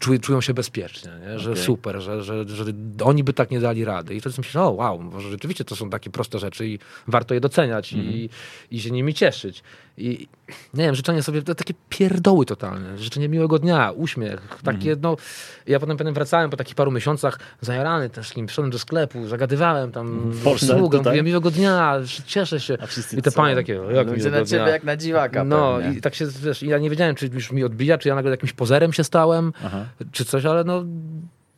czują, 0.00 0.18
czują 0.18 0.40
się 0.40 0.54
bezpiecznie, 0.54 1.10
nie? 1.20 1.38
że 1.38 1.50
Okej. 1.50 1.64
super, 1.64 2.00
że, 2.00 2.22
że, 2.22 2.48
że 2.48 2.64
oni 3.04 3.24
by 3.24 3.32
tak 3.32 3.50
nie 3.50 3.60
dali 3.60 3.84
rady. 3.84 4.14
I 4.14 4.20
wtedy 4.20 4.34
myślę, 4.38 4.62
o 4.62 4.70
wow, 4.70 5.02
może 5.02 5.30
rzeczywiście 5.30 5.64
to 5.64 5.76
są 5.76 5.90
takie 5.90 6.10
proste 6.10 6.38
rzeczy 6.38 6.68
i 6.68 6.78
warto 7.06 7.34
je 7.34 7.40
doceniać 7.40 7.92
i, 7.92 8.30
i 8.70 8.80
się 8.80 8.90
nimi 8.90 9.14
cieszyć. 9.14 9.62
I 9.98 10.28
nie 10.74 10.84
wiem, 10.84 10.94
życzenie 10.94 11.22
sobie, 11.22 11.42
to 11.42 11.54
takie 11.54 11.74
pierdoły 11.88 12.46
totalne, 12.46 12.98
życzenie 12.98 13.28
miłego 13.28 13.58
dnia, 13.58 13.90
uśmiech, 13.90 14.40
takie 14.64 14.90
Mhm. 14.92 14.98
no, 15.02 15.16
ja 15.66 15.80
potem, 15.80 15.96
potem 15.96 16.14
wracałem 16.14 16.50
po 16.50 16.56
takich 16.56 16.74
paru 16.74 16.90
miesiącach 16.90 17.38
zajarany 17.60 18.10
też 18.10 18.36
nim, 18.36 18.48
wszedłem 18.48 18.70
do 18.70 18.78
sklepu, 18.78 19.26
zagadywałem 19.28 19.92
tam 19.92 20.30
W 20.30 20.42
Polsce, 20.44 20.72
obsługę, 20.72 20.98
tutaj? 20.98 21.10
mówiłem 21.10 21.26
miłego 21.26 21.50
dnia, 21.50 21.96
cieszę 22.26 22.60
się 22.60 22.78
i 23.18 23.22
te 23.22 23.30
panie 23.30 23.54
takie, 23.54 23.80
jak 23.94 24.06
Ludzie 24.06 24.30
na 24.30 24.44
ciebie 24.44 24.62
dnia. 24.64 24.68
jak 24.72 24.84
na 24.84 24.96
dziwaka 24.96 25.44
No 25.44 25.76
pewnie. 25.76 25.98
i 25.98 26.00
tak 26.00 26.14
się, 26.14 26.26
wiesz, 26.42 26.62
ja 26.62 26.78
nie 26.78 26.90
wiedziałem, 26.90 27.14
czy 27.14 27.26
już 27.26 27.52
mi 27.52 27.64
odbija, 27.64 27.98
czy 27.98 28.08
ja 28.08 28.14
nagle 28.14 28.30
jakimś 28.30 28.52
pozerem 28.52 28.92
się 28.92 29.04
stałem, 29.04 29.52
Aha. 29.64 29.84
czy 30.12 30.24
coś, 30.24 30.44
ale 30.44 30.64
no, 30.64 30.84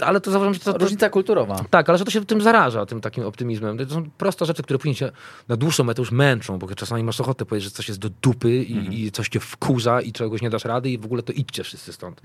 ale 0.00 0.20
to 0.20 0.30
zauważam, 0.30 0.54
że 0.54 0.61
to, 0.61 0.72
to, 0.72 0.78
Różnica 0.78 1.11
kulturowa. 1.11 1.64
tak, 1.70 1.88
ale 1.88 1.98
że 1.98 2.04
to 2.04 2.11
się 2.11 2.24
tym 2.24 2.40
zaraża, 2.40 2.87
tym 2.87 3.00
takim 3.00 3.24
optymizmem. 3.24 3.78
To 3.78 3.94
są 3.94 4.11
proste 4.18 4.46
rzeczy, 4.46 4.62
które 4.62 4.78
później 4.78 4.94
cię 4.94 5.12
na 5.48 5.56
dłuższą 5.56 5.85
metę 5.85 6.02
już 6.02 6.12
męczą, 6.12 6.59
bo 6.59 6.74
czasami 6.74 7.04
masz 7.04 7.20
ochotę 7.20 7.44
powiedzieć, 7.44 7.70
że 7.70 7.76
coś 7.76 7.88
jest 7.88 8.00
do 8.00 8.09
dupy 8.22 8.56
i, 8.56 9.04
i 9.04 9.12
coś 9.12 9.28
cię 9.28 9.40
wkurza 9.40 10.00
i 10.00 10.12
czegoś 10.12 10.42
nie 10.42 10.50
dasz 10.50 10.64
rady 10.64 10.90
i 10.90 10.98
w 10.98 11.04
ogóle 11.04 11.22
to 11.22 11.32
idźcie 11.32 11.64
wszyscy 11.64 11.92
stąd. 11.92 12.20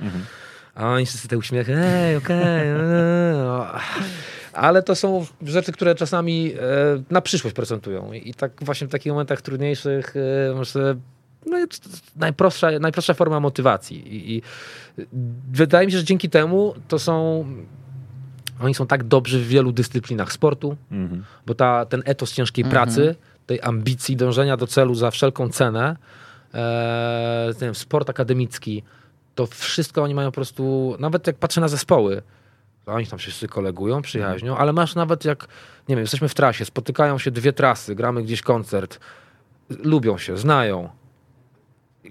A 0.75 0.87
oni 0.87 1.05
wszyscy 1.05 1.27
te 1.27 1.37
uśmiechy, 1.37 1.75
ej, 1.77 2.15
okej. 2.17 2.37
eee, 2.37 2.73
no. 3.37 3.65
Ale 4.53 4.83
to 4.83 4.95
są 4.95 5.25
rzeczy, 5.41 5.71
które 5.71 5.95
czasami 5.95 6.53
e, 6.53 6.57
na 7.09 7.21
przyszłość 7.21 7.55
procentują. 7.55 8.13
I, 8.13 8.33
tak 8.33 8.51
właśnie 8.61 8.87
w 8.87 8.91
takich 8.91 9.11
momentach 9.11 9.41
trudniejszych 9.41 10.13
e, 10.49 10.53
może 10.55 10.95
no, 11.45 11.57
jest 11.57 12.01
najprostsza, 12.15 12.67
najprostsza 12.79 13.13
forma 13.13 13.39
motywacji. 13.39 14.15
I, 14.15 14.35
I 14.37 14.41
wydaje 15.53 15.85
mi 15.85 15.91
się, 15.91 15.97
że 15.97 16.03
dzięki 16.03 16.29
temu 16.29 16.73
to 16.87 16.99
są 16.99 17.45
oni 18.61 18.73
są 18.75 18.87
tak 18.87 19.03
dobrzy 19.03 19.39
w 19.39 19.47
wielu 19.47 19.71
dyscyplinach 19.71 20.31
sportu, 20.33 20.77
Mhm. 20.91 21.23
bo 21.45 21.53
ta, 21.55 21.85
ten 21.85 22.01
etos 22.05 22.33
ciężkiej 22.33 22.65
pracy, 22.65 23.15
tej 23.45 23.61
ambicji, 23.61 24.15
dążenia 24.15 24.57
do 24.57 24.67
celu 24.67 24.95
za 24.95 25.11
wszelką 25.11 25.49
cenę, 25.49 25.97
e, 26.53 27.53
wiem, 27.61 27.75
sport 27.75 28.09
akademicki, 28.09 28.83
to 29.35 29.45
wszystko 29.47 30.03
oni 30.03 30.13
mają 30.15 30.27
po 30.31 30.35
prostu, 30.35 30.95
nawet 30.99 31.27
jak 31.27 31.35
patrzę 31.35 31.61
na 31.61 31.67
zespoły, 31.67 32.21
to 32.85 32.91
oni 32.91 33.07
tam 33.07 33.19
się 33.19 33.23
wszyscy 33.27 33.47
kolegują, 33.47 34.01
przyjaźnią, 34.01 34.57
ale 34.57 34.73
masz 34.73 34.95
nawet 34.95 35.25
jak, 35.25 35.47
nie 35.89 35.95
wiem, 35.95 36.03
jesteśmy 36.03 36.29
w 36.29 36.33
trasie, 36.33 36.65
spotykają 36.65 37.17
się 37.17 37.31
dwie 37.31 37.53
trasy, 37.53 37.95
gramy 37.95 38.23
gdzieś 38.23 38.41
koncert, 38.41 38.99
lubią 39.69 40.17
się, 40.17 40.37
znają. 40.37 40.89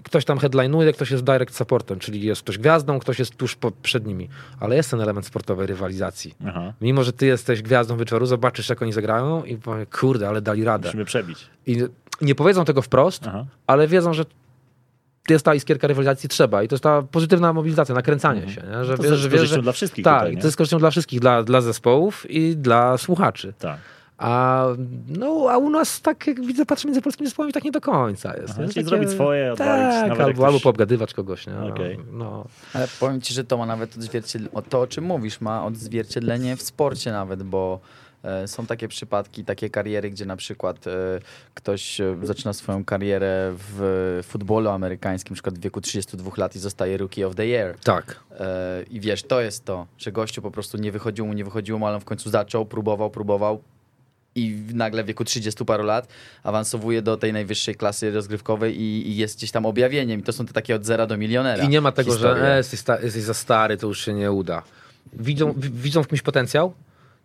Ktoś 0.03 0.25
tam 0.25 0.37
headline'uje, 0.37 0.93
ktoś 0.93 1.11
jest 1.11 1.23
direct 1.23 1.55
supportem, 1.55 1.99
czyli 1.99 2.21
jest 2.21 2.41
ktoś 2.41 2.57
gwiazdą, 2.57 2.99
ktoś 2.99 3.19
jest 3.19 3.35
tuż 3.35 3.55
po, 3.55 3.71
przed 3.71 4.05
nimi. 4.05 4.29
Ale 4.59 4.75
jest 4.75 4.91
ten 4.91 5.01
element 5.01 5.25
sportowej 5.25 5.67
rywalizacji. 5.67 6.35
Aha. 6.47 6.73
Mimo, 6.81 7.03
że 7.03 7.13
ty 7.13 7.25
jesteś 7.25 7.61
gwiazdą 7.61 7.97
wieczoru, 7.97 8.25
zobaczysz, 8.25 8.69
jak 8.69 8.81
oni 8.81 8.93
zagrają 8.93 9.43
i 9.43 9.57
powie, 9.57 9.85
kurde, 9.85 10.29
ale 10.29 10.41
dali 10.41 10.63
radę. 10.63 10.87
Musimy 10.87 11.05
przebić. 11.05 11.47
I 11.67 11.77
nie 12.21 12.35
powiedzą 12.35 12.65
tego 12.65 12.81
wprost, 12.81 13.23
Aha. 13.27 13.45
ale 13.67 13.87
wiedzą, 13.87 14.13
że 14.13 14.25
jest 15.29 15.45
ta 15.45 15.55
iskierka 15.55 15.87
rywalizacji 15.87 16.29
trzeba 16.29 16.63
i 16.63 16.67
to 16.67 16.75
jest 16.75 16.83
ta 16.83 17.01
pozytywna 17.01 17.53
mobilizacja, 17.53 17.95
nakręcanie 17.95 18.41
się. 18.41 18.61
Nie? 18.61 18.85
Że 18.85 18.93
Mhm. 18.93 18.97
To 18.97 19.03
wiesz, 19.03 19.11
jest 19.11 19.21
że 19.21 19.29
korzyścią 19.29 19.55
że... 19.55 19.61
dla 19.61 19.71
wszystkich 19.71 20.05
Tak, 20.05 20.19
tutaj, 20.19 20.41
to 20.41 20.47
jest 20.47 20.57
korzyścią 20.57 20.79
dla 20.79 20.91
wszystkich, 20.91 21.19
dla, 21.19 21.43
dla 21.43 21.61
zespołów 21.61 22.29
i 22.29 22.57
dla 22.57 22.97
słuchaczy. 22.97 23.53
Tak. 23.59 23.77
A, 24.21 24.65
no, 25.07 25.47
a 25.49 25.57
u 25.57 25.69
nas 25.69 26.01
tak, 26.01 26.27
jak 26.27 26.45
widzę, 26.45 26.65
patrzę 26.65 26.87
między 26.87 27.01
polskimi 27.01 27.27
zespołami, 27.27 27.53
tak 27.53 27.63
nie 27.63 27.71
do 27.71 27.81
końca 27.81 28.37
jest. 28.37 28.53
Aha, 28.57 28.63
czyli 28.73 28.85
zrobić 28.85 29.09
swoje, 29.09 29.51
odwalić, 29.53 29.83
tak, 29.83 30.01
nawet 30.09 30.19
jak 30.19 30.27
albo, 30.27 30.45
albo 30.45 30.57
ktoś- 30.57 30.63
poobgadywać 30.63 31.13
kogoś. 31.13 31.47
Nie? 31.47 31.53
Okej. 31.59 31.99
No. 32.11 32.45
Ale 32.73 32.87
powiem 32.99 33.21
ci, 33.21 33.33
że 33.33 33.43
to 33.43 33.57
ma 33.57 33.65
nawet 33.65 33.97
odzwierciedlenie, 33.97 34.61
to 34.69 34.81
o 34.81 34.87
czym 34.87 35.03
mówisz, 35.03 35.41
ma 35.41 35.65
odzwierciedlenie 35.65 36.55
w 36.57 36.61
sporcie 36.61 37.11
nawet, 37.11 37.43
bo 37.43 37.79
e, 38.23 38.47
są 38.47 38.65
takie 38.65 38.87
przypadki, 38.87 39.45
takie 39.45 39.69
kariery, 39.69 40.09
gdzie 40.09 40.25
na 40.25 40.35
przykład 40.35 40.87
e, 40.87 40.91
ktoś 41.53 42.01
e, 42.01 42.17
zaczyna 42.23 42.53
swoją 42.53 42.85
karierę 42.85 43.53
w 43.57 44.19
futbolu 44.23 44.69
amerykańskim, 44.69 45.33
na 45.33 45.35
przykład 45.35 45.57
w 45.57 45.61
wieku 45.61 45.81
32 45.81 46.31
lat 46.37 46.55
i 46.55 46.59
zostaje 46.59 46.97
Rookie 46.97 47.27
of 47.27 47.35
the 47.35 47.45
Year. 47.47 47.75
Tak. 47.83 48.19
E, 48.39 48.83
I 48.89 48.99
wiesz, 48.99 49.23
to 49.23 49.41
jest 49.41 49.65
to, 49.65 49.87
że 49.97 50.11
gościu 50.11 50.41
po 50.41 50.51
prostu 50.51 50.77
nie 50.77 50.91
wychodziło 50.91 51.27
mu, 51.27 51.33
nie 51.33 51.43
wychodziło 51.43 51.79
mu, 51.79 51.85
ale 51.87 51.95
on 51.95 52.01
w 52.01 52.05
końcu 52.05 52.29
zaczął, 52.29 52.65
próbował, 52.65 53.09
próbował 53.09 53.61
i 54.35 54.57
nagle 54.73 55.03
w 55.03 55.07
wieku 55.07 55.23
30 55.25 55.65
paru 55.65 55.83
lat 55.83 56.07
awansowuje 56.43 57.01
do 57.01 57.17
tej 57.17 57.33
najwyższej 57.33 57.75
klasy 57.75 58.11
rozgrywkowej 58.11 58.81
i, 58.81 59.07
i 59.09 59.15
jest 59.17 59.37
gdzieś 59.37 59.51
tam 59.51 59.65
objawieniem. 59.65 60.19
I 60.19 60.23
to 60.23 60.33
są 60.33 60.45
te 60.45 60.53
takie 60.53 60.75
od 60.75 60.85
zera 60.85 61.07
do 61.07 61.17
milionera. 61.17 61.63
I 61.63 61.69
nie 61.69 61.81
ma 61.81 61.91
tego, 61.91 62.11
historie. 62.11 62.43
że 62.43 62.53
e, 62.53 62.57
jesteś, 62.57 62.79
sta- 62.79 62.99
jesteś 63.01 63.23
za 63.23 63.33
stary, 63.33 63.77
to 63.77 63.87
już 63.87 64.05
się 64.05 64.13
nie 64.13 64.31
uda. 64.31 64.63
Widzą, 65.13 65.51
w- 65.53 65.81
widzą 65.81 66.03
w 66.03 66.07
kimś 66.07 66.21
potencjał, 66.21 66.73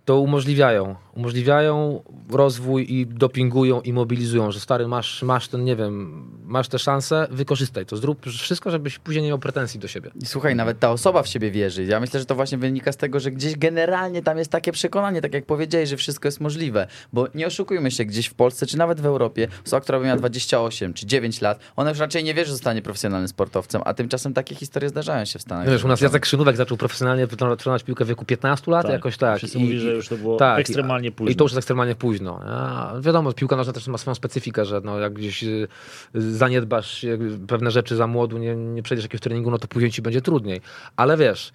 to 0.04 0.20
umożliwiają. 0.20 0.94
Umożliwiają 1.16 2.02
rozwój 2.30 2.92
i 2.92 3.06
dopingują 3.06 3.80
i 3.80 3.92
mobilizują, 3.92 4.50
że 4.50 4.60
stary, 4.60 4.88
masz, 4.88 5.22
masz 5.22 5.48
ten, 5.48 5.64
nie 5.64 5.76
wiem, 5.76 6.24
masz 6.44 6.68
tę 6.68 6.78
szansę, 6.78 7.26
wykorzystaj 7.30 7.86
to. 7.86 7.96
Zrób 7.96 8.26
wszystko, 8.26 8.70
żebyś 8.70 8.98
później 8.98 9.22
nie 9.22 9.28
miał 9.28 9.38
pretensji 9.38 9.80
do 9.80 9.88
siebie. 9.88 10.10
I 10.22 10.26
Słuchaj, 10.26 10.56
nawet 10.56 10.78
ta 10.78 10.90
osoba 10.90 11.22
w 11.22 11.28
siebie 11.28 11.50
wierzy. 11.50 11.84
Ja 11.84 12.00
myślę, 12.00 12.20
że 12.20 12.26
to 12.26 12.34
właśnie 12.34 12.58
wynika 12.58 12.92
z 12.92 12.96
tego, 12.96 13.20
że 13.20 13.30
gdzieś 13.30 13.56
generalnie 13.56 14.22
tam 14.22 14.38
jest 14.38 14.50
takie 14.50 14.72
przekonanie, 14.72 15.20
tak 15.20 15.34
jak 15.34 15.46
powiedziałeś, 15.46 15.88
że 15.88 15.96
wszystko 15.96 16.28
jest 16.28 16.40
możliwe. 16.40 16.86
Bo 17.12 17.28
nie 17.34 17.46
oszukujmy 17.46 17.90
się, 17.90 18.04
gdzieś 18.04 18.26
w 18.26 18.34
Polsce, 18.34 18.66
czy 18.66 18.78
nawet 18.78 19.00
w 19.00 19.06
Europie, 19.06 19.48
osoba, 19.66 19.80
która 19.80 19.98
by 19.98 20.04
miała 20.04 20.16
28 20.16 20.94
czy 20.94 21.06
9 21.06 21.40
lat, 21.40 21.58
ona 21.76 21.90
już 21.90 21.98
raczej 21.98 22.24
nie 22.24 22.34
wie, 22.34 22.44
że 22.44 22.52
zostanie 22.52 22.82
profesjonalnym 22.82 23.28
sportowcem, 23.28 23.82
a 23.84 23.94
tymczasem 23.94 24.34
takie 24.34 24.54
historie 24.54 24.88
zdarzają 24.88 25.24
się 25.24 25.38
w 25.38 25.42
Stanach. 25.42 25.68
Wiesz, 25.68 25.84
u 25.84 25.88
nas. 25.88 26.00
Jacek 26.00 26.22
Krzynówek 26.22 26.56
zaczął 26.56 26.76
profesjonalnie 26.76 27.26
trenować 27.26 27.82
piłkę 27.82 28.04
w 28.04 28.08
wieku 28.08 28.24
15 28.24 28.70
lat, 28.70 28.82
Tak. 28.82 28.92
jakoś 28.92 29.16
tak. 29.16 29.38
Wszyscy 29.38 29.58
mówili, 29.58 29.80
że 29.80 29.90
już 29.90 30.08
to 30.08 30.16
było 30.16 30.36
tak, 30.36 30.60
ekstremalnie 30.60 31.05
i, 31.06 31.12
późno. 31.12 31.32
I 31.32 31.36
to 31.36 31.44
już 31.44 31.52
jest 31.52 31.58
ekstremalnie 31.58 31.94
późno. 31.94 32.40
A, 32.44 32.94
wiadomo, 33.00 33.32
piłka 33.32 33.56
nożna 33.56 33.72
też 33.72 33.88
ma 33.88 33.98
swoją 33.98 34.14
specyfikę, 34.14 34.64
że 34.64 34.80
no, 34.84 34.98
jak 34.98 35.12
gdzieś 35.12 35.44
y, 35.44 35.68
zaniedbasz 36.14 37.06
pewne 37.48 37.70
rzeczy 37.70 37.96
za 37.96 38.06
młodu, 38.06 38.38
nie, 38.38 38.56
nie 38.56 38.82
przejdziesz 38.82 39.04
jakiegoś 39.04 39.20
treningu, 39.20 39.50
no 39.50 39.58
to 39.58 39.68
później 39.68 39.90
ci 39.90 40.02
będzie 40.02 40.20
trudniej. 40.20 40.60
Ale 40.96 41.16
wiesz, 41.16 41.52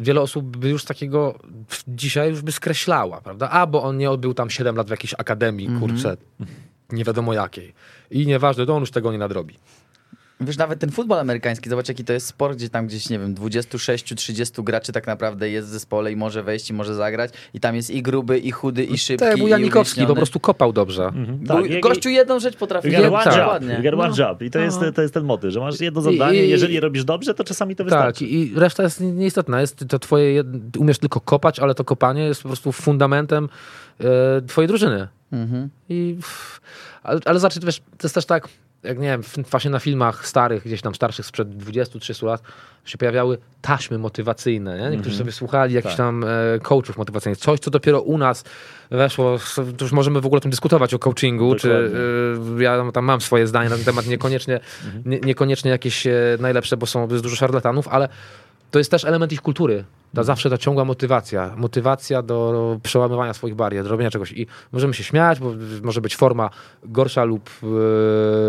wiele 0.00 0.20
osób 0.20 0.56
by 0.56 0.68
już 0.68 0.84
takiego 0.84 1.38
dzisiaj 1.88 2.30
już 2.30 2.42
by 2.42 2.52
skreślała, 2.52 3.20
prawda? 3.20 3.50
A, 3.50 3.66
bo 3.66 3.82
on 3.82 3.96
nie 3.98 4.10
odbył 4.10 4.34
tam 4.34 4.50
7 4.50 4.76
lat 4.76 4.86
w 4.86 4.90
jakiejś 4.90 5.14
akademii, 5.18 5.68
kurczę, 5.80 6.16
nie 6.92 7.04
wiadomo 7.04 7.32
jakiej. 7.32 7.74
I 8.10 8.26
nieważne, 8.26 8.66
to 8.66 8.74
on 8.76 8.80
już 8.80 8.90
tego 8.90 9.12
nie 9.12 9.18
nadrobi. 9.18 9.58
Wiesz, 10.44 10.56
nawet 10.56 10.78
ten 10.78 10.90
futbol 10.90 11.18
amerykański, 11.18 11.70
zobacz 11.70 11.88
jaki 11.88 12.04
to 12.04 12.12
jest 12.12 12.26
sport, 12.26 12.56
gdzie 12.58 12.68
tam 12.68 12.86
gdzieś, 12.86 13.10
nie 13.10 13.18
wiem, 13.18 13.34
26-30 13.34 14.64
graczy 14.64 14.92
tak 14.92 15.06
naprawdę 15.06 15.50
jest 15.50 15.68
w 15.68 15.70
zespole 15.70 16.12
i 16.12 16.16
może 16.16 16.42
wejść 16.42 16.70
i 16.70 16.72
może 16.72 16.94
zagrać 16.94 17.30
i 17.54 17.60
tam 17.60 17.76
jest 17.76 17.90
i 17.90 18.02
gruby, 18.02 18.38
i 18.38 18.50
chudy, 18.50 18.84
i 18.84 18.98
szybki, 18.98 19.24
Tak, 19.24 19.36
był 19.38 19.46
i 19.46 19.50
Janikowski, 19.50 20.06
po 20.06 20.14
prostu 20.14 20.40
kopał 20.40 20.72
dobrze. 20.72 21.04
Mhm. 21.04 21.38
Był, 21.38 21.68
Tak, 21.68 21.80
gościu 21.80 22.08
jedną 22.08 22.38
rzecz 22.40 22.56
potrafi 22.56 22.90
zrobić 22.90 23.08
one 23.08 23.24
job. 23.24 23.34
dokładnie. 23.34 23.74
You 23.74 23.82
got 23.90 24.00
one 24.00 24.08
No. 24.08 24.16
job. 24.28 24.42
I 24.42 24.50
to 24.50 24.58
jest, 24.58 24.80
No. 24.80 24.92
to 24.92 25.02
jest 25.02 25.14
ten 25.14 25.24
motyw, 25.24 25.52
że 25.52 25.60
masz 25.60 25.80
jedno 25.80 26.00
zadanie, 26.00 26.44
I- 26.46 26.50
jeżeli 26.50 26.80
robisz 26.80 27.04
dobrze, 27.04 27.34
to 27.34 27.44
czasami 27.44 27.76
to 27.76 27.84
Tak, 27.84 27.86
wystarczy. 27.86 28.24
i 28.26 28.54
reszta 28.54 28.82
jest 28.82 29.00
nie- 29.00 29.12
nieistotna. 29.12 29.60
Jest 29.60 29.84
to 29.88 29.98
twoje, 29.98 30.44
umiesz 30.78 30.98
tylko 30.98 31.20
kopać, 31.20 31.58
ale 31.60 31.74
to 31.74 31.84
kopanie 31.84 32.24
jest 32.24 32.42
po 32.42 32.48
prostu 32.48 32.72
fundamentem 32.72 33.48
e, 34.00 34.42
twojej 34.46 34.68
drużyny. 34.68 35.08
Mhm. 35.32 35.68
I, 35.88 36.14
pff, 36.20 36.60
ale, 37.02 37.20
ale 37.24 37.40
znaczy, 37.40 37.60
wiesz, 37.66 37.78
to 37.78 37.84
jest 38.06 38.14
też 38.14 38.26
tak, 38.26 38.48
jak 38.84 38.98
nie 38.98 39.08
wiem, 39.08 39.22
właśnie 39.50 39.70
na 39.70 39.78
filmach 39.78 40.26
starych, 40.26 40.64
gdzieś 40.64 40.82
tam 40.82 40.94
starszych 40.94 41.26
sprzed 41.26 41.48
20-30 41.48 42.26
lat 42.26 42.42
się 42.84 42.98
pojawiały 42.98 43.38
taśmy 43.62 43.98
motywacyjne. 43.98 44.78
Nie? 44.78 44.90
Niektórzy 44.90 45.16
sobie 45.16 45.32
słuchali 45.32 45.74
jakichś 45.74 45.94
Tak. 45.94 46.06
tam 46.06 46.24
e, 46.24 46.28
coachów 46.62 46.98
motywacyjnych. 46.98 47.38
Coś, 47.38 47.60
co 47.60 47.70
dopiero 47.70 48.00
u 48.00 48.18
nas 48.18 48.44
weszło, 48.90 49.38
to 49.76 49.84
już 49.84 49.92
możemy 49.92 50.20
w 50.20 50.26
ogóle 50.26 50.38
o 50.38 50.40
tym 50.40 50.50
dyskutować, 50.50 50.94
o 50.94 50.98
coachingu, 50.98 51.54
czy 51.54 51.68
Dokładnie. 51.68 52.60
e, 52.60 52.62
ja 52.62 52.92
tam 52.92 53.04
mam 53.04 53.20
swoje 53.20 53.46
zdanie 53.46 53.70
na 53.70 53.76
ten 53.76 53.84
temat, 53.84 54.06
niekoniecznie, 54.06 54.60
nie, 55.04 55.20
niekoniecznie 55.20 55.70
jakieś 55.70 56.06
e, 56.06 56.12
najlepsze, 56.40 56.76
bo 56.76 56.86
są 56.86 57.08
jest 57.08 57.22
dużo 57.22 57.36
szarlatanów, 57.36 57.88
ale 57.88 58.08
to 58.74 58.78
jest 58.78 58.90
też 58.90 59.04
element 59.04 59.32
ich 59.32 59.42
kultury. 59.42 59.84
Ta 60.14 60.22
zawsze 60.22 60.50
ta 60.50 60.58
ciągła 60.58 60.84
motywacja. 60.84 61.54
Motywacja 61.56 62.22
do 62.22 62.78
przełamywania 62.82 63.34
swoich 63.34 63.54
barier, 63.54 63.84
do 63.84 63.90
robienia 63.90 64.10
czegoś. 64.10 64.32
I 64.32 64.46
możemy 64.72 64.94
się 64.94 65.04
śmiać, 65.04 65.40
bo 65.40 65.52
może 65.82 66.00
być 66.00 66.16
forma 66.16 66.50
gorsza 66.84 67.24
lub, 67.24 67.50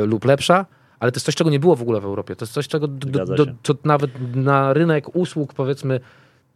e, 0.03 0.05
lub 0.05 0.25
lepsza, 0.25 0.65
ale 0.99 1.11
to 1.11 1.15
jest 1.15 1.25
coś, 1.25 1.35
czego 1.35 1.49
nie 1.49 1.59
było 1.59 1.75
w 1.75 1.81
ogóle 1.81 2.01
w 2.01 2.05
Europie. 2.05 2.35
To 2.35 2.45
jest 2.45 2.53
coś, 2.53 2.67
czego 2.67 2.87
do, 2.87 3.25
do, 3.25 3.45
nawet 3.83 4.35
na 4.35 4.73
rynek 4.73 5.15
usług, 5.15 5.53
powiedzmy, 5.53 5.99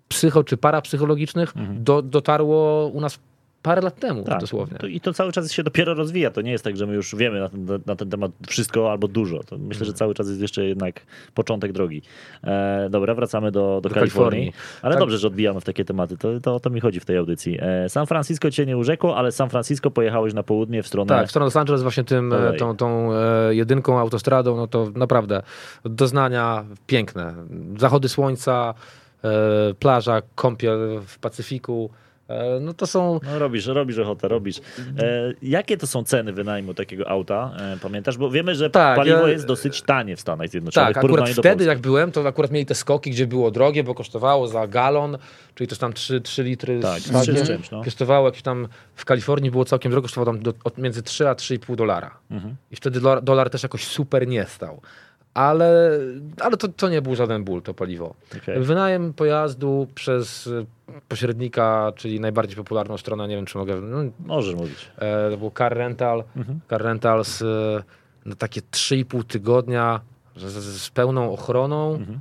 psycho 0.07 0.43
czy 0.43 0.57
parapsychologicznych 0.57 1.53
do, 1.73 2.01
dotarło 2.01 2.87
u 2.87 3.01
nas 3.01 3.19
parę 3.61 3.81
lat 3.81 3.99
temu 3.99 4.23
Tak, 4.23 4.39
dosłownie. 4.39 4.77
I 4.89 5.01
to 5.01 5.13
cały 5.13 5.31
czas 5.31 5.51
się 5.51 5.63
dopiero 5.63 5.93
rozwija. 5.93 6.31
To 6.31 6.41
nie 6.41 6.51
jest 6.51 6.63
tak, 6.63 6.77
że 6.77 6.85
my 6.87 6.93
już 6.93 7.15
wiemy 7.15 7.39
na 7.39 7.49
ten, 7.49 7.67
na 7.85 7.95
ten 7.95 8.09
temat 8.09 8.31
wszystko 8.47 8.91
albo 8.91 9.07
dużo. 9.07 9.43
To 9.43 9.57
myślę, 9.57 9.79
Mm. 9.81 9.85
że 9.85 9.93
cały 9.93 10.13
czas 10.13 10.27
jest 10.27 10.41
jeszcze 10.41 10.65
jednak 10.65 11.01
początek 11.33 11.71
drogi. 11.71 12.01
E, 12.43 12.87
dobra, 12.89 13.15
wracamy 13.15 13.51
do, 13.51 13.79
do, 13.83 13.89
Do 13.89 13.95
Kalifornii. 13.95 14.41
Kalifornii. 14.51 14.79
Ale 14.81 14.93
Tak. 14.93 14.99
dobrze, 14.99 15.17
że 15.17 15.27
odbijamy 15.27 15.61
w 15.61 15.65
takie 15.65 15.85
tematy. 15.85 16.17
To, 16.17 16.39
to 16.39 16.55
o 16.55 16.59
to 16.59 16.69
mi 16.69 16.79
chodzi 16.79 16.99
w 16.99 17.05
tej 17.05 17.17
audycji. 17.17 17.57
E, 17.61 17.89
San 17.89 18.07
Francisco 18.07 18.51
cię 18.51 18.65
nie 18.65 18.77
urzekło, 18.77 19.17
ale 19.17 19.31
San 19.31 19.49
Francisco 19.49 19.91
pojechałeś 19.91 20.33
na 20.33 20.43
południe 20.43 20.83
w 20.83 20.87
stronę... 20.87 21.07
Tak, 21.07 21.27
w 21.27 21.29
stronę 21.29 21.45
Los 21.45 21.55
Angeles 21.55 21.81
właśnie 21.81 22.03
tym, 22.03 22.33
e, 22.33 22.53
tą, 22.53 22.77
tą 22.77 23.13
e, 23.13 23.55
jedynką 23.55 23.99
autostradą, 23.99 24.57
no 24.57 24.67
to 24.67 24.87
naprawdę 24.95 25.41
doznania 25.85 26.65
piękne. 26.87 27.33
Zachody 27.77 28.09
słońca, 28.09 28.73
e, 29.23 29.29
plaża, 29.79 30.21
kąpiel 30.35 31.01
w 31.07 31.19
Pacyfiku, 31.19 31.89
no 32.61 32.73
to 32.73 32.87
są... 32.87 33.19
No 33.23 33.39
robisz, 33.39 33.67
robisz 33.67 33.97
ochotę, 33.97 34.27
robisz. 34.27 34.57
E, 34.99 35.33
jakie 35.41 35.77
to 35.77 35.87
są 35.87 36.03
ceny 36.03 36.33
wynajmu 36.33 36.73
takiego 36.73 37.09
auta? 37.09 37.51
E, 37.59 37.77
pamiętasz? 37.81 38.17
Bo 38.17 38.31
wiemy, 38.31 38.55
że 38.55 38.69
Tak, 38.69 38.95
paliwo 38.95 39.27
ja- 39.27 39.33
jest 39.33 39.45
dosyć 39.45 39.81
tanie 39.81 40.15
w 40.15 40.21
Stanach 40.21 40.49
Zjednoczonych 40.49 40.93
Tak, 40.95 41.05
akurat 41.05 41.29
wtedy 41.29 41.65
jak 41.65 41.79
byłem, 41.79 42.11
to 42.11 42.27
akurat 42.27 42.51
mieli 42.51 42.65
te 42.65 42.75
skoki, 42.75 43.11
gdzie 43.11 43.27
było 43.27 43.51
drogie, 43.51 43.83
bo 43.83 43.95
kosztowało 43.95 44.47
za 44.47 44.67
galon, 44.67 45.17
czyli 45.55 45.67
to 45.67 45.75
tam 45.75 45.93
3, 45.93 46.21
3 46.21 46.43
litry 46.43 46.79
Tak, 46.79 46.99
z 46.99 47.21
trzy 47.21 47.37
z 47.37 47.47
czymś, 47.47 47.71
no. 47.71 47.83
Kosztowało 47.83 48.27
jakieś 48.27 48.41
tam, 48.41 48.67
w 48.95 49.05
Kalifornii 49.05 49.51
było 49.51 49.65
całkiem 49.65 49.91
drogo, 49.91 50.05
kosztowało 50.05 50.33
tam 50.33 50.43
do, 50.43 50.53
od 50.63 50.77
między 50.77 51.03
3 51.03 51.29
a 51.29 51.33
3,5 51.33 51.75
dolara. 51.75 52.17
Mhm. 52.31 52.55
I 52.71 52.75
wtedy 52.75 53.01
dolar, 53.01 53.23
dolar 53.23 53.49
też 53.49 53.63
jakoś 53.63 53.83
super 53.87 54.27
nie 54.27 54.45
stał. 54.45 54.81
Ale, 55.39 55.99
ale 56.41 56.57
to, 56.57 56.67
to 56.67 56.89
nie 56.89 57.01
był 57.01 57.15
żaden 57.15 57.43
ból, 57.43 57.61
to 57.61 57.73
paliwo. 57.73 58.15
Okej. 58.43 58.59
Wynajem 58.63 59.13
pojazdu 59.13 59.87
przez 59.95 60.49
pośrednika, 61.07 61.91
czyli 61.95 62.19
najbardziej 62.19 62.55
popularną 62.57 62.97
stronę, 62.97 63.27
nie 63.27 63.35
wiem 63.35 63.45
czy 63.45 63.57
mogę, 63.57 63.81
no, 63.81 63.97
Możesz 64.19 64.55
mówić. 64.55 64.91
e, 64.97 65.29
to 65.31 65.37
był 65.37 65.51
Car 65.57 65.77
Rental. 65.77 66.23
Mhm. 66.35 66.59
Car 66.69 66.81
Rentals, 66.81 67.41
e, 67.41 67.45
no 68.25 68.35
takie 68.35 68.61
3,5 68.61 69.23
tygodnia 69.23 70.01
z, 70.37 70.43
z, 70.81 70.89
pełną 70.89 71.33
ochroną 71.33 71.95
Mhm. 71.95 72.19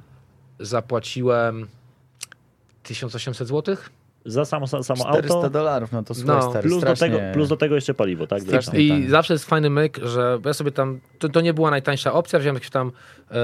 zapłaciłem 0.60 1.66
1800 2.82 3.48
zł. 3.48 3.76
Za 4.30 4.44
samo, 4.44 4.66
samo 4.66 4.82
400 5.10 5.34
auto, 5.34 5.50
dolarów, 5.50 5.92
no 5.92 6.02
to 6.02 6.14
słuchaj, 6.14 6.36
No, 6.36 6.50
stary, 6.50 6.68
plus 6.68 6.74
do, 6.74 6.80
strasznie... 6.80 7.16
tego, 7.16 7.32
plus 7.34 7.48
do 7.48 7.56
tego 7.56 7.74
jeszcze 7.74 7.94
paliwo, 7.94 8.26
tak? 8.26 8.42
Strasznie. 8.42 8.80
I 8.80 9.08
zawsze 9.08 9.34
jest 9.34 9.44
fajny 9.44 9.70
myk, 9.70 9.98
że 10.02 10.38
ja 10.44 10.54
sobie 10.54 10.70
tam, 10.72 11.00
to, 11.18 11.28
to 11.28 11.40
nie 11.40 11.54
była 11.54 11.70
najtańsza 11.70 12.12
opcja, 12.12 12.38
wziąłem 12.38 12.54
jakiś 12.54 12.70
tam 12.70 12.92
e, 13.30 13.34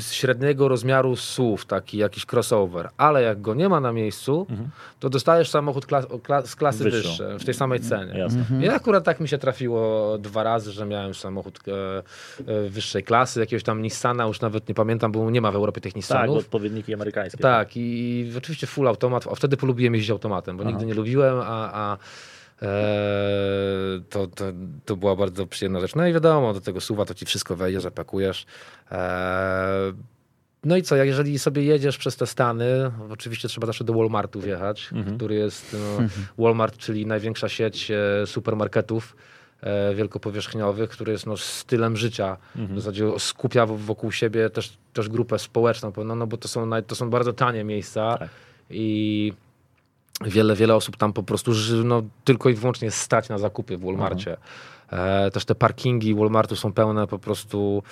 średniego 0.00 0.68
rozmiaru 0.68 1.16
SUV, 1.16 1.64
taki 1.66 1.98
jakiś 1.98 2.26
crossover, 2.32 2.88
ale 2.96 3.22
jak 3.22 3.40
go 3.40 3.54
nie 3.54 3.68
ma 3.68 3.80
na 3.80 3.92
miejscu, 3.92 4.46
Mhm. 4.50 4.68
to 5.00 5.10
dostajesz 5.10 5.50
samochód 5.50 5.86
klas, 5.86 6.04
o, 6.04 6.18
kla, 6.18 6.42
z 6.46 6.56
klasy 6.56 6.84
Wyższą. 6.84 7.08
wyższej, 7.08 7.38
w 7.38 7.44
tej 7.44 7.54
samej 7.54 7.80
cenie. 7.80 8.18
Jasne. 8.18 8.38
Mhm. 8.40 8.62
I 8.62 8.68
akurat 8.68 9.04
tak 9.04 9.20
mi 9.20 9.28
się 9.28 9.38
trafiło 9.38 10.18
dwa 10.18 10.42
razy, 10.42 10.72
że 10.72 10.86
miałem 10.86 11.14
samochód 11.14 11.58
e, 11.68 11.72
e, 12.52 12.68
wyższej 12.68 13.02
klasy, 13.04 13.40
jakiegoś 13.40 13.62
tam 13.62 13.82
Nissana, 13.82 14.24
już 14.26 14.40
nawet 14.40 14.68
nie 14.68 14.74
pamiętam, 14.74 15.12
bo 15.12 15.30
nie 15.30 15.40
ma 15.40 15.50
w 15.52 15.56
Europie 15.56 15.80
tych 15.80 15.92
Tak, 15.92 15.96
Nissanów. 15.96 16.38
odpowiedniki 16.38 16.94
amerykańskie. 16.94 17.38
Tak, 17.38 17.76
i, 17.76 17.80
i 17.80 18.36
oczywiście 18.38 18.66
full 18.66 18.88
automat, 18.88 19.26
a 19.32 19.34
wtedy 19.34 19.49
polubiłem 19.56 19.94
jeździć 19.94 20.10
automatem, 20.10 20.56
bo 20.56 20.62
Aha. 20.62 20.70
nigdy 20.70 20.86
nie 20.86 20.94
lubiłem, 20.94 21.36
a, 21.44 21.70
a 21.72 21.96
e, 22.62 22.68
to, 24.10 24.26
to, 24.26 24.44
to 24.84 24.96
była 24.96 25.16
bardzo 25.16 25.46
przyjemna 25.46 25.80
rzecz. 25.80 25.94
No 25.94 26.06
i 26.06 26.12
wiadomo, 26.12 26.54
do 26.54 26.60
tego 26.60 26.80
suwa 26.80 27.04
to 27.04 27.14
ci 27.14 27.26
wszystko 27.26 27.56
wejdzie, 27.56 27.80
zapakujesz. 27.80 28.46
E, 28.90 29.92
no 30.64 30.76
i 30.76 30.82
co, 30.82 30.96
jak 30.96 31.06
jeżeli 31.06 31.38
sobie 31.38 31.62
jedziesz 31.62 31.98
przez 31.98 32.16
te 32.16 32.26
Stany, 32.26 32.90
oczywiście 33.10 33.48
trzeba 33.48 33.66
zawsze 33.66 33.84
do 33.84 33.92
Walmartu 33.94 34.40
wjechać, 34.40 34.88
Mhm. 34.92 35.16
który 35.16 35.34
jest 35.34 35.76
no, 35.98 36.08
Walmart, 36.44 36.76
czyli 36.76 37.06
największa 37.06 37.48
sieć 37.48 37.90
e, 37.90 38.26
supermarketów 38.26 39.16
e, 39.60 39.94
wielkopowierzchniowych, 39.94 40.90
który 40.90 41.12
jest 41.12 41.26
no, 41.26 41.36
stylem 41.36 41.96
życia. 41.96 42.36
W 42.54 42.74
zasadzie 42.80 43.04
skupia 43.18 43.66
wokół 43.66 44.12
siebie 44.12 44.50
też, 44.50 44.78
też 44.92 45.08
grupę 45.08 45.38
społeczną, 45.38 45.92
no, 46.04 46.14
no 46.14 46.26
bo 46.26 46.36
to 46.36 46.48
są, 46.48 46.70
to 46.86 46.94
są 46.94 47.10
bardzo 47.10 47.32
tanie 47.32 47.64
miejsca 47.64 48.16
Tak. 48.18 48.28
I 48.70 49.32
wiele, 50.24 50.56
wiele 50.56 50.74
osób 50.74 50.96
tam 50.96 51.12
po 51.12 51.22
prostu 51.22 51.52
no, 51.84 52.02
tylko 52.24 52.50
i 52.50 52.54
wyłącznie 52.54 52.90
stać 52.90 53.28
na 53.28 53.38
zakupy 53.38 53.76
w 53.76 53.84
Walmarcie. 53.84 54.36
E, 54.92 55.30
też 55.30 55.44
te 55.44 55.54
parkingi 55.54 56.14
Walmartu 56.14 56.56
są 56.56 56.72
pełne 56.72 57.06
po 57.06 57.18
prostu 57.18 57.82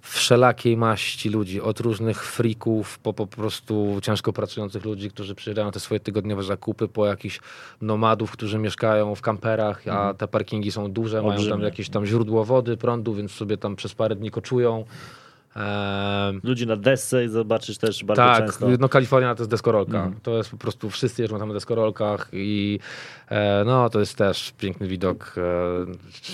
wszelakiej 0.00 0.76
maści 0.76 1.28
ludzi, 1.28 1.60
od 1.60 1.80
różnych 1.80 2.24
freaków, 2.24 2.98
po 2.98 3.12
po 3.12 3.26
prostu 3.26 3.98
ciężko 4.02 4.32
pracujących 4.32 4.84
ludzi, 4.84 5.10
którzy 5.10 5.34
przyjeżdżają 5.34 5.70
te 5.70 5.80
swoje 5.80 6.00
tygodniowe 6.00 6.42
zakupy, 6.42 6.88
po 6.88 7.06
jakichś 7.06 7.40
nomadów, 7.80 8.30
którzy 8.30 8.58
mieszkają 8.58 9.14
w 9.14 9.20
kamperach, 9.20 9.88
a 9.88 10.14
te 10.14 10.28
parkingi 10.28 10.72
są 10.72 10.92
duże, 10.92 11.16
mają 11.16 11.28
tam 11.28 11.40
Olbrzymie. 11.40 11.64
jakieś 11.64 11.88
tam 11.88 12.06
źródło 12.06 12.44
wody, 12.44 12.76
prądu, 12.76 13.14
więc 13.14 13.32
sobie 13.32 13.56
tam 13.56 13.76
przez 13.76 13.94
parę 13.94 14.16
dni 14.16 14.30
koczują. 14.30 14.84
Ludzi 16.42 16.66
na 16.66 16.76
desce 16.76 17.24
i 17.24 17.28
zobaczysz 17.28 17.78
też 17.78 18.04
bardzo 18.04 18.22
tak, 18.22 18.38
często. 18.46 18.66
no 18.78 18.88
Kalifornia 18.88 19.34
to 19.34 19.42
jest 19.42 19.50
deskorolka. 19.50 19.96
Mhm. 19.96 20.20
To 20.22 20.36
jest 20.36 20.50
po 20.50 20.56
prostu, 20.56 20.90
wszyscy 20.90 21.22
jeżdżą 21.22 21.38
tam 21.38 21.48
na 21.48 21.54
deskorolkach 21.54 22.28
i 22.32 22.78
e, 23.28 23.62
no 23.66 23.90
to 23.90 24.00
jest 24.00 24.16
też 24.16 24.52
piękny 24.58 24.86
widok, 24.88 25.34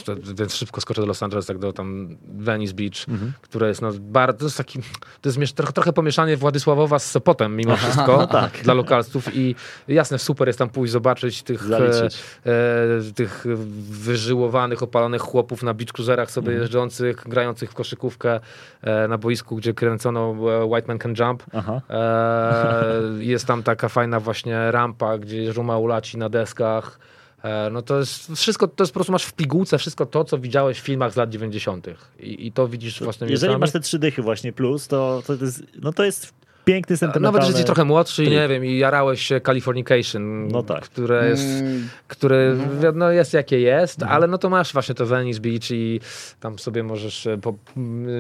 e, 0.09 0.35
więc 0.35 0.55
szybko 0.55 0.81
skoczę 0.81 1.01
do 1.01 1.07
Los 1.07 1.23
Angeles, 1.23 1.49
jak 1.49 1.59
do 1.59 1.73
tam 1.73 2.17
Venice 2.29 2.75
Beach, 2.75 3.09
Mhm. 3.09 3.33
które 3.43 3.69
jest 3.69 3.83
no 3.83 3.91
bardzo, 4.01 4.39
to 4.39 4.45
jest 4.45 4.57
taki, 4.57 4.79
to 5.21 5.29
jest 5.31 5.57
trochę, 5.57 5.73
trochę 5.73 5.93
pomieszanie 5.93 6.37
Władysławowa 6.37 6.99
z 6.99 7.11
Sopotem 7.11 7.57
mimo 7.57 7.77
wszystko 7.77 8.27
tak. 8.33 8.53
dla 8.63 8.75
lokalców 8.75 9.37
i 9.37 9.55
jasne, 9.89 10.19
super 10.19 10.47
jest 10.49 10.59
tam 10.59 10.69
pójść 10.69 10.93
zobaczyć 10.93 11.43
tych, 11.43 11.71
e, 11.71 12.07
e, 12.07 13.13
tych 13.15 13.45
wyżyłowanych, 13.91 14.83
opalonych 14.83 15.23
chłopów 15.23 15.63
na 15.63 15.75
beach 15.75 15.93
cruiserach 15.93 16.31
sobie 16.31 16.47
Mhm. 16.49 16.63
jeżdżących, 16.63 17.25
grających 17.29 17.71
w 17.71 17.75
koszykówkę 17.75 18.41
e, 18.83 19.06
na 19.09 19.19
boisku, 19.19 19.57
gdzie 19.57 19.75
kręcono 19.75 20.35
e, 20.51 20.65
White 20.65 20.89
Man 20.89 20.99
Can 20.99 21.15
Jump. 21.19 21.43
E, 21.91 23.03
jest 23.19 23.47
tam 23.47 23.63
taka 23.63 23.89
fajna 23.89 24.21
właśnie 24.21 24.71
rampa, 24.71 25.19
gdzie 25.19 25.43
jeżdżą 25.43 25.63
małolaci 25.63 26.19
na 26.19 26.29
deskach. 26.29 26.99
E, 27.43 27.71
no 27.71 27.83
to 27.83 27.99
jest 27.99 28.33
wszystko, 28.37 28.69
to 28.69 28.85
jest 28.85 28.93
po 28.93 28.99
prostu 28.99 29.13
masz 29.13 29.25
w 29.25 29.33
pigułce 29.33 29.79
wszystko 29.79 30.07
to, 30.07 30.25
co 30.25 30.39
widziałeś 30.39 30.81
w 30.81 30.85
filmach 30.85 31.13
z 31.13 31.17
lat 31.17 31.31
90. 31.31 31.87
I, 32.21 32.47
i 32.47 32.53
to 32.53 32.69
widzisz 32.69 33.03
własnymi 33.03 33.33
Jeżeli 33.33 33.59
masz 33.59 33.73
te 33.73 33.81
trzy 33.81 33.99
dychy 33.99 34.23
właśnie 34.23 34.53
plus, 34.53 34.89
to, 34.89 35.23
to, 35.27 35.37
to 35.37 35.45
jest, 35.45 35.63
no 35.83 35.93
to 35.93 36.05
jest 36.05 36.36
piękny, 36.67 36.97
sentymentalny... 36.97 37.27
Nawet, 37.27 37.43
że 37.43 37.49
jesteś 37.49 37.67
trochę 37.67 37.85
młodszy 37.85 38.25
i 38.25 38.31
nie 38.31 38.49
wiem, 38.49 38.65
i 38.65 38.79
jarałeś 38.79 39.23
się 39.23 39.41
Californication, 39.41 40.49
No 40.49 40.63
tak. 40.63 40.85
które 40.85 41.29
jest, 41.29 41.43
Mm, 41.61 41.89
które 42.09 42.57
no 42.95 43.11
jest 43.11 43.35
jakie 43.35 43.61
jest, 43.61 44.03
ale 44.03 44.27
no 44.27 44.39
to 44.39 44.51
masz 44.51 44.73
właśnie 44.73 44.95
to 44.95 45.07
Venice 45.07 45.41
Beach 45.41 45.71
i 45.71 46.01
tam 46.41 46.59
sobie 46.59 46.83
możesz 46.83 47.27
e, 47.27 47.39
po, 47.39 47.55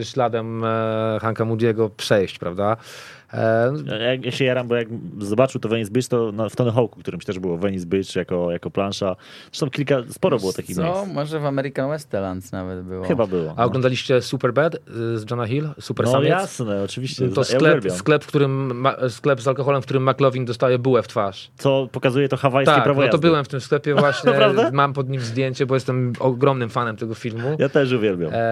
śladem 0.03 0.65
e, 0.65 1.19
Hanka 1.23 1.45
Moody'ego 1.45 1.91
przejść, 1.97 2.39
prawda? 2.39 2.77
E, 3.33 3.73
Jak 4.13 4.25
ja 4.25 4.31
się 4.31 4.45
jaram, 4.45 4.69
bo 4.69 4.75
jak 4.77 4.89
zobaczył 5.19 5.61
to 5.61 5.69
Venice 5.69 5.91
Beach, 5.91 6.09
to 6.09 6.33
na, 6.33 6.49
w 6.49 6.57
Tony 6.57 6.73
Hawku, 6.73 7.01
którymś 7.01 7.25
też 7.25 7.39
było 7.39 7.57
Venice 7.59 7.87
Beach 7.87 8.17
jako, 8.17 8.51
jako 8.53 8.71
plansza. 8.71 9.17
Zresztą 9.53 9.71
kilka, 9.71 9.97
sporo 10.11 10.39
było 10.39 10.53
takich 10.53 10.77
co? 10.77 10.83
miejsc. 10.83 11.15
Może 11.15 11.41
w 11.41 11.47
American 11.47 11.91
Westlands 11.91 12.53
nawet 12.53 12.83
było. 12.85 13.05
Chyba 13.05 13.27
było. 13.27 13.55
a 13.57 13.65
oglądaliście 13.65 14.23
Superbad 14.23 14.75
y, 14.75 14.79
z 15.19 15.31
Johna 15.31 15.47
Hill? 15.47 15.69
Super 15.81 16.07
No 16.07 16.13
Samiec? 16.13 16.29
jasne, 16.29 16.83
oczywiście. 16.83 17.29
To 17.29 17.41
ja 17.41 17.45
sklep, 17.45 17.63
uwielbiam. 17.63 17.97
sklep, 17.97 18.25
w 18.25 18.27
którym 18.27 18.81
ma, 18.81 18.95
sklep 19.09 19.41
z 19.41 19.49
alkoholem, 19.49 19.83
w 19.83 19.85
którym 19.85 20.11
McLovin 20.11 20.45
dostaje 20.45 20.79
bułę 20.79 21.03
w 21.03 21.09
twarz. 21.09 21.51
Co 21.59 21.89
pokazuje 21.93 22.29
to 22.29 22.37
hawajskie 22.37 22.75
Tak, 22.75 22.85
prawo 22.85 23.03
no 23.03 23.09
to 23.09 23.19
byłem 23.19 23.45
w 23.45 23.49
tym 23.49 23.61
sklepie 23.61 23.95
właśnie. 24.05 24.33
Mam 24.73 24.93
pod 24.93 25.09
nim 25.09 25.21
zdjęcie, 25.21 25.67
bo 25.67 25.75
jestem 25.75 26.13
ogromnym 26.21 26.71
fanem 26.71 26.97
tego 26.97 27.15
filmu. 27.15 27.57
Ja 27.59 27.69
też 27.69 27.93
uwielbiam. 27.93 28.31
E, 28.35 28.47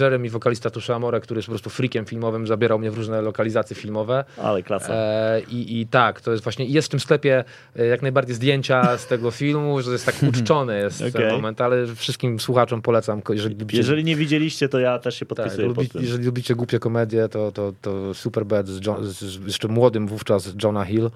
Jeremy, 0.00 0.30
wokalista 0.30 0.70
Tusza 0.70 0.94
Amore, 0.94 1.20
który 1.20 1.38
jest 1.38 1.46
po 1.46 1.52
prostu 1.52 1.70
freakiem 1.70 2.04
filmowym, 2.04 2.46
zabierał 2.46 2.78
mnie 2.78 2.90
w 2.90 2.96
różne 2.96 3.22
lokalizacje 3.22 3.76
filmowe. 3.76 3.95
Ale 4.42 4.62
klasa. 4.62 4.92
E, 4.94 5.40
i, 5.50 5.80
I 5.80 5.86
tak, 5.86 6.20
to 6.20 6.32
jest 6.32 6.44
właśnie, 6.44 6.64
jest 6.64 6.88
w 6.88 6.90
tym 6.90 7.00
sklepie 7.00 7.44
e, 7.76 7.86
jak 7.86 8.02
najbardziej 8.02 8.34
zdjęcia 8.34 8.98
z 8.98 9.06
tego 9.06 9.30
filmu, 9.30 9.82
że 9.82 9.92
jest 9.92 10.06
tak 10.06 10.14
uczczony 10.30 10.78
jest 10.78 10.98
ten 10.98 11.08
Okej. 11.08 11.32
moment, 11.32 11.60
ale 11.60 11.94
wszystkim 11.94 12.40
słuchaczom 12.40 12.82
polecam, 12.82 13.22
jeżeli 13.30 13.54
lubicie, 13.54 13.78
Jeżeli 13.78 14.04
nie 14.04 14.16
widzieliście, 14.16 14.68
to 14.68 14.78
ja 14.78 14.98
też 14.98 15.14
się 15.14 15.26
tak, 15.26 15.36
podpisuję 15.36 15.66
lubi, 15.66 15.84
pod 15.84 15.92
tym. 15.92 16.02
jeżeli 16.02 16.24
lubicie 16.24 16.54
głupie 16.54 16.78
komedie, 16.78 17.28
to, 17.28 17.52
to, 17.52 17.72
to 17.82 18.14
Superbad 18.14 18.68
z, 18.68 18.86
John, 18.86 19.06
z, 19.06 19.18
z 19.18 19.44
jeszcze 19.46 19.68
młodym 19.68 20.06
wówczas 20.06 20.54
Johna 20.62 20.84
Hill. 20.84 21.10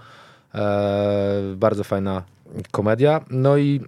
E, 0.55 1.55
bardzo 1.57 1.85
fajna 1.85 2.23
komedia. 2.71 3.25
No 3.31 3.57
i 3.57 3.81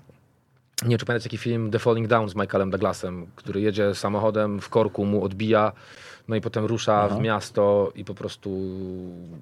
nie 0.83 0.89
wiem, 0.89 0.99
czy 0.99 1.07
pamiętacie 1.07 1.31
taki 1.31 1.39
film 1.39 1.71
The 1.71 1.79
Falling 1.79 2.09
Down 2.09 2.29
z 2.29 2.35
Michaelem 2.35 2.71
Douglasem, 2.71 3.27
który 3.37 3.61
jedzie 3.61 3.95
samochodem, 3.95 4.61
w 4.61 4.69
korku 4.69 5.05
mu 5.05 5.25
odbija, 5.25 5.73
no 6.29 6.37
i 6.37 6.41
potem 6.41 6.65
rusza 6.65 7.03
Aha. 7.03 7.17
w 7.17 7.21
miasto 7.21 7.93
i 7.95 8.05
po 8.05 8.15
prostu 8.15 8.51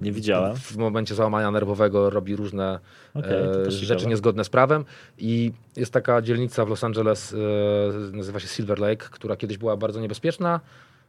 Nie 0.01 0.11
widziałem. 0.11 0.55
w 0.55 0.77
momencie 0.77 1.15
załamania 1.15 1.51
nerwowego 1.51 2.09
robi 2.09 2.35
różne 2.35 2.79
to 3.13 3.19
e, 3.67 3.71
rzeczy 3.71 3.87
ciekawe. 3.87 4.05
niezgodne 4.09 4.43
z 4.43 4.49
prawem 4.49 4.85
i 5.17 5.51
jest 5.75 5.93
taka 5.93 6.21
dzielnica 6.21 6.65
w 6.65 6.69
Los 6.69 6.83
Angeles, 6.83 7.33
e, 8.13 8.17
nazywa 8.17 8.39
się 8.39 8.47
Silver 8.47 8.79
Lake, 8.79 9.05
która 9.11 9.35
kiedyś 9.35 9.57
była 9.57 9.77
bardzo 9.77 9.99
niebezpieczna, 10.01 10.59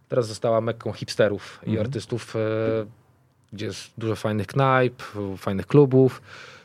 teraz 0.09 0.27
została 0.29 0.61
mekką 0.61 0.93
hipsterów 0.93 1.59
i 1.63 1.69
Mhm. 1.71 1.87
artystów, 1.87 2.37
e, 2.37 2.39
gdzie 3.53 3.67
jest 3.67 3.91
dużo 3.99 4.17
fajnych 4.17 4.47
knajp, 4.47 5.03
fajnych 5.37 5.67
klubów 5.67 6.23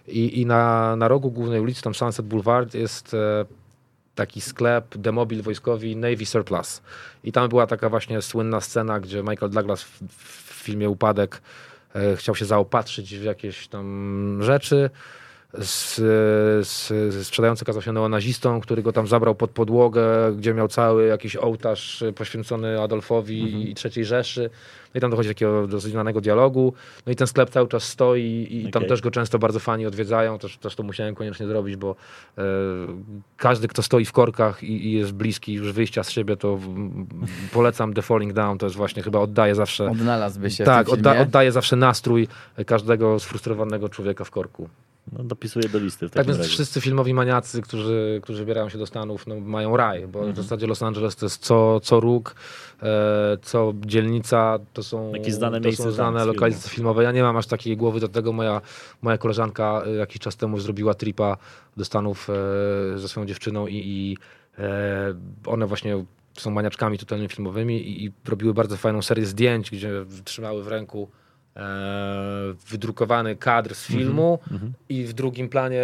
i, 0.07 0.41
i 0.41 0.45
na, 0.45 0.95
na 0.95 1.07
rogu 1.07 1.31
głównej 1.31 1.59
ulicy, 1.61 1.81
tam 1.81 1.95
Sunset 1.95 2.25
Boulevard 2.25 2.73
jest 2.73 3.13
e, 3.13 3.45
taki 4.17 4.41
sklep, 4.41 4.97
demobil 4.97 5.41
wojskowy 5.41 5.95
Navy 5.95 6.25
Surplus. 6.25 6.81
I 7.23 7.31
tam 7.31 7.49
była 7.49 7.67
taka 7.67 7.89
właśnie 7.89 8.21
słynna 8.21 8.61
scena, 8.61 8.99
gdzie 8.99 9.23
Michael 9.23 9.51
Douglas 9.51 9.83
w, 9.83 10.01
w 10.49 10.63
filmie 10.63 10.89
Upadek 10.89 11.41
e, 11.95 12.15
chciał 12.15 12.35
się 12.35 12.45
zaopatrzyć 12.45 13.15
w 13.15 13.23
jakieś 13.23 13.67
tam 13.67 14.39
rzeczy. 14.41 14.89
Z, 15.61 15.95
z, 16.67 17.27
sprzedający 17.27 17.65
okazał 17.65 17.81
się 17.81 17.93
neonazistą, 17.93 18.61
który 18.61 18.83
go 18.83 18.93
tam 18.93 19.07
zabrał 19.07 19.35
pod 19.35 19.51
podłogę, 19.51 20.07
gdzie 20.37 20.53
miał 20.53 20.67
cały 20.67 21.07
jakiś 21.07 21.35
ołtarz 21.35 22.03
poświęcony 22.15 22.81
Adolfowi 22.81 23.41
Mhm. 23.41 23.63
i 23.63 23.75
III 23.95 24.05
Rzeszy. 24.05 24.49
No 24.93 24.97
i 24.97 25.01
tam 25.01 25.11
dochodzi 25.11 25.29
do 25.29 25.33
takiego 25.33 25.67
dosyć 25.67 25.91
znanego 25.91 26.21
dialogu. 26.21 26.73
No 27.05 27.11
i 27.11 27.15
ten 27.15 27.27
sklep 27.27 27.49
cały 27.49 27.67
czas 27.67 27.83
stoi 27.83 28.47
i 28.49 28.71
tam 28.71 28.79
Okej. 28.81 28.89
też 28.89 29.01
go 29.01 29.11
często 29.11 29.39
bardzo 29.39 29.59
fani 29.59 29.85
odwiedzają. 29.85 30.39
Też, 30.39 30.57
też 30.57 30.75
to 30.75 30.83
musiałem 30.83 31.15
koniecznie 31.15 31.47
zrobić, 31.47 31.75
bo 31.75 31.95
e, 32.37 32.43
każdy, 33.37 33.67
kto 33.67 33.83
stoi 33.83 34.05
w 34.05 34.11
korkach 34.11 34.63
i, 34.63 34.87
i 34.87 34.91
jest 34.91 35.11
bliski 35.11 35.53
już 35.53 35.71
wyjścia 35.71 36.03
z 36.03 36.09
siebie, 36.09 36.37
to 36.37 36.59
polecam 37.53 37.93
The 37.93 38.01
Falling 38.01 38.33
Down. 38.33 38.57
To 38.57 38.65
jest 38.65 38.75
właśnie 38.75 39.03
chyba 39.03 39.19
oddaje 39.19 39.55
zawsze... 39.55 39.85
Odnalazłby 39.91 40.51
się 40.51 40.63
Tak, 40.63 40.89
odda, 40.89 41.19
oddaje 41.21 41.51
zawsze 41.51 41.75
nastrój 41.75 42.27
każdego 42.65 43.19
sfrustrowanego 43.19 43.89
człowieka 43.89 44.23
w 44.23 44.31
korku. 44.31 44.69
No, 45.11 45.23
dopisuję 45.23 45.69
do 45.69 45.79
listy 45.79 46.07
w 46.09 46.11
Tak 46.11 46.25
więc 46.27 46.37
razie. 46.37 46.49
wszyscy 46.49 46.81
filmowi 46.81 47.13
maniacy, 47.13 47.61
którzy, 47.61 48.19
którzy 48.23 48.39
wybierają 48.39 48.69
się 48.69 48.77
do 48.77 48.85
Stanów, 48.85 49.27
no, 49.27 49.39
mają 49.39 49.77
raj, 49.77 50.07
bo 50.07 50.19
Mhm. 50.19 50.33
w 50.33 50.37
zasadzie 50.37 50.67
Los 50.67 50.83
Angeles 50.83 51.15
to 51.15 51.25
jest 51.25 51.45
co, 51.45 51.79
co 51.79 51.99
róg, 51.99 52.35
e, 52.83 53.37
co 53.41 53.73
dzielnica, 53.85 54.59
to 54.73 54.83
są, 54.83 55.13
Jakieś 55.13 55.33
znane 55.33 55.61
to 55.61 55.71
są 55.71 55.91
znane 55.91 56.25
lokalizacje 56.25 56.69
filmowe. 56.71 57.03
Ja 57.03 57.11
nie 57.11 57.23
mam 57.23 57.37
aż 57.37 57.47
takiej 57.47 57.77
głowy 57.77 57.99
do 57.99 58.07
tego. 58.07 58.33
Moja, 58.33 58.61
moja 59.01 59.17
koleżanka 59.17 59.83
e, 59.85 59.91
jakiś 59.95 60.19
czas 60.21 60.35
temu 60.35 60.59
zrobiła 60.59 60.93
tripa 60.93 61.37
do 61.77 61.85
Stanów 61.85 62.29
e, 62.95 62.97
ze 62.99 63.07
swoją 63.07 63.25
dziewczyną 63.27 63.67
i, 63.67 63.75
i 63.85 64.17
e, 64.59 65.13
one 65.45 65.67
właśnie 65.67 66.05
są 66.37 66.51
maniaczkami 66.51 66.97
totalnie 66.97 67.27
filmowymi 67.29 67.77
i, 67.89 68.05
i 68.05 68.11
robiły 68.27 68.53
bardzo 68.53 68.77
fajną 68.77 69.01
serię 69.01 69.25
zdjęć, 69.25 69.71
gdzie 69.71 69.91
trzymały 70.25 70.63
w 70.63 70.67
ręku 70.67 71.09
wydrukowany 72.69 73.35
kadr 73.35 73.75
z 73.75 73.85
filmu 73.85 74.39
i 74.89 75.03
w 75.03 75.13
drugim 75.13 75.49
planie 75.49 75.83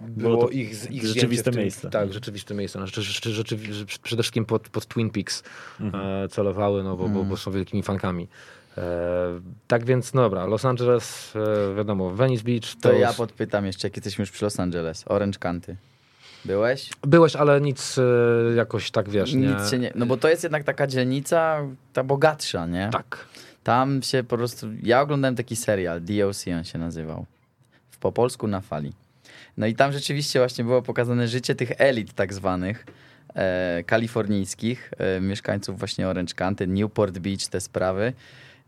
było, 0.00 0.30
Było 0.30 0.44
to 0.46 0.50
ich, 0.50 0.90
ich 0.90 1.06
rzeczywiste 1.06 1.50
tym, 1.50 1.60
miejsce. 1.60 1.90
Tak, 1.90 2.12
rzeczywiste 2.12 2.54
miejsce. 2.54 2.78
No, 2.78 2.86
rzeczy, 2.86 3.32
rzeczy, 3.32 3.56
przede 4.02 4.22
wszystkim 4.22 4.44
pod, 4.44 4.68
pod 4.68 4.86
Twin 4.86 5.10
Peaks 5.10 5.42
Mhm. 5.80 6.24
e, 6.24 6.28
celowały, 6.28 6.82
no, 6.82 6.96
bo, 6.96 7.08
bo, 7.08 7.24
bo 7.24 7.36
są 7.36 7.50
wielkimi 7.50 7.82
fankami. 7.82 8.28
E, 8.78 8.82
tak 9.68 9.84
więc, 9.84 10.14
no 10.14 10.22
dobra, 10.22 10.46
Los 10.46 10.64
Angeles, 10.64 11.32
e, 11.72 11.74
wiadomo, 11.74 12.10
Venice 12.10 12.44
Beach. 12.44 12.74
To 12.80 12.92
ja 12.92 13.10
s- 13.10 13.16
podpytam 13.16 13.66
jeszcze, 13.66 13.86
jak 13.88 13.96
jesteśmy 13.96 14.22
już 14.22 14.30
przy 14.30 14.44
Los 14.44 14.60
Angeles. 14.60 15.04
Orange 15.06 15.38
County. 15.38 15.76
Byłeś? 16.44 16.90
Byłeś, 17.02 17.36
ale 17.36 17.60
nic 17.60 17.98
e, 17.98 18.02
jakoś 18.56 18.90
tak, 18.90 19.08
wiesz, 19.08 19.34
nie... 19.34 19.46
Nic 19.46 19.70
się 19.70 19.78
nie... 19.78 19.92
No 19.94 20.06
bo 20.06 20.16
to 20.16 20.28
jest 20.28 20.42
jednak 20.42 20.64
taka 20.64 20.86
dzielnica, 20.86 21.60
ta 21.92 22.04
bogatsza, 22.04 22.66
nie? 22.66 22.88
Tak. 22.92 23.26
Tam 23.68 24.02
się 24.02 24.24
po 24.24 24.36
prostu... 24.36 24.66
Ja 24.82 25.00
oglądałem 25.00 25.36
taki 25.36 25.56
serial, 25.56 26.00
DOC 26.00 26.44
on 26.58 26.64
się 26.64 26.78
nazywał. 26.78 27.26
W 27.90 27.98
po 27.98 28.12
polsku 28.12 28.46
na 28.46 28.60
fali. 28.60 28.92
No 29.56 29.66
i 29.66 29.74
tam 29.74 29.92
rzeczywiście 29.92 30.38
właśnie 30.38 30.64
było 30.64 30.82
pokazane 30.82 31.28
życie 31.28 31.54
tych 31.54 31.72
elit 31.78 32.12
tak 32.12 32.34
zwanych, 32.34 32.86
e, 33.34 33.84
kalifornijskich, 33.86 34.90
e, 34.98 35.20
mieszkańców 35.20 35.78
właśnie 35.78 36.08
Orange 36.08 36.34
County, 36.34 36.66
Newport 36.66 37.18
Beach, 37.18 37.46
te 37.46 37.60
sprawy. 37.60 38.12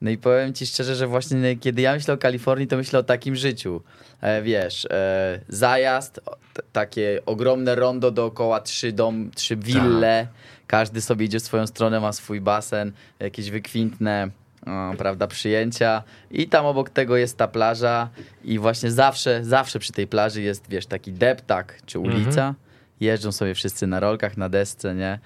No 0.01 0.11
i 0.11 0.19
powiem 0.19 0.53
ci 0.55 0.67
szczerze, 0.67 0.95
że 0.97 1.07
właśnie 1.07 1.57
kiedy 1.57 1.83
ja 1.83 1.95
myślę 1.95 2.15
o 2.15 2.19
Kalifornii, 2.19 2.67
to 2.69 2.77
myślę 2.77 2.99
o 2.99 3.03
takim 3.03 3.37
życiu. 3.37 3.83
E, 4.21 4.43
wiesz, 4.43 4.87
e, 4.91 5.41
zajazd, 5.49 6.21
t- 6.55 6.63
takie 6.73 7.23
ogromne 7.27 7.75
rondo 7.75 8.11
dookoła, 8.11 8.61
trzy 8.61 8.93
dom, 8.93 9.31
trzy 9.35 9.57
wille, 9.57 10.27
każdy 10.67 11.01
sobie 11.01 11.27
idzie 11.27 11.41
w 11.41 11.43
swoją 11.43 11.67
stronę, 11.67 12.01
ma 12.01 12.13
swój 12.13 12.41
basen, 12.41 12.93
jakieś 13.21 13.51
wykwintne 13.51 14.31
o, 14.67 14.95
prawda, 14.99 15.27
przyjęcia 15.27 16.03
i 16.31 16.49
tam 16.49 16.67
obok 16.67 16.91
tego 16.91 17.17
jest 17.17 17.37
ta 17.37 17.49
plaża 17.49 18.09
i 18.45 18.59
właśnie 18.59 18.91
zawsze, 18.91 19.45
zawsze 19.45 19.79
przy 19.79 19.93
tej 19.93 20.07
plaży 20.07 20.43
jest, 20.43 20.65
wiesz, 20.69 20.87
taki 20.87 21.13
deptak 21.13 21.81
czy 21.87 21.99
ulica. 21.99 22.55
Jeżdżą 23.01 23.33
sobie 23.33 23.55
wszyscy 23.55 23.87
na 23.87 24.01
rolkach, 24.01 24.37
na 24.37 24.49
desce, 24.49 24.95
nie? 24.95 25.19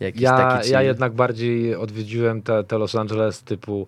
Jakiś 0.00 0.22
Ja, 0.22 0.36
taki 0.36 0.70
ja 0.70 0.82
jednak 0.82 1.12
bardziej 1.12 1.74
odwiedziłem 1.74 2.42
te, 2.42 2.64
te 2.64 2.78
Los 2.78 2.94
Angeles 2.94 3.42
typu 3.42 3.86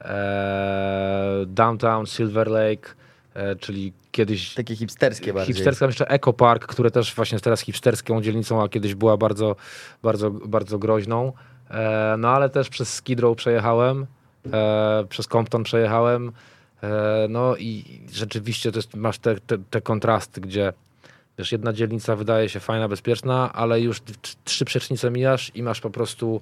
e, 0.00 1.44
Downtown, 1.46 2.06
Silver 2.06 2.48
Lake, 2.48 2.88
e, 3.34 3.56
czyli 3.56 3.92
kiedyś 4.10 4.54
Takie 4.54 4.76
hipsterskie 4.76 5.32
bardziej. 5.32 5.54
hipsterska, 5.54 5.86
jeszcze 5.86 6.08
Eco 6.08 6.32
Park, 6.32 6.66
które 6.66 6.90
też 6.90 7.14
właśnie 7.14 7.36
jest 7.36 7.44
teraz 7.44 7.60
hipsterską 7.60 8.22
dzielnicą, 8.22 8.62
a 8.62 8.68
kiedyś 8.68 8.94
była 8.94 9.16
bardzo, 9.16 9.56
bardzo, 10.02 10.30
bardzo 10.30 10.78
groźną. 10.78 11.32
E, 11.70 12.14
no 12.18 12.28
ale 12.28 12.50
też 12.50 12.68
przez 12.68 12.94
Skid 12.94 13.20
Row 13.20 13.36
przejechałem, 13.36 14.06
e, 14.52 15.04
przez 15.08 15.26
Compton 15.26 15.62
przejechałem. 15.62 16.32
E, 16.82 17.26
no 17.30 17.56
i 17.56 18.00
rzeczywiście 18.12 18.72
to 18.72 18.78
jest, 18.78 18.94
masz 18.94 19.18
te, 19.18 19.40
te, 19.40 19.58
te 19.70 19.80
kontrasty, 19.80 20.40
gdzie 20.40 20.72
wiesz, 21.38 21.52
jedna 21.52 21.72
dzielnica 21.72 22.16
wydaje 22.16 22.48
się 22.48 22.60
fajna, 22.60 22.88
bezpieczna, 22.88 23.52
ale 23.52 23.80
już 23.80 24.02
trzy 24.44 24.64
przecznice 24.64 25.10
mijasz 25.10 25.52
i 25.54 25.62
masz 25.62 25.80
po 25.80 25.90
prostu 25.90 26.40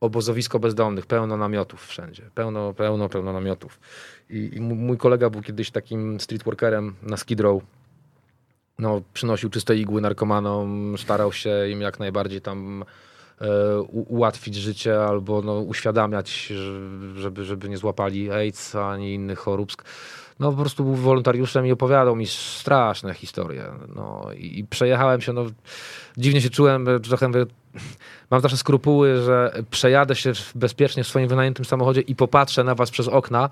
obozowisko 0.00 0.58
bezdomnych, 0.58 1.06
pełno 1.06 1.36
namiotów 1.36 1.86
wszędzie, 1.86 2.22
pełno, 2.34 2.74
pełno, 2.74 3.08
pełno 3.08 3.32
namiotów. 3.32 3.80
I, 4.30 4.50
i 4.52 4.60
mój 4.60 4.98
kolega 4.98 5.30
był 5.30 5.42
kiedyś 5.42 5.70
takim 5.70 6.20
streetworkerem 6.20 6.94
na 7.02 7.16
Skid 7.16 7.40
Row. 7.40 7.62
No, 8.78 9.02
przynosił 9.14 9.50
czyste 9.50 9.76
igły 9.76 10.00
narkomanom, 10.00 10.94
starał 10.98 11.32
się 11.32 11.68
im 11.70 11.80
jak 11.80 11.98
najbardziej 11.98 12.40
tam 12.40 12.84
ułatwić 13.88 14.54
życie 14.54 15.04
albo 15.04 15.42
no, 15.42 15.52
uświadamiać, 15.52 16.46
że- 16.46 17.20
żeby, 17.20 17.44
żeby 17.44 17.68
nie 17.68 17.78
złapali 17.78 18.30
AIDS 18.30 18.74
ani 18.74 19.14
innych 19.14 19.38
chorób. 19.38 19.72
No 20.40 20.50
po 20.52 20.56
prostu 20.60 20.84
był 20.84 20.94
wolontariuszem 20.94 21.66
i 21.66 21.72
opowiadał 21.72 22.16
mi 22.16 22.26
straszne 22.26 23.14
historie. 23.14 23.64
No 23.96 24.26
i, 24.36 24.58
i 24.58 24.64
przejechałem 24.64 25.20
się, 25.20 25.32
no 25.32 25.44
dziwnie 26.16 26.40
się 26.40 26.50
czułem, 26.50 26.88
e, 26.88 27.00
trochę 27.00 27.28
mówię, 27.28 27.46
mam 28.30 28.40
zawsze 28.40 28.56
skrupuły, 28.56 29.22
że 29.22 29.52
przejadę 29.70 30.16
się 30.16 30.32
bezpiecznie 30.54 31.04
w 31.04 31.08
swoim 31.08 31.28
wynajętym 31.28 31.64
samochodzie 31.64 32.00
i 32.00 32.14
popatrzę 32.16 32.64
na 32.64 32.74
was 32.74 32.90
przez 32.90 33.08
okna. 33.08 33.48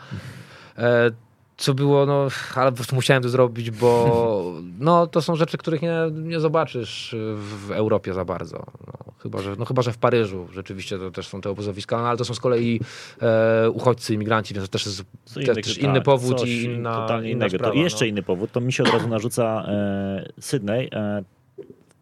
E, 0.79 1.11
co 1.57 1.75
było, 1.75 2.07
no, 2.07 2.29
ale 2.55 2.71
po 2.71 2.77
prostu 2.77 2.95
musiałem 2.95 3.23
to 3.23 3.29
zrobić, 3.29 3.71
bo 3.71 4.55
no, 4.79 5.07
to 5.07 5.23
są 5.23 5.37
rzeczy, 5.37 5.59
których 5.59 5.83
nie, 5.83 5.95
nie 6.13 6.41
zobaczysz 6.41 7.17
w 7.37 7.71
Europie 7.71 8.15
za 8.15 8.25
bardzo. 8.25 8.67
No, 8.87 8.93
chyba, 9.23 9.43
że, 9.43 9.57
no, 9.59 9.65
chyba, 9.65 9.83
że 9.83 9.93
w 9.93 9.99
Paryżu 9.99 10.49
rzeczywiście 10.53 10.99
to 10.99 11.11
też 11.11 11.27
są 11.27 11.41
te 11.41 11.51
obozowiska, 11.51 11.97
no, 11.99 12.09
ale 12.09 12.19
to 12.19 12.25
są 12.25 12.35
z 12.35 12.41
kolei 12.41 12.81
e, 13.23 13.71
uchodźcy, 13.71 14.15
imigranci, 14.15 14.55
więc 14.55 14.67
to 14.67 14.73
też 14.73 14.87
jest 14.87 15.05
te, 15.35 15.55
też 15.55 15.79
inny 15.79 15.95
tak, 15.95 16.05
powód 16.05 16.41
coś 16.41 16.49
i 16.49 16.65
inna, 16.65 16.95
totalnie 16.95 17.31
inna 17.31 17.47
innego. 17.47 17.59
sprawa. 17.59 17.75
jeszcze 17.75 18.05
no. 18.05 18.09
inny 18.09 18.23
powód, 18.23 18.53
to 18.53 18.61
mi 18.61 18.73
się 18.73 18.83
od 18.83 18.93
razu 18.93 19.09
narzuca 19.09 19.65
e, 19.69 20.29
Sydney. 20.41 20.89
E, 20.93 21.25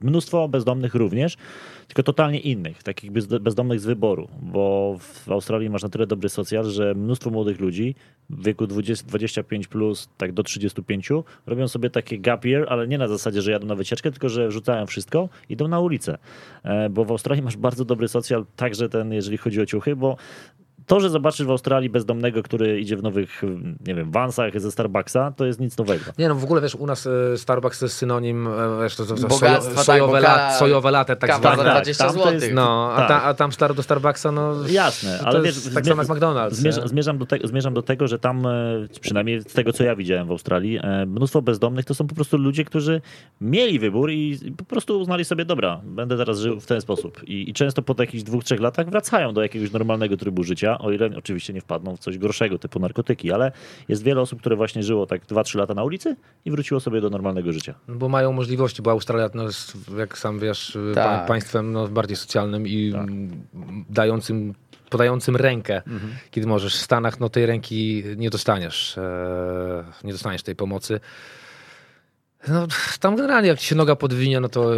mnóstwo 0.00 0.48
bezdomnych 0.48 0.94
również, 0.94 1.36
tylko 1.95 2.03
totalnie 2.03 2.38
innych, 2.38 2.82
takich 2.82 3.11
bez- 3.12 3.26
bezdomnych 3.26 3.80
z 3.80 3.84
wyboru, 3.84 4.28
bo 4.43 4.97
w 4.99 5.30
Australii 5.32 5.70
masz 5.70 5.82
na 5.82 5.88
tyle 5.88 6.07
dobry 6.07 6.28
socjal, 6.28 6.64
że 6.64 6.95
mnóstwo 6.95 7.30
młodych 7.30 7.61
ludzi 7.61 7.95
w 8.30 8.45
wieku 8.45 8.66
20, 8.66 9.07
25 9.07 9.66
plus, 9.66 10.09
tak 10.16 10.32
do 10.32 10.43
35 10.43 11.11
robią 11.47 11.68
sobie 11.68 11.90
takie 11.90 12.18
gap 12.18 12.45
year, 12.45 12.66
ale 12.68 12.88
nie 12.88 12.99
na 12.99 13.09
zasadzie, 13.09 13.43
że 13.43 13.51
jadą 13.51 13.66
na 13.66 13.74
wycieczkę, 13.74 14.11
tylko 14.11 14.28
że 14.28 14.51
rzucają 14.51 14.86
wszystko, 14.86 15.28
idą 15.49 15.68
na 15.68 15.80
ulicę, 15.80 16.18
e, 16.62 16.90
bo 16.90 17.05
w 17.05 17.11
Australii 17.11 17.43
masz 17.43 17.57
bardzo 17.57 17.84
dobry 17.84 18.09
socjal, 18.09 18.47
także 18.57 18.88
ten, 18.88 19.12
jeżeli 19.12 19.36
chodzi 19.36 19.61
o 19.61 19.66
ciuchy, 19.66 19.97
bo 19.97 20.16
to, 20.87 21.01
że 21.01 21.11
zobaczysz 21.11 21.47
w 21.47 21.51
Australii 21.51 21.91
bezdomnego, 21.91 22.43
który 22.43 22.80
idzie 22.80 22.97
w 22.97 23.03
nowych, 23.03 23.43
nie 23.87 23.95
wiem, 23.95 24.11
vansach 24.11 24.61
ze 24.61 24.70
Starbucksa, 24.72 25.33
to 25.37 25.47
jest 25.47 25.61
nic 25.61 25.78
nowego. 25.78 26.05
Nie 26.18 26.28
no, 26.28 26.35
w 26.35 26.45
ogóle 26.45 26.61
wiesz, 26.61 26.74
u 26.74 26.87
nas 26.87 27.07
e, 27.07 27.39
Starbucks 27.39 27.78
to 27.78 27.85
jest 27.85 27.97
synonim, 27.97 28.47
e, 28.47 28.51
wiesz, 28.83 28.97
to, 28.97 29.07
to, 29.07 29.14
to 29.14 29.28
Bogactwa, 29.28 29.74
tak, 29.74 29.85
sojowe, 29.85 30.20
ka- 30.20 30.37
lat, 30.37 30.57
sojowe 30.57 30.91
latte 30.91 31.16
tak 31.16 31.30
za 31.30 31.39
zwane. 31.39 31.64
tak, 31.64 31.72
20 31.83 32.05
tam 32.07 32.14
to 32.16 32.20
zł. 32.22 32.35
jest- 32.35 32.53
No, 32.55 32.93
a, 32.93 32.97
Tak. 32.97 33.09
ta, 33.09 33.22
a 33.22 33.35
tam 33.35 33.53
staro 33.53 33.74
do 33.74 33.83
Starbucksa, 33.83 34.33
no 34.33 34.55
Jasne, 34.68 35.18
to 35.18 35.26
ale 35.26 35.47
jest 35.47 35.64
wiesz, 35.64 35.74
tak 35.74 35.87
samo 35.87 36.03
jak 36.03 36.11
McDonald's. 36.11 36.53
Zmierzam, 36.53 36.83
nie? 36.83 36.89
zmierzam, 36.89 37.18
do 37.18 37.26
te, 37.26 37.39
zmierzam 37.45 37.74
do 37.74 37.83
tego, 37.83 38.09
że 38.09 38.18
tam, 38.18 38.47
e, 38.47 38.51
przynajmniej 39.01 39.41
z 39.41 39.53
tego, 39.53 39.72
co 39.72 39.85
ja 39.85 39.97
widziałem 39.97 40.26
w 40.26 40.30
Australii, 40.30 40.80
mnóstwo 41.07 41.43
bezdomnych 41.43 41.85
to 41.85 41.95
są 41.95 42.07
po 42.07 42.14
prostu 42.14 42.39
ludzie, 42.39 42.64
którzy 42.64 43.01
mieli 43.41 43.78
wybór 43.78 44.11
i 44.11 44.39
po 44.57 44.64
prostu 44.64 45.01
uznali 45.01 45.24
sobie, 45.24 45.45
dobra, 45.45 45.80
będę 45.85 46.16
teraz 46.16 46.39
żył 46.39 46.61
w 46.61 46.66
ten 46.66 46.80
sposób. 46.80 47.22
I, 47.28 47.51
i 47.51 47.53
często 47.53 47.83
po 47.83 47.95
jakichś 47.99 48.22
dwóch, 48.22 48.45
trzech 48.45 48.61
latach 48.61 48.91
wracają 48.91 49.35
do 49.35 49.43
jakiegoś 49.43 49.72
normalnego 49.72 50.16
trybu 50.16 50.43
życia, 50.45 50.72
o 50.79 50.91
ile 50.91 51.11
oczywiście 51.16 51.53
nie 51.53 51.61
wpadną 51.61 51.97
w 51.97 52.01
coś 52.01 52.18
gorszego, 52.18 52.59
typu 52.59 52.79
narkotyki, 52.79 53.33
ale 53.33 53.53
jest 53.89 54.03
wiele 54.03 54.20
osób, 54.20 54.41
które 54.41 54.57
właśnie 54.57 54.83
żyło 54.83 55.07
tak 55.07 55.27
dwa, 55.27 55.45
trzy 55.45 55.59
lata 55.59 55.75
na 55.75 55.85
ulicy 55.85 56.16
i 56.45 56.51
wróciło 56.51 56.81
sobie 56.81 57.01
do 57.01 57.11
normalnego 57.11 57.53
życia. 57.53 57.75
No 57.89 57.95
Bo 57.95 58.09
mają 58.09 58.33
możliwości, 58.33 58.83
bo 58.83 58.91
Australia, 58.91 59.31
no, 59.35 59.43
jest, 59.43 59.77
jak 59.99 60.18
sam 60.18 60.39
wiesz, 60.39 60.79
Tak. 60.95 61.05
pa, 61.05 61.27
państwem 61.27 61.73
no, 61.73 61.89
bardziej 61.89 62.16
socjalnym 62.16 62.66
i 62.66 62.93
Tak. 62.93 63.07
dającym, 63.91 64.55
podającym 64.91 65.37
rękę, 65.37 65.83
kiedy 66.31 66.47
możesz. 66.47 66.77
W 66.77 66.83
Stanach 66.83 67.20
no, 67.20 67.29
tej 67.29 67.47
ręki 67.47 68.05
nie 68.16 68.31
dostaniesz, 68.31 68.99
e, 68.99 69.85
nie 70.05 70.12
dostaniesz 70.12 70.43
tej 70.43 70.57
pomocy. 70.57 71.01
No, 72.49 72.66
tam 73.01 73.16
generalnie 73.16 73.49
jak 73.49 73.59
ci 73.59 73.66
się 73.66 73.75
noga 73.75 73.97
podwinie, 73.97 74.41
no 74.41 74.49
to 74.49 74.70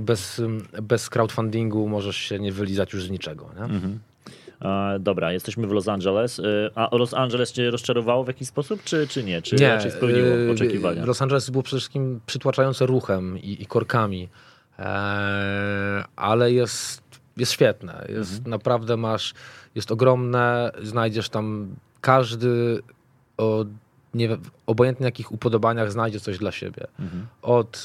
bez, 0.00 0.42
bez 0.82 1.10
crowdfundingu 1.10 1.88
możesz 1.88 2.16
się 2.16 2.38
nie 2.38 2.52
wylizać 2.52 2.92
już 2.92 3.04
z 3.04 3.10
niczego. 3.10 3.50
Nie? 3.56 3.62
Mhm. 3.64 3.98
E, 4.62 4.98
dobra, 5.00 5.32
jesteśmy 5.32 5.66
w 5.66 5.70
Los 5.70 5.88
Angeles. 5.88 6.40
E, 6.40 6.42
a 6.74 6.96
Los 6.96 7.14
Angeles 7.14 7.52
cię 7.52 7.70
rozczarowało 7.70 8.24
w 8.24 8.28
jakiś 8.28 8.48
sposób, 8.48 8.84
czy, 8.84 9.08
czy 9.08 9.24
nie? 9.24 9.42
Czy 9.42 9.56
Nie, 9.56 9.68
raczej 9.68 9.90
spełniło 9.90 10.28
yy, 10.28 10.50
oczekiwania? 10.50 11.04
Los 11.06 11.22
Angeles 11.22 11.50
było 11.50 11.62
przede 11.62 11.80
wszystkim 11.80 12.20
przytłaczające 12.26 12.86
ruchem 12.86 13.38
i, 13.38 13.62
i 13.62 13.66
korkami, 13.66 14.28
eee, 14.78 14.86
ale 16.16 16.52
jest, 16.52 17.02
jest 17.36 17.52
świetne. 17.52 18.06
Jest, 18.08 18.32
Mhm. 18.32 18.50
Naprawdę 18.50 18.96
masz, 18.96 19.34
jest 19.74 19.92
ogromne, 19.92 20.72
znajdziesz 20.82 21.28
tam 21.28 21.76
każdy 22.00 22.82
o 23.36 23.64
nie, 24.14 24.36
obojętnie 24.66 25.06
jakich 25.06 25.32
upodobaniach 25.32 25.92
znajdzie 25.92 26.20
coś 26.20 26.38
dla 26.38 26.52
siebie. 26.52 26.86
Mhm. 26.98 27.26
Od 27.42 27.84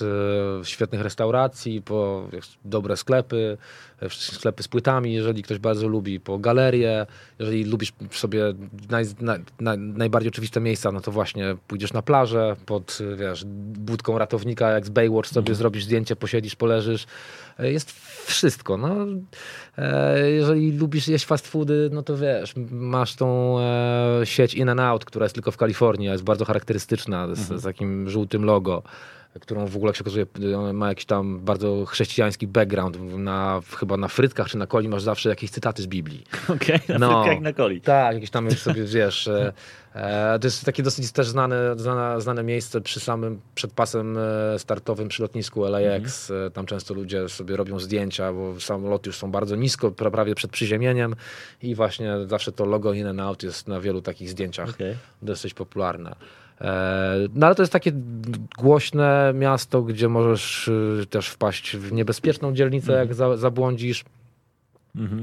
e, 0.61 0.65
świetnych 0.65 1.01
restauracji, 1.01 1.81
po 1.81 2.27
dobre 2.65 2.97
sklepy, 2.97 3.57
e, 4.01 4.09
wszystkie 4.09 4.35
sklepy 4.35 4.63
z 4.63 4.67
płytami, 4.67 5.13
jeżeli 5.13 5.43
ktoś 5.43 5.59
bardzo 5.59 5.87
lubi, 5.87 6.19
po 6.19 6.39
galerie, 6.39 7.05
jeżeli 7.39 7.63
lubisz 7.63 7.93
sobie 8.11 8.43
naj, 8.89 9.05
na, 9.21 9.37
na, 9.59 9.77
najbardziej 9.77 10.29
oczywiste 10.29 10.59
miejsca, 10.59 10.91
no 10.91 11.01
to 11.01 11.11
właśnie 11.11 11.55
pójdziesz 11.67 11.93
na 11.93 12.01
plażę 12.01 12.55
pod, 12.65 12.99
wiesz, 13.17 13.43
budką 13.77 14.17
ratownika, 14.17 14.69
jak 14.69 14.85
z 14.85 14.89
Baywatch 14.89 15.29
sobie 15.29 15.55
zrobisz 15.55 15.83
zdjęcie, 15.83 16.15
posiedzisz, 16.15 16.55
poleżysz. 16.55 17.05
E, 17.59 17.71
Jest 17.71 17.91
wszystko, 18.25 18.77
no. 18.77 19.05
E, 19.77 20.31
Jeżeli 20.31 20.71
lubisz 20.71 21.07
jeść 21.07 21.25
fast 21.25 21.47
foody, 21.47 21.89
no 21.93 22.03
to 22.03 22.17
wiesz, 22.17 22.53
masz 22.71 23.15
tą 23.15 23.59
e, 23.59 24.21
sieć 24.23 24.53
In 24.53 24.69
and 24.69 24.79
Out, 24.79 25.05
która 25.05 25.25
jest 25.25 25.35
tylko 25.35 25.51
w 25.51 25.57
Kalifornii, 25.57 26.09
jest 26.13 26.23
bardzo 26.23 26.45
charakterystyczna, 26.45 27.27
z, 27.35 27.39
z 27.61 27.63
takim 27.63 28.09
żółtym 28.09 28.45
logo, 28.45 28.83
którą 29.41 29.65
w 29.67 29.75
ogóle 29.75 29.89
jak 29.89 29.95
się 29.95 30.03
okazuje 30.03 30.25
ma 30.73 30.87
jakiś 30.89 31.05
tam 31.05 31.39
bardzo 31.39 31.85
chrześcijański 31.85 32.47
background. 32.47 32.97
Na, 33.17 33.61
chyba 33.77 33.97
na 33.97 34.07
frytkach 34.07 34.47
czy 34.47 34.57
na 34.57 34.67
coli 34.67 34.89
masz 34.89 35.03
zawsze 35.03 35.29
jakieś 35.29 35.51
cytaty 35.51 35.81
z 35.81 35.87
Biblii. 35.87 36.23
Okej, 36.55 36.79
na 36.89 36.99
No. 36.99 37.23
frytkach 37.23 37.43
na 37.43 37.53
coli. 37.53 37.81
Tak, 37.81 38.13
jakieś 38.15 38.29
tam 38.29 38.51
sobie 38.51 38.83
wiesz. 38.83 39.29
E, 39.95 40.39
to 40.39 40.47
jest 40.47 40.65
takie 40.65 40.83
dosyć 40.83 41.11
też 41.11 41.27
znane, 41.27 41.57
znane, 41.77 42.21
znane 42.21 42.43
miejsce 42.43 42.81
przy 42.81 42.99
samym 42.99 43.39
przed 43.55 43.71
pasem 43.73 44.17
e, 44.17 44.59
startowym 44.59 45.07
przy 45.07 45.21
lotnisku 45.21 45.63
LAX. 45.65 46.31
E, 46.31 46.51
Tam 46.51 46.65
często 46.65 46.93
ludzie 46.93 47.29
sobie 47.29 47.55
robią 47.57 47.79
zdjęcia, 47.79 48.33
bo 48.33 48.59
samoloty 48.59 49.09
już 49.09 49.17
są 49.17 49.31
bardzo 49.31 49.55
nisko, 49.55 49.91
pra- 49.91 50.11
prawie 50.11 50.35
przed 50.35 50.51
przyziemieniem 50.51 51.15
i 51.61 51.75
właśnie 51.75 52.13
zawsze 52.27 52.51
to 52.51 52.65
logo 52.65 52.93
In 52.93 53.07
and 53.07 53.19
Out 53.19 53.43
jest 53.43 53.67
na 53.67 53.79
wielu 53.81 54.01
takich 54.01 54.29
zdjęciach 54.29 54.69
Okej. 54.69 54.95
dosyć 55.21 55.53
popularne. 55.53 56.15
No 57.35 57.45
ale 57.45 57.55
to 57.55 57.63
jest 57.63 57.73
takie 57.73 57.91
głośne 58.57 59.31
miasto, 59.35 59.81
gdzie 59.81 60.09
możesz 60.09 60.67
y, 60.67 61.05
też 61.09 61.27
wpaść 61.29 61.77
w 61.77 61.91
niebezpieczną 61.91 62.53
dzielnicę, 62.53 62.91
jak 62.93 63.13
za, 63.13 63.37
zabłądzisz. 63.37 64.05
Mhm. 64.95 65.21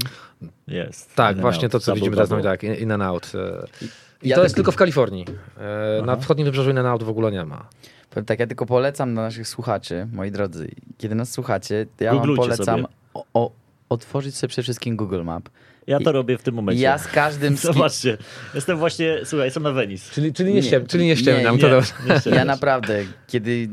Jest. 0.67 1.15
Tak, 1.15 1.35
In 1.35 1.41
właśnie 1.41 1.69
to, 1.69 1.79
co 1.79 1.93
widzimy 1.95 2.15
teraz, 2.15 2.29
tak, 2.43 2.63
in, 2.63 2.73
in 2.75 2.91
and 2.91 3.03
out. 3.03 3.31
e. 3.35 3.67
I 4.23 4.29
Ja 4.29 4.35
to 4.35 4.43
jest 4.43 4.55
tylko 4.55 4.71
w 4.71 4.75
Kalifornii. 4.75 5.25
E, 5.99 6.01
Na 6.05 6.15
wschodnim 6.15 6.45
wybrzeżu 6.45 6.69
in 6.71 6.77
and 6.77 6.87
out 6.87 7.03
w 7.03 7.09
ogóle 7.09 7.31
nie 7.31 7.45
ma. 7.45 7.65
Powiem 8.09 8.25
tak, 8.25 8.39
ja 8.39 8.47
tylko 8.47 8.65
polecam 8.65 9.13
dla 9.13 9.23
naszych 9.23 9.47
słuchaczy, 9.47 10.07
moi 10.13 10.31
drodzy, 10.31 10.71
kiedy 10.97 11.15
nas 11.15 11.31
słuchacie, 11.31 11.85
to 11.97 12.03
ja 12.03 12.11
wam 12.11 12.19
Googlujcie 12.19 12.41
polecam 12.41 12.81
sobie. 12.81 12.93
o, 13.13 13.25
o, 13.33 13.51
otworzyć 13.89 14.35
sobie 14.35 14.49
przede 14.49 14.63
wszystkim 14.63 14.95
Google 14.95 15.23
Map. 15.23 15.49
Ja 15.87 15.99
to 15.99 16.11
robię 16.11 16.37
w 16.37 16.43
tym 16.43 16.55
momencie. 16.55 16.83
Ja 16.83 16.97
z 16.97 17.07
każdym. 17.07 17.57
Zobaczcie, 17.73 18.17
jestem 18.55 18.77
właśnie, 18.77 19.17
słuchaj, 19.25 19.47
jestem 19.47 19.63
na 19.63 19.71
Venice. 19.71 20.11
Czyli, 20.13 20.33
czyli 20.33 20.53
nie 20.53 20.63
ściem- 20.63 20.87
czyli 20.87 21.05
nie 21.05 21.17
ściemniam, 21.17 21.55
Nie, 21.55 21.61
to 21.61 21.69
dobrze. 21.69 21.93
Ja 22.35 22.45
naprawdę, 22.45 23.03
kiedy 23.27 23.67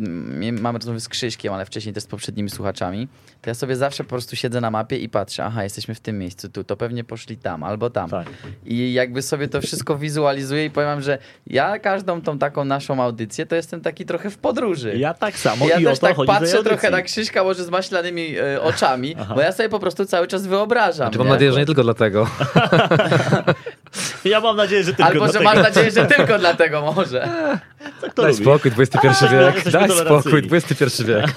mamy 0.61 0.78
rozmowy 0.78 1.00
z 1.00 1.09
Krzyśkiem, 1.09 1.52
ale 1.52 1.64
wcześniej 1.66 1.94
też 1.94 2.02
z 2.02 2.06
poprzednimi 2.06 2.50
słuchaczami, 2.50 3.09
to 3.42 3.50
ja 3.50 3.54
sobie 3.54 3.76
zawsze 3.76 4.04
po 4.04 4.11
prostu 4.11 4.36
siedzę 4.36 4.61
na 4.61 4.70
mapie 4.70 4.98
i 4.98 5.09
patrzę, 5.09 5.44
aha, 5.44 5.64
jesteśmy 5.64 5.94
w 5.94 6.00
tym 6.00 6.18
miejscu, 6.18 6.48
tu, 6.48 6.64
to 6.64 6.76
pewnie 6.76 7.04
poszli 7.04 7.36
tam 7.36 7.62
albo 7.62 7.90
tam. 7.90 8.11
Tak. 8.11 8.26
I 8.66 8.92
jakby 8.92 9.22
sobie 9.22 9.48
to 9.48 9.61
wszystko 9.61 9.98
wizualizuję 9.98 10.64
i 10.64 10.70
powiem 10.70 11.02
że 11.02 11.18
ja 11.46 11.78
każdą 11.78 12.22
tą 12.22 12.38
taką 12.38 12.64
naszą 12.64 13.02
audycję 13.02 13.46
to 13.46 13.56
jestem 13.56 13.80
taki 13.80 14.04
trochę 14.04 14.30
w 14.30 14.38
podróży. 14.38 14.94
Ja 14.96 15.14
tak 15.14 15.38
samo 15.38 15.68
ja 15.68 15.78
i 15.78 15.86
o 15.86 15.90
też 15.90 15.98
to 15.98 16.06
tak 16.06 16.16
chodzi 16.16 16.26
patrzę 16.26 16.64
trochę 16.64 16.90
na 16.90 17.02
Krzyśka 17.02 17.44
może 17.44 17.64
z 17.64 17.70
maślanymi 17.70 18.36
e, 18.38 18.62
oczami, 18.62 19.16
Aha. 19.18 19.34
bo 19.34 19.40
ja 19.40 19.52
sobie 19.52 19.68
po 19.68 19.78
prostu 19.78 20.04
cały 20.04 20.26
czas 20.26 20.46
wyobrażam. 20.46 21.06
Znaczy, 21.06 21.18
mam 21.18 21.28
nadzieję, 21.28 21.52
że 21.52 21.61
nie 21.61 21.66
tylko 21.66 21.82
dlatego. 21.99 22.26
Ja 24.24 24.41
mam 24.41 24.57
nadzieję, 24.57 24.82
że 24.84 24.95
tylko 24.95 25.05
Albo, 25.05 25.26
że 25.26 25.32
dlatego. 25.32 25.51
masz 25.55 25.64
nadzieję, 25.74 25.91
że 25.91 26.07
tylko 26.07 26.39
dlatego 26.39 26.93
może. 26.97 27.28
Tak 28.01 28.14
to 28.14 28.22
Daj 28.22 28.32
lubi. 28.32 28.45
spokój, 28.45 28.70
XXI 28.78 28.99
wiek. 29.32 29.55
Jesteśmy 29.55 29.70
Daj 29.80 29.89
tolerancyjni. 29.89 30.39
spokój, 30.49 30.59
XXI 30.59 31.05
wiek. 31.05 31.26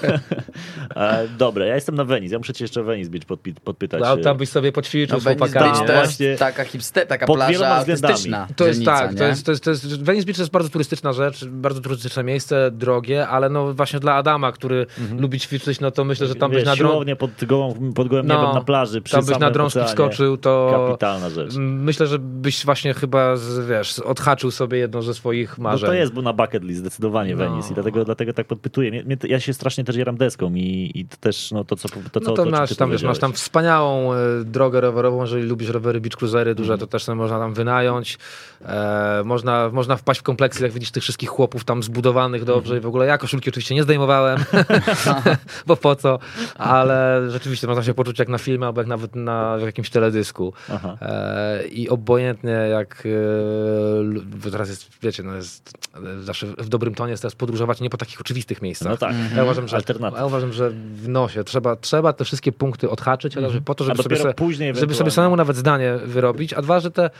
E, 0.96 1.28
dobra, 1.38 1.66
ja 1.66 1.74
jestem 1.74 1.94
na 1.94 2.04
Venice. 2.04 2.32
Ja 2.34 2.38
muszę 2.38 2.52
cię 2.52 2.64
jeszcze 2.64 2.80
o 2.80 2.84
Venice 2.84 3.10
Beach 3.10 3.24
podpi- 3.26 3.54
podpytać. 3.64 4.00
No, 4.00 4.16
tam 4.16 4.36
byś 4.36 4.48
sobie 4.48 4.72
poćwiczył 4.72 5.16
No, 5.16 5.20
z 5.20 5.24
Venice 5.24 5.44
chłopakami. 5.46 5.70
Beach 5.72 5.86
to 5.86 5.92
nie? 5.92 5.98
jest 6.00 6.08
właśnie 6.10 6.36
taka 6.36 6.64
hipster, 6.64 7.06
taka 7.06 7.26
pod 7.26 7.36
plaża 7.36 7.52
względami. 7.80 8.04
artystyczna. 8.12 8.46
To 8.56 8.66
jest 8.66 8.80
dzielnica, 8.80 8.98
tak, 8.98 9.12
nie? 9.12 9.18
to 9.18 9.24
jest, 9.24 9.44
to, 9.46 9.50
jest, 9.50 9.64
to 9.64 9.70
jest, 9.70 10.02
Venice 10.02 10.26
Beach 10.26 10.36
to 10.36 10.42
jest 10.42 10.52
bardzo 10.52 10.68
turystyczna 10.68 11.12
rzecz, 11.12 11.44
bardzo 11.44 11.80
turystyczne 11.80 12.24
miejsce, 12.24 12.70
drogie, 12.70 13.28
ale 13.28 13.48
no 13.48 13.74
właśnie 13.74 14.00
dla 14.00 14.14
Adama, 14.14 14.52
który 14.52 14.86
lubi 15.18 15.40
ćwiczyć, 15.40 15.80
no 15.80 15.90
to 15.90 16.04
myślę, 16.04 16.26
że 16.26 16.34
tam 16.34 16.50
Wiesz, 16.50 16.60
byś 16.60 16.66
na 16.66 16.76
drąg... 16.76 16.92
siłownię 16.92 17.16
pod, 17.16 17.30
gołą, 17.44 17.92
pod 17.94 18.08
gołym 18.08 18.26
No, 18.26 18.34
niebem 18.40 18.54
na 18.54 18.60
plaży, 18.64 19.00
przy 19.02 19.12
tam 19.16 19.24
byś 19.24 19.30
na 19.34 19.38
samym 19.38 19.52
drążki 19.52 19.78
oceanie. 19.78 19.88
wskoczył, 19.88 20.36
to 20.36 20.84
Kapitalna 20.88 21.30
rzecz. 21.30 21.56
m, 21.56 21.82
myślę, 21.84 22.06
że 22.06 22.18
byś 22.42 22.64
właśnie 22.64 22.94
chyba, 22.94 23.36
z, 23.36 23.66
wiesz, 23.66 23.98
odhaczył 23.98 24.50
sobie 24.50 24.78
jedno 24.78 25.02
ze 25.02 25.14
swoich 25.14 25.58
No 25.58 25.62
marzeń. 25.64 25.86
to 25.90 25.94
jest 25.94 26.12
był 26.12 26.22
na 26.22 26.32
bucket 26.32 26.64
list 26.64 26.80
zdecydowanie 26.80 27.30
No. 27.30 27.36
Venice 27.36 27.70
i 27.70 27.74
dlatego, 27.74 28.04
dlatego 28.04 28.32
tak 28.32 28.46
podpytuję. 28.46 28.90
Mnie, 28.90 29.02
mnie, 29.04 29.16
to- 29.16 29.26
ja 29.26 29.40
się 29.40 29.54
strasznie 29.54 29.84
też 29.84 29.96
jaram 29.96 30.16
deską 30.16 30.54
i, 30.54 30.90
i 30.94 31.04
to 31.06 31.16
też 31.16 31.50
no, 31.50 31.64
to, 31.64 31.76
co, 31.76 31.88
to, 31.88 32.20
co, 32.20 32.30
No 32.30 32.36
to 32.36 32.44
to, 32.44 32.50
masz 32.50 32.76
tam, 32.76 32.90
wiesz, 32.90 33.02
masz 33.02 33.18
tam 33.18 33.32
wspaniałą 33.32 34.12
e, 34.14 34.16
drogę 34.44 34.80
rowerową, 34.80 35.20
jeżeli 35.20 35.42
lubisz 35.42 35.68
rowery 35.68 36.00
beach 36.00 36.16
cruisery 36.16 36.54
duże, 36.54 36.72
Mhm. 36.72 36.80
to 36.80 36.86
też 36.98 37.08
można 37.08 37.38
tam 37.38 37.54
wynająć. 37.54 38.18
E, 38.64 39.22
można, 39.24 39.68
można 39.72 39.96
wpaść 39.96 40.20
w 40.20 40.22
kompleksy, 40.22 40.62
jak 40.62 40.72
widzisz 40.72 40.90
tych 40.90 41.02
wszystkich 41.02 41.28
chłopów 41.28 41.64
tam 41.64 41.82
zbudowanych 41.82 42.44
dobrze 42.44 42.62
Mhm. 42.74 42.78
i 42.78 42.80
w 42.80 42.86
ogóle 42.86 43.06
ja 43.06 43.18
koszulki 43.18 43.50
oczywiście 43.50 43.74
nie 43.74 43.82
zdejmowałem, 43.82 44.38
bo 45.66 45.76
po 45.76 45.96
co, 45.96 46.18
ale 46.58 47.22
rzeczywiście 47.28 47.66
można 47.66 47.82
się 47.82 47.94
poczuć 47.94 48.18
jak 48.18 48.28
na 48.28 48.38
filmie 48.38 48.66
albo 48.66 48.80
jak 48.80 48.88
nawet 48.88 49.16
na 49.16 49.56
w 49.58 49.62
jakimś 49.62 49.90
teledysku. 49.90 50.52
E, 51.00 51.64
I 51.66 51.88
obojętnie 51.88 52.31
jak 52.70 53.02
e, 53.06 54.02
lu- 54.02 54.22
bo 54.44 54.50
teraz 54.50 54.68
jest, 54.68 54.90
wiecie, 55.02 55.22
no 55.22 55.34
jest 55.34 55.72
e, 56.18 56.22
zawsze 56.22 56.46
w 56.46 56.68
dobrym 56.68 56.94
tonie 56.94 57.10
jest 57.10 57.22
teraz 57.22 57.34
podróżować 57.34 57.80
nie 57.80 57.90
po 57.90 57.96
takich 57.96 58.20
oczywistych 58.20 58.62
miejscach. 58.62 58.88
No 58.88 58.96
tak, 58.96 59.14
Ja 59.36 59.42
uważam, 59.44 59.68
że, 59.68 59.76
ja 60.16 60.26
uważam, 60.26 60.52
że 60.52 60.70
w 60.70 61.08
nosie 61.08 61.44
trzeba, 61.44 61.76
trzeba 61.76 62.12
te 62.12 62.24
wszystkie 62.24 62.52
punkty 62.52 62.90
odhaczyć, 62.90 63.36
ale 63.36 63.50
że 63.50 63.60
po 63.60 63.74
to, 63.74 63.84
żeby 63.84 63.96
sobie, 64.02 64.34
później 64.34 64.74
żeby 64.80 64.94
sobie 64.94 65.10
samemu 65.10 65.36
nawet 65.36 65.56
zdanie 65.56 65.98
wyrobić, 66.04 66.52
a 66.52 66.62
dwa, 66.62 66.80
że 66.80 66.90
te, 66.90 67.10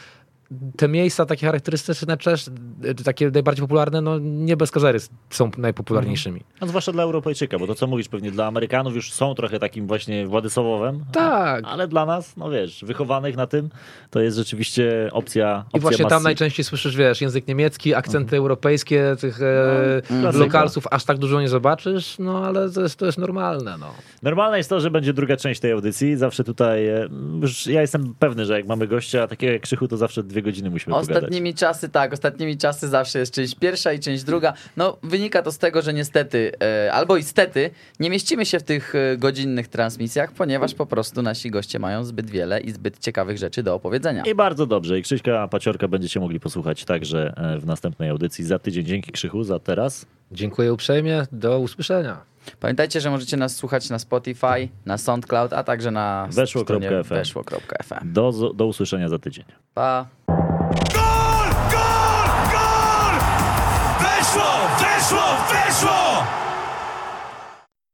te 0.76 0.88
miejsca 0.88 1.26
takie 1.26 1.46
charakterystyczne, 1.46 2.16
też, 2.16 2.46
takie 3.05 3.30
najbardziej 3.30 3.62
popularne, 3.62 4.00
no 4.00 4.18
nie 4.18 4.57
bez 4.57 4.70
kozery 4.70 4.98
są 5.30 5.50
najpopularniejszymi. 5.59 6.40
No, 6.61 6.66
zwłaszcza 6.66 6.92
dla 6.92 7.03
Europejczyka, 7.03 7.59
bo 7.59 7.66
to 7.66 7.74
co 7.74 7.86
mówisz 7.86 8.09
pewnie 8.09 8.30
dla 8.30 8.46
Amerykanów 8.46 8.94
już 8.94 9.12
są 9.12 9.34
trochę 9.34 9.59
takim 9.59 9.86
właśnie 9.86 10.26
Władysławowem. 10.26 11.05
Tak. 11.12 11.64
Ale 11.66 11.88
dla 11.88 12.07
nas, 12.07 12.36
no 12.36 12.50
wiesz, 12.50 12.84
wychowanych 12.84 13.36
na 13.36 13.46
tym, 13.46 13.70
to 14.11 14.20
jest 14.20 14.36
rzeczywiście 14.36 15.09
opcja, 15.12 15.59
opcja 15.66 15.78
I 15.78 15.80
właśnie 15.80 16.05
tam 16.05 16.11
masy. 16.16 16.24
najczęściej 16.24 16.64
słyszysz, 16.64 16.96
wiesz, 16.96 17.20
język 17.20 17.48
niemiecki, 17.48 17.94
akcenty 17.94 18.36
europejskie, 18.36 19.16
tych 19.20 19.42
e, 19.42 20.03
No, 20.11 20.20
klasyka. 20.20 20.44
lokalsów 20.44 20.84
aż 20.90 21.05
tak 21.05 21.18
dużo 21.18 21.40
nie 21.40 21.48
zobaczysz, 21.48 22.18
no 22.18 22.46
ale 22.46 22.70
to 22.70 22.82
jest, 22.82 22.96
to 22.98 23.07
jest 23.07 23.18
normalne, 23.18 23.76
no. 23.78 23.90
Normalne 24.22 24.59
jest 24.59 24.70
to, 24.70 24.80
że 24.80 24.90
będzie 24.90 25.12
druga 25.12 25.36
część 25.36 25.61
tej 25.61 25.72
audycji. 25.72 26.16
Zawsze 26.16 26.44
tutaj, 26.44 26.88
e, 26.88 27.09
już 27.40 27.66
ja 27.66 27.80
jestem 27.80 28.14
pewny, 28.18 28.44
że 28.44 28.57
jak 28.57 28.66
mamy 28.66 28.86
gościa 28.86 29.26
takiego 29.26 29.53
jak 29.53 29.62
Krzychu, 29.62 29.88
to 29.88 29.96
zawsze 29.96 30.22
dwie 30.22 30.41
godziny 30.43 30.70
musimy 30.70 30.95
pogadać. 30.95 31.16
Ostatnimi 31.16 31.55
czasy, 31.55 31.88
tak, 31.88 32.12
ostatnimi 32.12 32.59
czasy 32.59 32.88
zawsze 32.88 33.18
jest 33.18 33.34
część 33.34 33.55
pierwsza 33.55 33.93
i 33.93 34.01
część 34.01 34.24
druga. 34.24 34.53
No, 34.76 34.99
wynika 35.03 35.43
to 35.43 35.53
z 35.53 35.59
tego, 35.59 35.82
że 35.82 35.95
niestety, 35.95 36.53
e, 36.62 36.93
albo 36.93 37.16
i 37.16 37.22
stety, 37.22 37.70
nie 38.01 38.11
mieścimy 38.11 38.47
się 38.47 38.59
w 38.59 38.62
tych 38.62 38.95
e, 38.95 39.16
godzinnych 39.16 39.68
transmisjach, 39.68 40.32
ponieważ 40.32 40.74
po 40.74 40.86
prostu 40.86 41.22
nasi 41.22 41.51
goście 41.51 41.78
mają 41.78 42.05
zbyt 42.05 42.30
wiele 42.30 42.61
i 42.61 42.70
zbyt 42.70 42.99
ciekawych 42.99 43.38
rzeczy 43.38 43.62
do 43.62 43.74
opowiedzenia. 43.74 44.22
I 44.22 44.34
bardzo 44.34 44.66
dobrze. 44.66 44.99
I 44.99 45.03
Krzyśka 45.03 45.49
Paciorka 45.49 45.88
będziecie 45.88 46.20
mogli 46.20 46.40
posłuchać 46.40 46.84
także 46.84 47.34
e, 47.36 47.59
w 47.59 47.66
następnej 47.66 48.09
audycji 48.09 48.45
za 48.45 48.59
tydzień. 48.59 48.84
Dzięki 48.84 49.12
Krzychu 49.12 49.45
za 49.45 49.59
teraz. 49.59 50.07
Dziękuję 50.32 50.72
uprzejmie, 50.72 51.26
do 51.32 51.59
usłyszenia. 51.59 52.32
Pamiętajcie, 52.61 53.01
że 53.01 53.11
możecie 53.11 53.36
nas 53.36 53.57
słuchać 53.57 53.90
na 53.90 53.99
Spotify, 53.99 54.68
na 54.86 54.99
SoundCloud, 54.99 55.53
a 55.53 55.64
także 55.64 55.90
na 55.90 56.28
Weszło.fm. 56.30 57.03
weszło.fm. 57.03 58.12
Do, 58.12 58.32
do 58.55 58.66
usłyszenia 58.66 59.09
za 59.09 59.18
tydzień. 59.18 59.45
Pa! 59.74 60.07